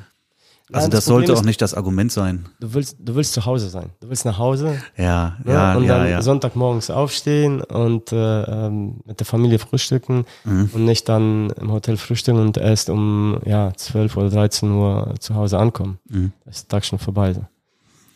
Also 0.72 0.88
das, 0.88 0.98
das 1.00 1.04
sollte 1.06 1.32
ist- 1.32 1.38
auch 1.38 1.44
nicht 1.44 1.60
das 1.60 1.74
Argument 1.74 2.10
sein. 2.12 2.46
du 2.60 2.72
willst, 2.74 2.96
du 2.98 3.14
willst 3.14 3.32
zu 3.34 3.44
Hause 3.44 3.68
sein. 3.68 3.90
Du 4.00 4.08
willst 4.08 4.24
nach 4.24 4.38
Hause 4.38 4.80
Ja, 4.96 5.36
ne? 5.44 5.52
ja, 5.52 5.74
und 5.76 5.84
ja, 5.84 5.98
dann 5.98 6.08
ja. 6.10 6.22
Sonntagmorgens 6.22 6.90
aufstehen 6.90 7.60
und 7.62 8.10
äh, 8.12 8.42
ähm, 8.44 9.00
mit 9.04 9.20
der 9.20 9.26
Familie 9.26 9.58
frühstücken 9.58 10.24
Mhm. 10.44 10.70
und 10.72 10.84
nicht 10.84 11.08
dann 11.08 11.50
im 11.50 11.72
Hotel 11.72 11.96
frühstücken 11.96 12.40
und 12.40 12.56
erst 12.56 12.88
um 12.90 13.38
ja 13.44 13.72
12 13.74 14.16
oder 14.16 14.30
13 14.30 14.70
Uhr 14.70 15.14
zu 15.20 15.34
Hause 15.34 15.58
ankommen. 15.58 15.98
Mhm. 16.08 16.32
Da 16.44 16.50
ist 16.50 16.62
der 16.62 16.68
Tag 16.78 16.84
schon 16.84 16.98
vorbei. 16.98 17.34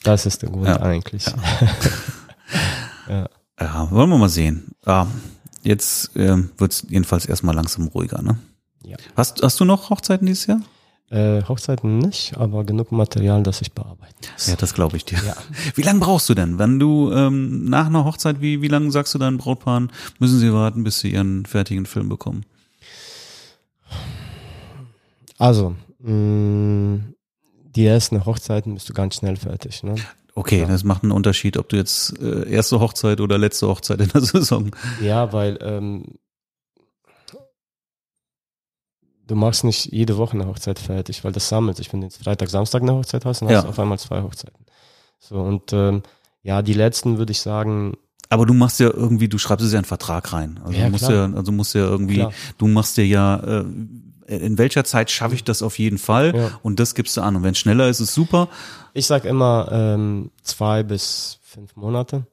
Das 0.02 0.24
ist 0.26 0.42
der 0.42 0.50
Grund 0.50 0.66
Ja. 0.66 0.80
eigentlich. 0.80 1.24
Ja, 3.08 3.28
wollen 3.90 4.10
wir 4.10 4.18
mal 4.18 4.28
sehen. 4.28 4.72
Ja, 4.86 5.06
jetzt 5.62 6.10
ähm, 6.16 6.50
wird 6.58 6.72
es 6.72 6.86
jedenfalls 6.88 7.26
erstmal 7.26 7.54
langsam 7.54 7.88
ruhiger. 7.88 8.22
Ne? 8.22 8.38
Ja. 8.84 8.96
Hast, 9.16 9.42
hast 9.42 9.58
du 9.60 9.64
noch 9.64 9.90
Hochzeiten 9.90 10.26
dieses 10.26 10.46
Jahr? 10.46 10.60
Äh, 11.08 11.42
Hochzeiten 11.44 11.98
nicht, 11.98 12.36
aber 12.36 12.64
genug 12.64 12.90
Material, 12.90 13.42
das 13.44 13.62
ich 13.62 13.70
bearbeiten 13.72 14.16
muss. 14.32 14.48
Ja, 14.48 14.56
das 14.56 14.74
glaube 14.74 14.96
ich 14.96 15.04
dir. 15.04 15.18
Ja. 15.24 15.36
Wie 15.76 15.82
lange 15.82 16.00
brauchst 16.00 16.28
du 16.28 16.34
denn? 16.34 16.58
Wenn 16.58 16.80
du 16.80 17.12
ähm, 17.12 17.64
nach 17.66 17.86
einer 17.86 18.04
Hochzeit, 18.04 18.40
wie, 18.40 18.60
wie 18.60 18.66
lange 18.68 18.90
sagst 18.90 19.14
du 19.14 19.18
deinen 19.18 19.38
Brautpaaren, 19.38 19.92
müssen 20.18 20.40
sie 20.40 20.52
warten, 20.52 20.82
bis 20.82 20.98
sie 20.98 21.12
ihren 21.12 21.46
fertigen 21.46 21.86
Film 21.86 22.08
bekommen? 22.08 22.44
Also, 25.38 25.74
mh, 26.00 27.00
die 27.76 27.86
ersten 27.86 28.24
Hochzeiten 28.24 28.74
bist 28.74 28.88
du 28.88 28.92
ganz 28.94 29.16
schnell 29.16 29.36
fertig. 29.36 29.82
Ne? 29.82 29.94
Okay, 30.34 30.60
Ja. 30.60 30.66
das 30.66 30.82
macht 30.84 31.02
einen 31.02 31.12
Unterschied, 31.12 31.56
ob 31.56 31.68
du 31.68 31.76
jetzt 31.76 32.18
äh, 32.20 32.48
erste 32.50 32.80
Hochzeit 32.80 33.20
oder 33.20 33.38
letzte 33.38 33.68
Hochzeit 33.68 34.00
in 34.00 34.08
der 34.08 34.20
Saison. 34.22 34.70
Ja, 35.00 35.32
weil 35.32 35.58
ähm, 35.62 36.04
du 39.26 39.34
machst 39.34 39.64
nicht 39.64 39.86
jede 39.92 40.16
Woche 40.16 40.34
eine 40.34 40.46
Hochzeit 40.46 40.78
fertig, 40.78 41.24
weil 41.24 41.32
das 41.32 41.48
sammelt 41.48 41.76
sich. 41.76 41.92
Wenn 41.92 42.00
du 42.00 42.06
jetzt 42.06 42.22
Freitag, 42.22 42.48
Samstag 42.48 42.82
eine 42.82 42.92
Hochzeit 42.94 43.24
hast, 43.24 43.40
dann 43.42 43.48
Ja. 43.48 43.56
hast 43.58 43.64
du 43.64 43.68
auf 43.70 43.78
einmal 43.78 43.98
zwei 43.98 44.22
Hochzeiten. 44.22 44.64
So, 45.18 45.36
und 45.40 45.72
ähm, 45.72 46.02
ja, 46.42 46.62
die 46.62 46.74
letzten 46.74 47.18
würde 47.18 47.32
ich 47.32 47.40
sagen, 47.40 47.94
Aber 48.28 48.44
du 48.46 48.54
machst 48.54 48.80
ja 48.80 48.88
irgendwie, 48.92 49.28
du 49.28 49.38
schreibst 49.38 49.64
es 49.64 49.72
ja 49.72 49.78
in 49.78 49.84
einen 49.84 49.88
Vertrag 49.88 50.32
rein. 50.32 50.60
Also 50.64 50.78
Ja, 50.78 50.86
du 50.86 50.90
musst 50.92 51.08
ja, 51.08 51.24
also 51.32 51.52
musst 51.52 51.74
ja 51.74 51.80
irgendwie, 51.82 52.16
Klar. 52.16 52.32
du 52.58 52.66
machst 52.68 52.96
dir 52.96 53.06
ja, 53.06 53.36
äh, 53.36 53.64
in 54.26 54.58
welcher 54.58 54.82
Zeit 54.84 55.10
schaffe 55.12 55.36
ich 55.36 55.44
das 55.44 55.62
auf 55.62 55.78
jeden 55.78 55.98
Fall 55.98 56.34
Ja. 56.34 56.50
und 56.62 56.80
das 56.80 56.94
gibst 56.96 57.16
du 57.16 57.20
an. 57.20 57.36
Und 57.36 57.42
wenn 57.44 57.52
es 57.52 57.58
schneller 57.58 57.88
ist, 57.88 58.00
ist 58.00 58.14
super. 58.14 58.48
ich 58.94 59.06
sag 59.06 59.24
immer 59.24 59.68
ähm, 59.70 60.30
zwei 60.42 60.82
bis 60.82 61.38
fünf 61.42 61.76
Monate. 61.76 62.26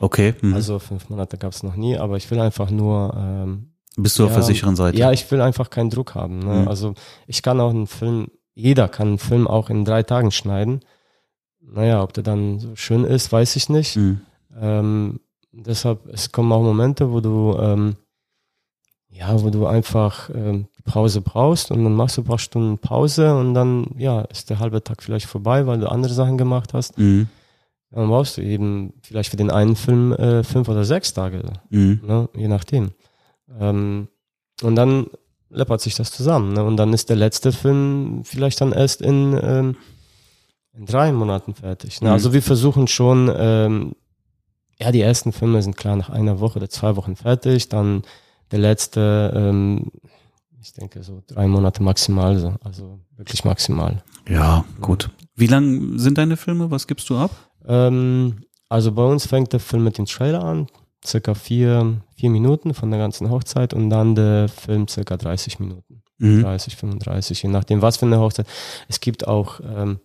Okay, 0.00 0.34
mhm. 0.42 0.52
Also 0.54 0.78
fünf 0.78 1.08
Monate 1.08 1.38
gab 1.38 1.52
es 1.52 1.62
noch 1.62 1.76
nie, 1.76 1.96
aber 1.96 2.16
ich 2.18 2.30
will 2.30 2.40
einfach 2.40 2.70
nur 2.70 3.14
ähm, 3.16 3.71
bist 3.96 4.18
du 4.18 4.24
auf 4.24 4.30
ja, 4.30 4.36
der 4.36 4.44
sicheren 4.44 4.76
Seite. 4.76 4.98
Ja, 4.98 5.12
ich 5.12 5.30
will 5.30 5.40
einfach 5.40 5.70
keinen 5.70 5.90
Druck 5.90 6.14
haben. 6.14 6.38
Ne? 6.40 6.62
Mhm. 6.62 6.68
Also 6.68 6.94
ich 7.26 7.42
kann 7.42 7.60
auch 7.60 7.70
einen 7.70 7.86
Film, 7.86 8.28
jeder 8.54 8.88
kann 8.88 9.08
einen 9.08 9.18
Film 9.18 9.46
auch 9.46 9.70
in 9.70 9.84
drei 9.84 10.02
Tagen 10.02 10.30
schneiden. 10.30 10.80
Naja, 11.60 12.02
ob 12.02 12.12
der 12.12 12.22
dann 12.22 12.58
so 12.58 12.74
schön 12.76 13.04
ist, 13.04 13.32
weiß 13.32 13.56
ich 13.56 13.68
nicht. 13.68 13.96
Mhm. 13.96 14.20
Ähm, 14.60 15.20
deshalb, 15.52 16.06
es 16.12 16.32
kommen 16.32 16.52
auch 16.52 16.62
Momente, 16.62 17.12
wo 17.12 17.20
du, 17.20 17.56
ähm, 17.58 17.96
ja, 19.10 19.42
wo 19.42 19.50
du 19.50 19.66
einfach 19.66 20.30
ähm, 20.34 20.68
die 20.78 20.82
Pause 20.82 21.20
brauchst 21.20 21.70
und 21.70 21.84
dann 21.84 21.92
machst 21.94 22.16
du 22.16 22.22
ein 22.22 22.26
paar 22.26 22.38
Stunden 22.38 22.78
Pause 22.78 23.36
und 23.36 23.54
dann, 23.54 23.86
ja, 23.98 24.22
ist 24.22 24.48
der 24.50 24.58
halbe 24.58 24.82
Tag 24.82 25.02
vielleicht 25.02 25.26
vorbei, 25.26 25.66
weil 25.66 25.78
du 25.80 25.90
andere 25.90 26.12
Sachen 26.14 26.38
gemacht 26.38 26.72
hast. 26.74 26.98
Mhm. 26.98 27.28
Dann 27.90 28.08
brauchst 28.08 28.38
du 28.38 28.42
eben 28.42 28.94
vielleicht 29.02 29.30
für 29.30 29.36
den 29.36 29.50
einen 29.50 29.76
Film 29.76 30.12
äh, 30.14 30.42
fünf 30.42 30.68
oder 30.68 30.84
sechs 30.84 31.12
Tage, 31.12 31.42
Mhm. 31.68 32.00
ne? 32.06 32.28
je 32.34 32.48
nachdem. 32.48 32.92
Ähm, 33.58 34.08
und 34.62 34.76
dann 34.76 35.06
läppert 35.50 35.80
sich 35.80 35.94
das 35.94 36.10
zusammen. 36.10 36.54
Ne? 36.54 36.64
Und 36.64 36.76
dann 36.76 36.92
ist 36.92 37.08
der 37.08 37.16
letzte 37.16 37.52
Film 37.52 38.22
vielleicht 38.24 38.60
dann 38.60 38.72
erst 38.72 39.02
in, 39.02 39.38
ähm, 39.42 39.76
in 40.72 40.86
drei 40.86 41.12
Monaten 41.12 41.54
fertig. 41.54 42.00
Ne? 42.00 42.08
Mhm. 42.08 42.12
Also 42.12 42.32
wir 42.32 42.42
versuchen 42.42 42.88
schon, 42.88 43.30
ähm, 43.34 43.92
ja, 44.80 44.90
die 44.90 45.00
ersten 45.00 45.32
Filme 45.32 45.62
sind 45.62 45.76
klar 45.76 45.96
nach 45.96 46.10
einer 46.10 46.40
Woche 46.40 46.58
oder 46.58 46.68
zwei 46.68 46.96
Wochen 46.96 47.16
fertig. 47.16 47.68
Dann 47.68 48.02
der 48.50 48.58
letzte, 48.58 49.32
ähm, 49.34 49.90
ich 50.60 50.72
denke 50.72 51.02
so 51.02 51.22
drei 51.26 51.46
Monate 51.46 51.82
maximal, 51.82 52.38
so. 52.38 52.54
also 52.62 52.98
wirklich 53.16 53.44
maximal. 53.44 54.02
Ja, 54.28 54.64
gut. 54.80 55.10
Wie 55.34 55.46
lang 55.46 55.98
sind 55.98 56.18
deine 56.18 56.36
Filme? 56.36 56.70
Was 56.70 56.86
gibst 56.86 57.08
du 57.10 57.16
ab? 57.16 57.30
Ähm, 57.66 58.44
also 58.68 58.92
bei 58.92 59.04
uns 59.04 59.26
fängt 59.26 59.52
der 59.52 59.60
Film 59.60 59.84
mit 59.84 59.98
dem 59.98 60.06
Trailer 60.06 60.44
an, 60.44 60.66
circa 61.04 61.34
vier, 61.34 62.00
vier 62.16 62.30
Minuten 62.30 62.74
von 62.74 62.90
der 62.90 62.98
ganzen 63.00 63.30
Hochzeit 63.30 63.74
und 63.74 63.90
dann 63.90 64.14
der 64.14 64.48
Film 64.48 64.86
circa 64.88 65.16
30 65.16 65.58
Minuten. 65.60 66.02
Mhm. 66.18 66.42
30, 66.42 66.76
35, 66.76 67.42
je 67.42 67.48
nachdem, 67.48 67.82
was 67.82 67.96
für 67.96 68.06
eine 68.06 68.20
Hochzeit. 68.20 68.46
Es 68.88 69.00
gibt 69.00 69.26
auch, 69.26 69.60
ähm, 69.60 69.98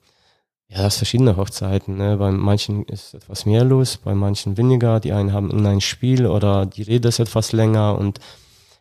ja, 0.69 0.81
das 0.81 0.97
verschiedene 0.97 1.37
Hochzeiten. 1.37 1.97
Ne? 1.97 2.17
Bei 2.17 2.31
manchen 2.31 2.83
ist 2.85 3.13
etwas 3.13 3.45
mehr 3.45 3.63
los, 3.63 3.97
bei 3.97 4.15
manchen 4.15 4.57
weniger. 4.57 4.99
Die 4.99 5.11
einen 5.13 5.31
haben 5.33 5.65
ein 5.65 5.81
Spiel 5.81 6.25
oder 6.25 6.65
die 6.65 6.81
Rede 6.81 7.07
ist 7.09 7.19
etwas 7.19 7.51
länger 7.51 7.97
und 7.97 8.19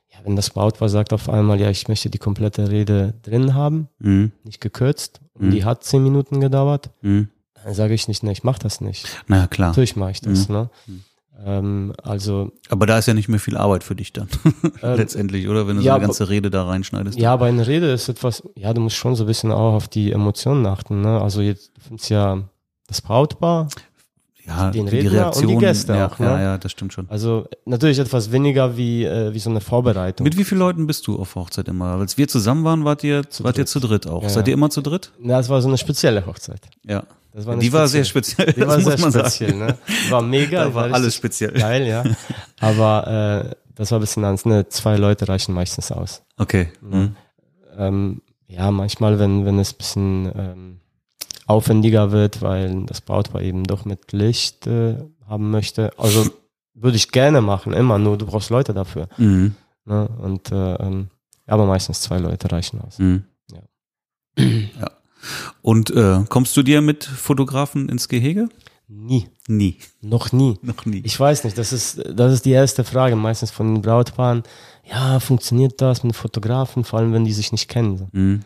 ja, 0.09 0.19
wenn 0.25 0.35
das 0.35 0.51
Brautpaar 0.51 0.89
sagt 0.89 1.13
auf 1.13 1.29
einmal, 1.29 1.61
ja, 1.61 1.69
ich 1.69 1.87
möchte 1.89 2.09
die 2.09 2.19
komplette 2.19 2.71
Rede 2.71 3.15
drin 3.23 3.53
haben, 3.55 3.89
Mhm. 3.99 4.33
nicht 4.45 4.61
gekürzt, 4.63 5.21
und 5.35 5.49
Mhm. 5.49 5.51
die 5.51 5.65
hat 5.67 5.85
zehn 5.85 6.03
Minuten 6.03 6.41
gedauert, 6.41 6.89
Mhm. 7.03 7.29
dann 7.63 7.75
sage 7.75 7.93
ich 7.93 8.09
nicht, 8.09 8.23
ne, 8.23 8.33
ich 8.33 8.43
mach 8.43 8.59
das 8.59 8.81
nicht. 8.81 9.07
Na 9.29 9.37
ja, 9.41 9.47
klar. 9.47 9.69
Natürlich 9.69 9.95
mache 9.97 10.13
ich 10.13 10.21
das, 10.23 10.49
Mhm. 10.49 10.55
ne? 10.55 10.71
Ähm, 11.45 11.93
also, 12.03 12.53
Aber 12.71 12.87
da 12.87 12.99
ist 12.99 13.07
ja 13.07 13.15
nicht 13.15 13.29
mehr 13.29 13.39
viel 13.39 13.57
Arbeit 13.57 13.85
für 13.85 13.95
dich 13.95 14.13
dann. 14.13 14.29
Ähm, 14.83 14.97
Letztendlich, 14.97 15.49
oder? 15.49 15.67
Wenn 15.67 15.77
du 15.77 15.83
ja, 15.83 15.93
so 15.93 15.97
eine 15.97 16.07
ganze 16.07 16.29
Rede 16.29 16.51
da 16.51 16.65
reinschneidest. 16.65 17.19
ja, 17.19 17.35
bei 17.37 17.49
einer 17.49 17.67
Rede 17.67 17.91
ist 17.93 18.09
etwas, 18.09 18.43
ja, 18.57 18.75
du 18.75 18.81
musst 18.81 18.97
schon 18.97 19.15
so 19.15 19.25
ein 19.25 19.27
bisschen 19.27 19.53
auch 19.53 19.75
auf 19.75 19.89
die 19.89 20.13
Emotionen 20.13 20.67
achten, 20.67 21.01
ne? 21.01 21.21
Also 21.21 21.41
jetzt, 21.41 21.71
du 21.77 21.81
findest 21.81 22.11
ja 22.11 22.43
das 22.87 23.01
Brautpaar, 23.01 23.69
ja 24.47 24.71
den 24.71 24.87
die 24.87 24.99
Redner 24.99 25.27
und 25.35 25.41
die 25.41 25.45
Reaktion. 25.57 25.59
Gäste 25.59 25.93
ja, 25.95 26.09
auch, 26.09 26.19
ne? 26.19 26.27
ja, 26.27 26.41
ja, 26.41 26.59
das 26.59 26.73
stimmt 26.73 26.93
schon. 26.93 27.09
also 27.09 27.47
natürlich 27.65 27.99
etwas 27.99 28.33
weniger 28.33 28.77
wie, 28.77 29.05
äh, 29.05 29.33
wie 29.33 29.39
so 29.39 29.51
eine 29.51 29.61
Vorbereitung. 29.61 30.25
Mit 30.25 30.37
wie 30.37 30.45
vielen 30.45 30.61
Leuten 30.61 30.87
bist 30.87 31.07
du 31.07 31.19
auf 31.19 31.35
Hochzeit 31.35 31.69
immer? 31.69 31.93
Als 31.97 32.19
wir 32.19 32.29
zusammen 32.29 32.65
waren, 32.65 32.85
wart 32.85 33.03
ihr, 33.03 33.29
Zu 33.29 33.45
wart 33.45 33.57
ihr 33.57 33.65
dritt. 33.65 33.69
zu 33.69 33.81
dritt 33.81 34.07
auch. 34.07 34.23
Ja, 34.23 34.29
Seid 34.29 34.47
ja. 34.47 34.51
ihr 34.53 34.55
immer 34.55 34.71
zu 34.71 34.83
dritt? 34.83 35.13
Na, 35.19 35.39
das 35.39 35.49
war 35.49 35.61
so 35.63 35.69
eine 35.69 35.79
spezielle 35.79 36.27
Hochzeit. 36.27 36.61
Ja. 36.85 37.05
War 37.45 37.57
Die 37.57 37.73
war 37.73 37.87
sehr 37.87 38.05
speziell, 38.05 38.53
Die 38.53 38.61
war 38.67 38.81
sehr 38.81 38.97
speziell, 38.97 39.55
ne? 39.55 39.77
Die 39.87 40.11
war 40.11 40.23
mega. 40.23 40.65
Da 40.65 40.75
war 40.75 40.93
alles 40.93 41.15
speziell. 41.15 41.53
Geil, 41.53 41.87
ja. 41.87 42.03
Aber 42.61 43.51
äh, 43.51 43.55
das 43.75 43.91
war 43.91 43.99
ein 43.99 44.01
bisschen 44.01 44.25
anders. 44.25 44.47
Ne? 44.47 44.69
Zwei 44.69 44.97
Leute 44.97 45.29
reichen 45.29 45.55
meistens 45.55 45.93
aus. 45.93 46.23
Okay. 46.39 46.69
Mhm. 46.81 47.15
Ähm, 47.77 48.23
ja, 48.49 48.71
manchmal, 48.71 49.19
wenn, 49.19 49.45
wenn 49.45 49.59
es 49.59 49.75
ein 49.75 49.77
bisschen 49.77 50.33
ähm, 50.35 50.81
aufwendiger 51.47 52.11
wird, 52.11 52.41
weil 52.43 52.85
das 52.87 53.01
Brautpaar 53.01 53.43
eben 53.43 53.65
doch 53.65 53.85
mit 53.85 54.13
Licht 54.13 54.67
äh, 54.67 54.97
haben 55.29 55.51
möchte. 55.51 55.91
Also 55.99 56.27
würde 56.75 56.97
ich 56.97 57.11
gerne 57.11 57.41
machen, 57.41 57.73
immer, 57.73 57.99
nur 57.99 58.17
du 58.19 58.27
brauchst 58.27 58.51
Leute 58.51 58.73
dafür. 58.73 59.09
Mhm. 59.19 59.55
Ne? 59.85 60.09
Und 60.19 60.53
äh, 60.53 60.75
ähm, 60.75 61.09
aber 61.47 61.67
meistens 61.67 62.01
zwei 62.01 62.19
Leute 62.19 62.51
reichen 62.51 62.81
aus. 62.81 62.99
Mhm. 62.99 63.25
Ja. 63.53 64.45
ja. 64.81 64.91
Und 65.63 65.91
äh, 65.91 66.21
kommst 66.29 66.57
du 66.57 66.63
dir 66.63 66.81
mit 66.81 67.05
Fotografen 67.05 67.89
ins 67.89 68.09
Gehege? 68.09 68.49
Nie. 68.89 69.29
Nie. 69.49 69.79
Noch 70.01 70.33
nie. 70.33 70.59
Noch 70.63 70.87
nie. 70.87 71.03
Ich 71.05 71.19
weiß 71.19 71.45
nicht, 71.45 71.59
das 71.59 71.73
ist, 71.73 72.03
das 72.15 72.33
ist 72.33 72.45
die 72.45 72.53
erste 72.53 72.85
Frage 72.85 73.17
meistens 73.17 73.51
von 73.51 73.75
den 73.75 73.83
Brautpaaren. 73.83 74.43
Ja, 74.89 75.19
funktioniert 75.19 75.81
das 75.81 76.05
mit 76.05 76.15
Fotografen, 76.15 76.85
vor 76.85 77.01
allem 77.01 77.13
wenn 77.13 77.25
die 77.25 77.33
sich 77.33 77.51
nicht 77.51 77.69
kennen? 77.69 78.09
Mhm. 78.13 78.41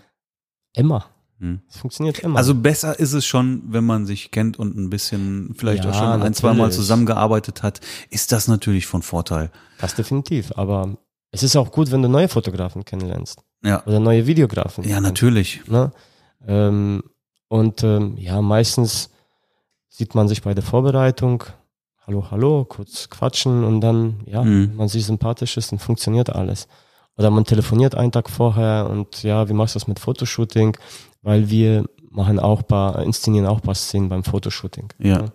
Immer. 0.75 1.07
Mhm. 1.39 1.61
Es 1.69 1.77
funktioniert 1.79 2.21
immer. 2.21 2.39
Also 2.39 2.55
besser 2.55 2.99
ist 2.99 3.13
es 3.13 3.27
schon, 3.27 3.63
wenn 3.69 3.85
man 3.85 4.07
sich 4.07 4.31
kennt 4.31 4.59
und 4.59 4.77
ein 4.77 4.89
bisschen 4.89 5.55
vielleicht 5.57 5.85
Ja, 5.85 5.91
auch 5.91 5.95
schon 5.95 6.23
ein, 6.23 6.35
zwei 6.35 6.49
Mal 6.49 6.55
natürlich. 6.59 6.77
zusammengearbeitet 6.77 7.63
hat, 7.63 7.81
ist 8.09 8.33
das 8.33 8.49
natürlich 8.49 8.87
von 8.87 9.03
Vorteil. 9.03 9.51
das 9.79 9.95
definitiv. 9.95 10.53
Aber 10.57 10.97
es 11.33 11.43
ist 11.43 11.57
auch 11.57 11.71
gut, 11.73 11.91
wenn 11.91 12.03
du 12.03 12.09
neue 12.09 12.29
Fotografen 12.29 12.85
kennenlernst. 12.85 13.43
Ja. 13.63 13.85
Oder 13.87 14.01
neue 14.01 14.27
Videografen. 14.27 14.89
Ja, 14.89 15.01
natürlich. 15.01 15.61
Ne? 15.67 15.93
Ähm, 16.47 17.03
und 17.49 17.83
ähm, 17.83 18.17
ja, 18.17 18.41
meistens 18.41 19.11
sieht 19.89 20.15
man 20.15 20.29
sich 20.29 20.43
bei 20.43 20.55
der 20.55 20.63
Vorbereitung, 20.63 21.45
hallo, 22.07 22.31
hallo, 22.31 22.65
kurz 22.65 23.09
quatschen 23.11 23.65
und 23.65 23.81
dann, 23.81 24.21
ja, 24.27 24.43
Mhm. 24.43 24.71
wenn 24.71 24.77
man 24.77 24.89
sich 24.89 25.05
sympathisch 25.05 25.57
ist, 25.57 25.73
dann 25.73 25.79
funktioniert 25.79 26.31
alles. 26.31 26.69
Oder 27.17 27.31
man 27.31 27.45
telefoniert 27.45 27.95
einen 27.95 28.13
Tag 28.13 28.31
vorher 28.31 28.89
und 28.89 29.23
ja, 29.23 29.49
wie 29.49 29.53
machst 29.53 29.75
du 29.75 29.79
das 29.79 29.89
mit 29.89 29.99
Fotoshooting? 29.99 30.77
Weil 31.23 31.51
wir 31.51 31.85
machen 32.09 32.39
auch 32.39 32.67
paar, 32.67 33.03
inszenieren 33.03 33.47
auch 33.47 33.61
paar 33.61 33.75
Szenen 33.75 34.09
beim 34.09 34.25
Fotoshooting. 34.25 34.93
Ja. 34.99 35.23
ne? 35.23 35.33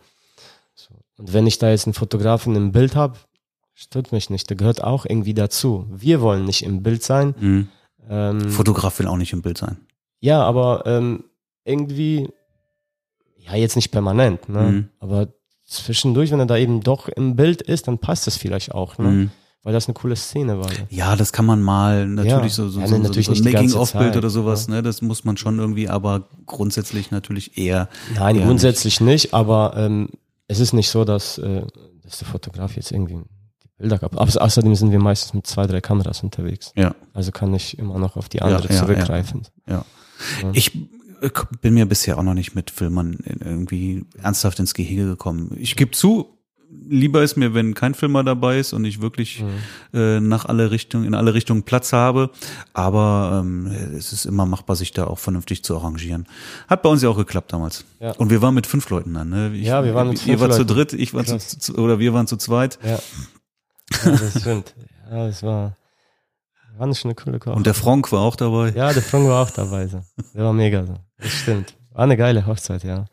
So. 0.74 0.95
Und 1.18 1.34
wenn 1.34 1.45
ich 1.47 1.60
da 1.60 1.70
jetzt 1.70 1.86
einen 1.86 1.93
Fotografen 1.93 2.56
im 2.56 2.72
Bild 2.72 2.95
habe, 2.95 3.18
stört 3.74 4.12
mich 4.12 4.30
nicht, 4.30 4.49
der 4.49 4.58
gehört 4.58 4.84
auch 4.84 5.06
irgendwie 5.06 5.34
dazu. 5.34 5.86
Wir 5.91 6.22
wollen 6.22 6.45
nicht 6.45 6.64
im 6.64 6.82
Bild 6.82 7.03
sein. 7.03 7.36
Mhm. 7.39 7.68
Ähm, 8.10 8.49
Fotograf 8.49 8.97
will 8.99 9.08
auch 9.08 9.18
nicht 9.18 9.34
im 9.34 9.41
Bild 9.41 9.58
sein. 9.58 9.78
Ja, 10.26 10.41
aber 10.43 10.84
ähm, 10.86 11.23
irgendwie, 11.63 12.30
ja, 13.38 13.55
jetzt 13.55 13.76
nicht 13.76 13.91
permanent, 13.91 14.49
ne? 14.49 14.61
Mhm. 14.61 14.89
Aber 14.99 15.28
zwischendurch, 15.65 16.32
wenn 16.32 16.39
er 16.39 16.45
da 16.45 16.57
eben 16.57 16.82
doch 16.82 17.07
im 17.09 17.36
Bild 17.36 17.61
ist, 17.61 17.88
dann 17.88 17.97
passt 17.99 18.28
das 18.28 18.38
vielleicht 18.38 18.73
auch, 18.73 18.97
ne? 18.97 19.07
Mhm. 19.07 19.32
Weil 19.63 19.73
das 19.73 19.88
eine 19.88 19.95
coole 19.95 20.15
Szene 20.15 20.59
war. 20.59 20.69
Ja, 20.91 21.15
das 21.15 21.34
kann 21.34 21.45
man 21.45 21.59
mal 21.59 22.05
natürlich 22.07 22.51
Ja. 22.55 22.63
so, 22.63 22.69
so, 22.69 22.80
Ja, 22.82 22.88
so, 22.88 22.97
natürlich 22.99 23.26
so 23.26 23.32
nicht 23.32 23.43
ganze 23.45 23.57
Making-of-Bild 23.78 24.15
oder 24.15 24.30
sowas, 24.30 24.67
ja. 24.67 24.76
ne? 24.76 24.84
Das 24.84 25.01
muss 25.01 25.23
man 25.23 25.38
schon 25.38 25.57
irgendwie, 25.57 25.89
aber 25.89 26.28
grundsätzlich 26.45 27.09
natürlich 27.09 27.57
eher. 27.57 27.89
Nein, 28.13 28.36
eher 28.36 28.45
grundsätzlich 28.45 29.01
nicht, 29.01 29.34
aber 29.34 29.73
ähm, 29.76 30.09
es 30.47 30.59
ist 30.59 30.73
nicht 30.73 30.89
so, 30.89 31.03
dass, 31.03 31.39
äh, 31.39 31.65
dass 32.03 32.19
der 32.19 32.28
Fotograf 32.28 32.76
jetzt 32.76 32.91
irgendwie 32.91 33.15
die 33.63 33.69
Bilder 33.80 33.97
gab. 33.97 34.15
Au- 34.15 34.39
Außerdem 34.39 34.76
sind 34.76 34.91
wir 34.91 34.99
meistens 34.99 35.34
mit 35.34 35.47
zwei, 35.47 35.65
drei 35.65 35.82
Kameras 35.82 36.21
unterwegs. 36.21 36.71
Ja. 36.76 36.93
Also 37.13 37.32
kann 37.32 37.51
ich 37.55 37.80
immer 37.80 37.97
noch 37.97 38.17
auf 38.17 38.30
die 38.30 38.43
andere 38.43 38.67
ja, 39.67 39.84
zurückgreifen. 40.41 40.51
Ich 40.53 40.76
äh, 41.22 41.30
bin 41.61 41.74
mir 41.74 41.86
bisher 41.86 42.18
auch 42.18 42.24
noch 42.24 42.34
nicht 42.34 42.55
mit 42.55 42.72
Filmern 42.72 43.18
irgendwie 43.43 44.05
ernsthaft 44.22 44.59
ins 44.59 44.74
Gehege 44.74 45.05
gekommen. 45.05 45.55
Ich 45.59 45.76
gebe 45.76 45.91
zu, 45.91 46.38
lieber 46.88 47.24
ist 47.24 47.38
mir, 47.38 47.53
wenn 47.53 47.74
kein 47.74 47.93
Filmer 47.93 48.24
dabei 48.24 48.59
ist 48.59 48.74
und 48.74 48.84
ich 48.86 49.01
wirklich 49.01 49.41
Mhm. 49.41 49.97
äh, 49.99 50.20
nach 50.20 50.45
alle 50.45 50.72
Richtungen, 50.72 51.05
in 51.05 51.16
alle 51.16 51.34
Richtungen 51.34 51.63
Platz 51.63 51.93
habe. 51.93 52.32
Aber 52.74 53.41
ähm, 53.43 53.68
es 53.97 54.11
ist 54.11 54.26
immer 54.26 54.45
machbar, 54.45 54.76
sich 54.76 54.91
da 54.91 55.05
auch 55.07 55.20
vernünftig 55.20 55.63
zu 55.63 55.76
arrangieren. 55.78 56.28
Hat 56.68 56.82
bei 56.82 56.89
uns 56.89 57.01
ja 57.01 57.09
auch 57.09 57.18
geklappt 57.18 57.53
damals. 57.53 57.86
Ja. 58.01 58.11
Und 58.11 58.30
wir 58.30 58.41
waren 58.41 58.53
mit 58.53 58.68
fünf 58.68 58.89
Leuten 58.89 59.13
dann. 59.13 59.30
Ne? 59.30 59.53
Ich, 59.55 59.66
Ja, 59.68 59.84
wir 59.86 59.95
waren 59.95 60.09
mit 60.09 60.18
Ihr 60.28 60.34
fünf 60.38 60.41
wart 60.41 60.53
zu 60.53 60.59
Leuten. 60.59 60.74
dritt, 60.74 60.93
ich 60.93 61.13
war 61.13 61.24
zu, 61.24 61.32
Krass. 61.34 61.57
zu, 61.59 61.76
oder 61.78 61.97
wir 61.99 62.13
waren 62.13 62.28
zu 62.28 62.36
zweit. 62.38 62.78
Ja. 62.84 62.99
ja, 64.03 64.11
das 64.11 64.41
stimmt. 64.41 64.76
Ja, 65.09 65.28
das 65.28 65.43
war, 65.43 65.76
war 66.78 66.93
schon 66.93 67.09
eine 67.11 67.15
coole 67.15 67.39
Koch. 67.39 67.55
Und 67.55 67.65
der 67.65 67.73
Frank 67.73 68.11
war 68.11 68.21
auch 68.21 68.36
dabei. 68.36 68.69
Ja, 68.76 68.91
der 68.93 69.01
Frank 69.01 69.28
war 69.28 69.43
auch 69.43 69.51
dabei. 69.51 69.88
So. 69.88 70.01
Der 70.34 70.43
war 70.43 70.53
mega 70.53 70.86
so. 70.86 70.93
Das 71.17 71.32
stimmt. 71.32 71.76
War 71.93 72.03
eine 72.03 72.17
geile 72.17 72.45
Hochzeit, 72.45 72.84
ja. 72.84 73.05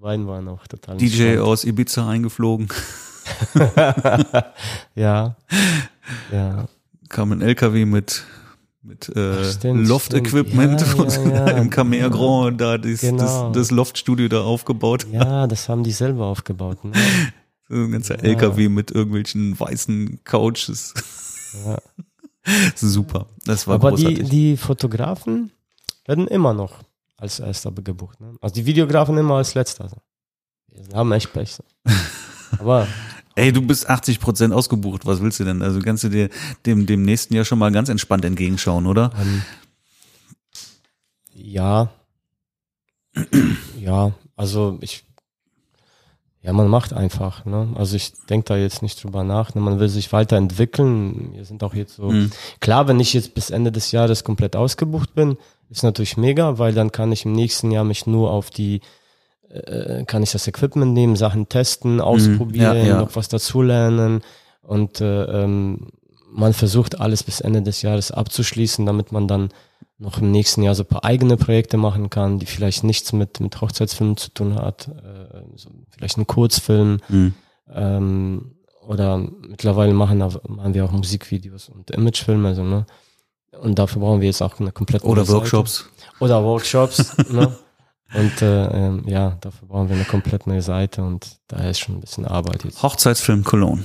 Beiden 0.00 0.26
waren 0.26 0.48
auch 0.48 0.66
total 0.66 0.96
DJ 0.96 1.22
entspannt. 1.22 1.48
aus 1.48 1.64
Ibiza 1.64 2.08
eingeflogen, 2.08 2.68
Ja. 4.94 5.36
Ja. 6.32 6.64
kam 7.08 7.32
ein 7.32 7.42
LKW 7.42 7.84
mit 7.84 8.24
mit 8.82 9.14
äh, 9.14 9.42
Loft-Equipment. 9.72 10.80
Ja, 10.80 10.94
und 10.94 11.14
ja, 11.14 11.46
ja. 11.48 11.48
im 11.58 11.68
Camer 11.68 12.08
Grand 12.08 12.58
da 12.62 12.78
das, 12.78 13.00
Genau. 13.02 13.50
das, 13.50 13.52
das 13.52 13.70
Loftstudio 13.70 14.28
da 14.28 14.40
aufgebaut. 14.40 15.06
Ja, 15.12 15.46
das 15.46 15.68
haben 15.68 15.84
die 15.84 15.92
selber 15.92 16.26
aufgebaut. 16.26 16.82
Ne? 16.84 16.92
So 17.68 17.76
ein 17.76 17.92
ganzer. 17.92 18.24
LKW 18.24 18.68
mit 18.68 18.90
irgendwelchen 18.90 19.60
weißen 19.60 20.24
Couches. 20.24 20.92
Ja. 21.64 21.78
Super. 22.74 23.26
Das 23.44 23.66
war 23.66 23.76
Aber 23.76 23.92
die, 23.92 24.04
großartig. 24.04 24.28
die 24.28 24.56
Fotografen 24.56 25.52
werden 26.06 26.26
immer 26.26 26.54
noch 26.54 26.72
als 27.16 27.40
erster 27.40 27.70
gebucht. 27.72 28.20
Ne? 28.20 28.34
Also 28.40 28.54
die 28.54 28.66
Videografen 28.66 29.16
immer 29.18 29.36
als 29.36 29.54
letzter. 29.54 29.88
So. 29.88 29.96
Wir 30.68 30.96
haben 30.96 31.12
echt 31.12 31.32
Pech. 31.32 31.54
So. 31.54 31.64
Aber 32.58 32.86
Ey, 33.36 33.52
du 33.52 33.62
bist 33.62 33.88
80 33.88 34.20
Prozent 34.20 34.52
ausgebucht. 34.52 35.06
Was 35.06 35.22
willst 35.22 35.40
du 35.40 35.44
denn? 35.44 35.62
Also 35.62 35.80
kannst 35.80 36.04
du 36.04 36.08
dir 36.08 36.28
dem, 36.66 36.86
dem 36.86 37.04
nächsten 37.04 37.34
Jahr 37.34 37.44
schon 37.44 37.58
mal 37.58 37.70
ganz 37.70 37.88
entspannt 37.88 38.24
entgegenschauen, 38.24 38.86
oder? 38.86 39.12
Ähm, 39.18 39.42
ja. 41.32 41.90
ja, 43.78 44.12
also 44.36 44.78
ich, 44.80 45.04
ja, 46.42 46.52
man 46.54 46.68
macht 46.68 46.92
einfach, 46.92 47.44
ne? 47.44 47.68
Also 47.74 47.96
ich 47.96 48.12
denke 48.30 48.46
da 48.46 48.56
jetzt 48.56 48.82
nicht 48.82 49.02
drüber 49.02 49.24
nach, 49.24 49.54
ne? 49.54 49.60
Man 49.60 49.78
will 49.78 49.88
sich 49.90 50.12
weiterentwickeln. 50.12 51.32
Wir 51.34 51.44
sind 51.44 51.62
auch 51.62 51.74
jetzt 51.74 51.96
so, 51.96 52.10
Mhm. 52.10 52.30
klar, 52.60 52.88
wenn 52.88 52.98
ich 53.00 53.12
jetzt 53.12 53.34
bis 53.34 53.50
Ende 53.50 53.70
des 53.72 53.92
Jahres 53.92 54.24
komplett 54.24 54.56
ausgebucht 54.56 55.14
bin, 55.14 55.36
ist 55.68 55.82
natürlich 55.82 56.16
mega, 56.16 56.58
weil 56.58 56.72
dann 56.74 56.92
kann 56.92 57.12
ich 57.12 57.24
im 57.24 57.32
nächsten 57.32 57.70
Jahr 57.70 57.84
mich 57.84 58.06
nur 58.06 58.30
auf 58.30 58.50
die, 58.50 58.80
äh, 59.50 60.04
kann 60.04 60.22
ich 60.22 60.32
das 60.32 60.46
Equipment 60.48 60.92
nehmen, 60.94 61.16
Sachen 61.16 61.48
testen, 61.48 62.00
ausprobieren, 62.00 62.80
Mhm. 62.82 62.86
ja. 62.86 63.00
noch 63.00 63.14
was 63.16 63.28
dazulernen 63.28 64.22
und 64.62 65.00
äh, 65.00 65.24
ähm, 65.44 65.88
man 66.32 66.52
versucht 66.52 67.00
alles 67.00 67.22
bis 67.24 67.40
Ende 67.40 67.60
des 67.62 67.82
Jahres 67.82 68.12
abzuschließen, 68.12 68.86
damit 68.86 69.10
man 69.12 69.26
dann 69.28 69.50
noch 70.00 70.18
im 70.18 70.30
nächsten 70.30 70.62
Jahr 70.62 70.74
so 70.74 70.82
ein 70.82 70.86
paar 70.88 71.04
eigene 71.04 71.36
Projekte 71.36 71.76
machen 71.76 72.08
kann, 72.10 72.38
die 72.38 72.46
vielleicht 72.46 72.84
nichts 72.84 73.12
mit, 73.12 73.38
mit 73.40 73.60
Hochzeitsfilmen 73.60 74.16
zu 74.16 74.30
tun 74.30 74.54
hat, 74.56 74.88
äh, 74.88 75.42
so 75.56 75.70
vielleicht 75.90 76.16
ein 76.18 76.26
Kurzfilm 76.26 76.98
Mhm. 77.08 77.34
ähm, 77.72 78.54
oder 78.86 79.18
mittlerweile 79.18 79.92
machen, 79.92 80.18
machen 80.18 80.74
wir 80.74 80.84
auch 80.84 80.90
Musikvideos 80.92 81.68
und 81.68 81.90
Imagefilme, 81.90 82.48
also, 82.48 82.64
ne? 82.64 82.86
Und 83.60 83.78
dafür 83.78 84.00
brauchen 84.00 84.20
wir 84.20 84.28
jetzt 84.28 84.42
auch 84.42 84.58
eine 84.58 84.72
komplette 84.72 85.04
Oder 85.04 85.16
neue 85.22 85.26
Seite. 85.26 85.38
Workshops. 85.38 85.88
Oder 86.18 86.42
Workshops, 86.42 87.16
ne? 87.30 87.56
Und 88.14 88.42
äh, 88.42 88.66
ähm, 88.86 89.04
ja, 89.06 89.36
dafür 89.40 89.68
brauchen 89.68 89.88
wir 89.88 89.96
eine 89.96 90.04
komplett 90.04 90.46
neue 90.46 90.62
Seite 90.62 91.02
und 91.04 91.38
da 91.46 91.58
ist 91.68 91.78
schon 91.78 91.96
ein 91.96 92.00
bisschen 92.00 92.24
Arbeit 92.24 92.64
jetzt. 92.64 92.82
Hochzeitsfilm 92.82 93.44
Cologne. 93.44 93.84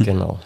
Genau. 0.00 0.40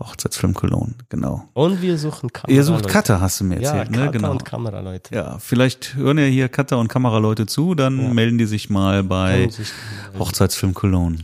Hochzeitsfilm 0.00 0.54
Cologne, 0.54 0.94
genau. 1.08 1.48
Und 1.54 1.80
wir 1.82 1.96
suchen 1.98 2.32
Kamera. 2.32 2.52
Ihr 2.52 2.64
sucht 2.64 2.88
Cutter, 2.88 3.20
hast 3.20 3.40
du 3.40 3.44
mir 3.44 3.60
Ja, 3.60 3.70
erzählt, 3.74 3.92
Cutter 3.92 4.04
ne? 4.06 4.10
Genau. 4.12 4.30
und 4.32 4.44
Kameraleute. 4.44 5.14
Ja, 5.14 5.38
vielleicht 5.38 5.94
hören 5.94 6.18
ja 6.18 6.24
hier 6.24 6.48
Cutter 6.48 6.78
und 6.78 6.88
Kameraleute 6.88 7.46
zu, 7.46 7.74
dann 7.74 8.00
Ja. 8.00 8.14
melden 8.14 8.38
die 8.38 8.46
sich 8.46 8.70
mal 8.70 9.02
bei 9.04 9.48
sich- 9.48 9.72
Hochzeitsfilm 10.18 10.74
Cologne. 10.74 11.18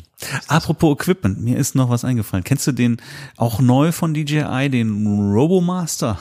Apropos 0.48 0.94
Equipment, 0.94 1.40
mir 1.40 1.56
ist 1.58 1.74
noch 1.74 1.90
was 1.90 2.04
eingefallen. 2.04 2.44
Kennst 2.44 2.66
du 2.66 2.72
den 2.72 2.96
auch 3.36 3.60
neu 3.60 3.92
von 3.92 4.14
DJI, 4.14 4.68
den 4.70 5.06
Robomaster? 5.32 6.18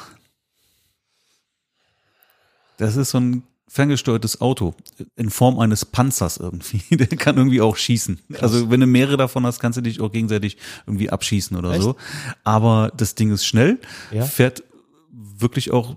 Das 2.78 2.96
ist 2.96 3.10
so 3.12 3.20
ein 3.20 3.44
ferngesteuertes 3.68 4.40
Auto 4.42 4.74
in 5.16 5.30
Form 5.30 5.60
eines 5.60 5.86
Panzers 5.86 6.38
irgendwie. 6.38 6.82
Der 6.96 7.08
kann 7.08 7.38
irgendwie 7.38 7.62
auch 7.62 7.76
schießen. 7.76 8.20
Also 8.40 8.70
wenn 8.72 8.80
du 8.80 8.88
mehrere 8.88 9.18
davon 9.18 9.46
hast, 9.46 9.60
kannst 9.60 9.78
du 9.78 9.82
dich 9.82 10.00
auch 10.00 10.12
gegenseitig 10.12 10.58
irgendwie 10.86 11.10
abschießen 11.10 11.56
oder 11.58 11.72
Echt? 11.74 11.82
so. 11.84 11.96
Aber 12.44 12.92
das 12.96 13.16
Ding 13.16 13.32
ist 13.32 13.46
schnell, 13.46 13.80
Ja. 14.12 14.24
fährt 14.26 14.64
wirklich 15.12 15.72
auch 15.72 15.96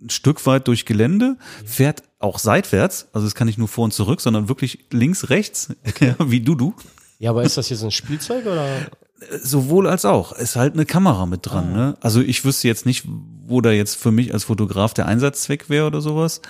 ein 0.00 0.10
Stück 0.10 0.44
weit 0.46 0.68
durch 0.68 0.84
Gelände, 0.84 1.36
fährt 1.64 2.02
auch 2.18 2.38
seitwärts, 2.38 3.08
also 3.12 3.26
es 3.26 3.34
kann 3.34 3.46
nicht 3.46 3.58
nur 3.58 3.68
vor 3.68 3.84
und 3.84 3.92
zurück, 3.92 4.20
sondern 4.20 4.48
wirklich 4.48 4.86
links, 4.90 5.30
rechts, 5.30 5.74
ja, 6.00 6.14
wie 6.20 6.40
du 6.40 6.54
du. 6.54 6.74
Ja, 7.18 7.30
aber 7.30 7.42
ist 7.42 7.56
das 7.56 7.68
jetzt 7.68 7.82
ein 7.82 7.90
Spielzeug 7.90 8.46
oder? 8.46 8.66
Sowohl 9.42 9.88
als 9.88 10.04
auch. 10.04 10.32
Ist 10.32 10.54
halt 10.56 10.74
eine 10.74 10.86
Kamera 10.86 11.26
mit 11.26 11.40
dran. 11.42 11.72
Ne? 11.72 11.96
Also 12.00 12.20
ich 12.20 12.44
wüsste 12.44 12.68
jetzt 12.68 12.86
nicht, 12.86 13.04
wo 13.46 13.60
da 13.60 13.70
jetzt 13.72 13.96
für 13.96 14.12
mich 14.12 14.32
als 14.32 14.44
Fotograf 14.44 14.94
der 14.94 15.06
Einsatzzweck 15.06 15.68
wäre 15.68 15.86
oder 15.88 16.00
sowas. 16.00 16.40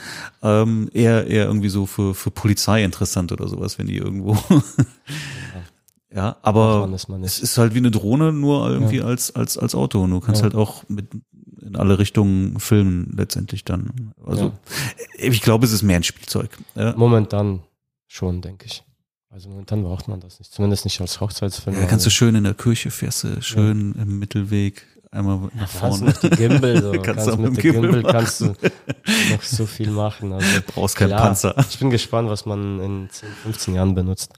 Ähm, 0.42 0.90
eher, 0.92 1.26
eher 1.26 1.46
irgendwie 1.46 1.70
so 1.70 1.86
für, 1.86 2.14
für 2.14 2.30
Polizei 2.30 2.84
interessant 2.84 3.32
oder 3.32 3.48
sowas, 3.48 3.78
wenn 3.78 3.86
die 3.86 3.96
irgendwo. 3.96 4.36
ja, 6.14 6.36
aber 6.42 6.88
ist 6.94 7.08
es 7.08 7.38
ist 7.40 7.58
halt 7.58 7.74
wie 7.74 7.78
eine 7.78 7.90
Drohne, 7.90 8.32
nur 8.32 8.68
irgendwie 8.68 9.00
als, 9.02 9.34
als, 9.34 9.56
als 9.56 9.74
Auto. 9.74 10.02
Und 10.02 10.10
du 10.10 10.20
kannst 10.20 10.40
Ja. 10.40 10.44
halt 10.44 10.54
auch 10.54 10.84
mit 10.88 11.06
in 11.60 11.76
alle 11.76 11.98
Richtungen 11.98 12.60
filmen 12.60 13.12
letztendlich 13.16 13.64
dann. 13.64 14.12
Also 14.26 14.44
Ja. 14.46 14.52
ich 15.18 15.40
glaube, 15.42 15.66
es 15.66 15.72
ist 15.72 15.82
mehr 15.82 15.96
ein 15.96 16.04
Spielzeug. 16.04 16.50
Ja. 16.74 16.94
Momentan 16.96 17.60
schon, 18.06 18.40
denke 18.42 18.66
ich. 18.66 18.84
Also 19.30 19.50
momentan 19.50 19.82
braucht 19.82 20.08
man 20.08 20.20
das 20.20 20.38
nicht. 20.38 20.52
Zumindest 20.52 20.84
nicht 20.84 21.00
als 21.00 21.20
Hochzeitsfilm. 21.20 21.78
Ja, 21.78 21.86
kannst 21.86 22.06
du 22.06 22.10
schön 22.10 22.34
in 22.34 22.44
der 22.44 22.54
Kirche 22.54 22.90
fährst 22.90 23.24
du 23.24 23.42
schön 23.42 23.94
im 23.94 24.18
Mittelweg 24.18 24.86
einmal 25.10 25.38
nach 25.38 25.50
kannst 25.52 25.74
du 25.74 25.78
vorne. 25.78 26.04
noch 26.06 26.16
die 26.16 26.30
Gimbal, 26.30 26.82
so. 26.82 26.92
Kannst 27.02 27.04
kannst, 27.04 27.26
mit 27.38 27.38
mit 27.38 27.56
dem 27.56 27.72
Gimbal, 27.72 27.90
Gimbal 27.92 28.12
kannst 28.12 28.40
du 28.40 28.46
noch 29.30 29.42
so 29.42 29.66
viel 29.66 29.90
machen. 29.90 30.32
Also, 30.32 30.46
Brauchst 30.66 30.96
keinen 30.96 31.08
klar, 31.08 31.22
Panzer. 31.22 31.54
Ich 31.68 31.78
bin 31.78 31.90
gespannt, 31.90 32.28
was 32.28 32.46
man 32.46 32.80
in 32.80 33.08
10, 33.10 33.28
15 33.44 33.74
Jahren 33.74 33.94
benutzt. 33.94 34.32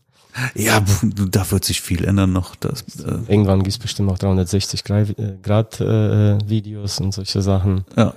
Ja, 0.55 0.80
da 1.12 1.51
wird 1.51 1.64
sich 1.64 1.80
viel 1.80 2.05
ändern 2.05 2.32
noch. 2.32 2.55
Das, 2.55 2.82
äh, 3.01 3.18
Irgendwann 3.26 3.64
gibt 3.64 3.72
es 3.72 3.78
bestimmt 3.78 4.11
auch 4.12 4.18
360 4.18 4.84
Grad, 4.84 5.18
äh, 5.18 5.36
Grad 5.43 5.80
äh, 5.80 6.38
Videos 6.49 7.01
und 7.01 7.12
solche 7.12 7.43
Sachen. 7.43 7.84
ja. 7.97 8.14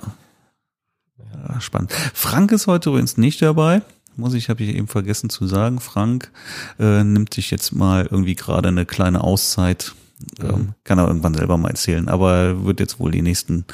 ja. 1.17 1.59
Spannend. 1.59 1.91
Frank 2.13 2.51
ist 2.51 2.67
heute 2.67 2.89
übrigens 2.89 3.17
nicht 3.17 3.41
dabei. 3.41 3.82
Muss 4.16 4.34
ich, 4.34 4.49
habe 4.49 4.64
ich 4.64 4.76
eben 4.76 4.88
vergessen 4.88 5.30
zu 5.30 5.47
sagen. 5.47 5.80
Frank 5.80 6.32
äh, 6.80 7.03
nimmt 7.03 7.34
sich 7.34 7.49
jetzt 7.51 7.72
mal 7.74 8.07
irgendwie 8.09 8.36
gerade 8.36 8.68
eine 8.70 8.86
kleine 8.86 9.22
Auszeit. 9.24 9.93
Ähm, 10.41 10.74
kann 10.84 10.99
er 10.99 11.07
irgendwann 11.07 11.34
selber 11.34 11.57
mal 11.57 11.70
erzählen, 11.70 12.07
aber 12.07 12.34
er 12.36 12.64
wird 12.66 12.80
jetzt 12.80 12.99
wohl 12.99 13.11
die 13.11 13.22
nächsten 13.22 13.66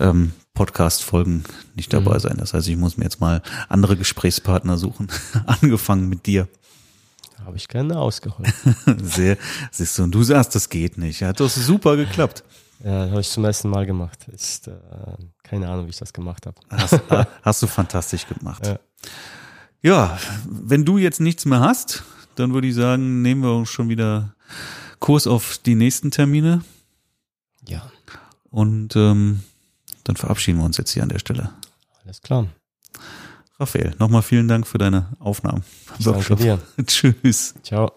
ähm, 0.00 0.32
Podcast-Folgen 0.54 1.44
nicht 1.74 1.92
dabei 1.92 2.14
Mhm. 2.16 2.20
sein. 2.20 2.36
Das 2.38 2.52
heißt, 2.52 2.68
ich 2.68 2.76
muss 2.76 2.96
mir 2.98 3.04
jetzt 3.04 3.20
mal 3.20 3.40
andere 3.68 3.96
Gesprächspartner 3.96 4.76
suchen. 4.76 5.08
Angefangen 5.46 6.08
mit 6.10 6.26
dir. 6.26 6.48
Habe 7.46 7.56
ich 7.56 7.68
gerne 7.68 7.98
ausgeholt. 7.98 8.52
Sehr, 9.02 9.36
siehst 9.70 9.98
du, 9.98 10.02
und 10.04 10.14
du 10.14 10.22
sagst, 10.22 10.54
das 10.54 10.68
geht 10.68 10.98
nicht. 10.98 11.22
Hat 11.22 11.40
doch 11.40 11.48
super 11.50 11.96
geklappt. 11.96 12.44
ja, 12.84 13.08
habe 13.10 13.20
ich 13.20 13.30
zum 13.30 13.44
ersten 13.44 13.70
Mal 13.70 13.86
gemacht. 13.86 14.26
Ist 14.32 14.68
äh, 14.68 14.72
keine 15.42 15.68
Ahnung, 15.68 15.86
wie 15.86 15.90
ich 15.90 15.98
das 15.98 16.12
gemacht 16.12 16.44
habe. 16.46 16.56
Hast, 16.70 17.00
hast 17.42 17.62
du 17.62 17.66
fantastisch 17.66 18.26
gemacht. 18.26 18.66
Ja. 18.66 18.78
Ja, 19.82 20.18
wenn 20.48 20.84
du 20.84 20.98
jetzt 20.98 21.20
nichts 21.20 21.44
mehr 21.44 21.60
hast, 21.60 22.04
dann 22.36 22.54
würde 22.54 22.68
ich 22.68 22.74
sagen, 22.74 23.22
nehmen 23.22 23.42
wir 23.42 23.52
uns 23.54 23.68
schon 23.68 23.88
wieder 23.88 24.34
Kurs 25.00 25.26
auf 25.26 25.58
die 25.58 25.74
nächsten 25.74 26.10
Termine 26.10 26.62
Ja, 27.66 27.90
und 28.50 28.94
ähm, 28.96 29.40
dann 30.04 30.16
verabschieden 30.16 30.58
wir 30.58 30.64
uns 30.64 30.76
jetzt 30.76 30.92
hier 30.92 31.02
an 31.02 31.08
der 31.08 31.18
Stelle. 31.18 31.50
alles 32.04 32.20
klar. 32.22 32.46
Raphael, 33.58 33.94
nochmal 33.98 34.22
vielen 34.22 34.48
Dank 34.48 34.66
für 34.66 34.78
deine 34.78 35.08
Aufnahmen. 35.18 35.62
Ich 35.98 36.04
danke 36.04 36.36
dir. 36.36 36.58
Tschüss. 36.86 37.54
Ciao. 37.62 37.92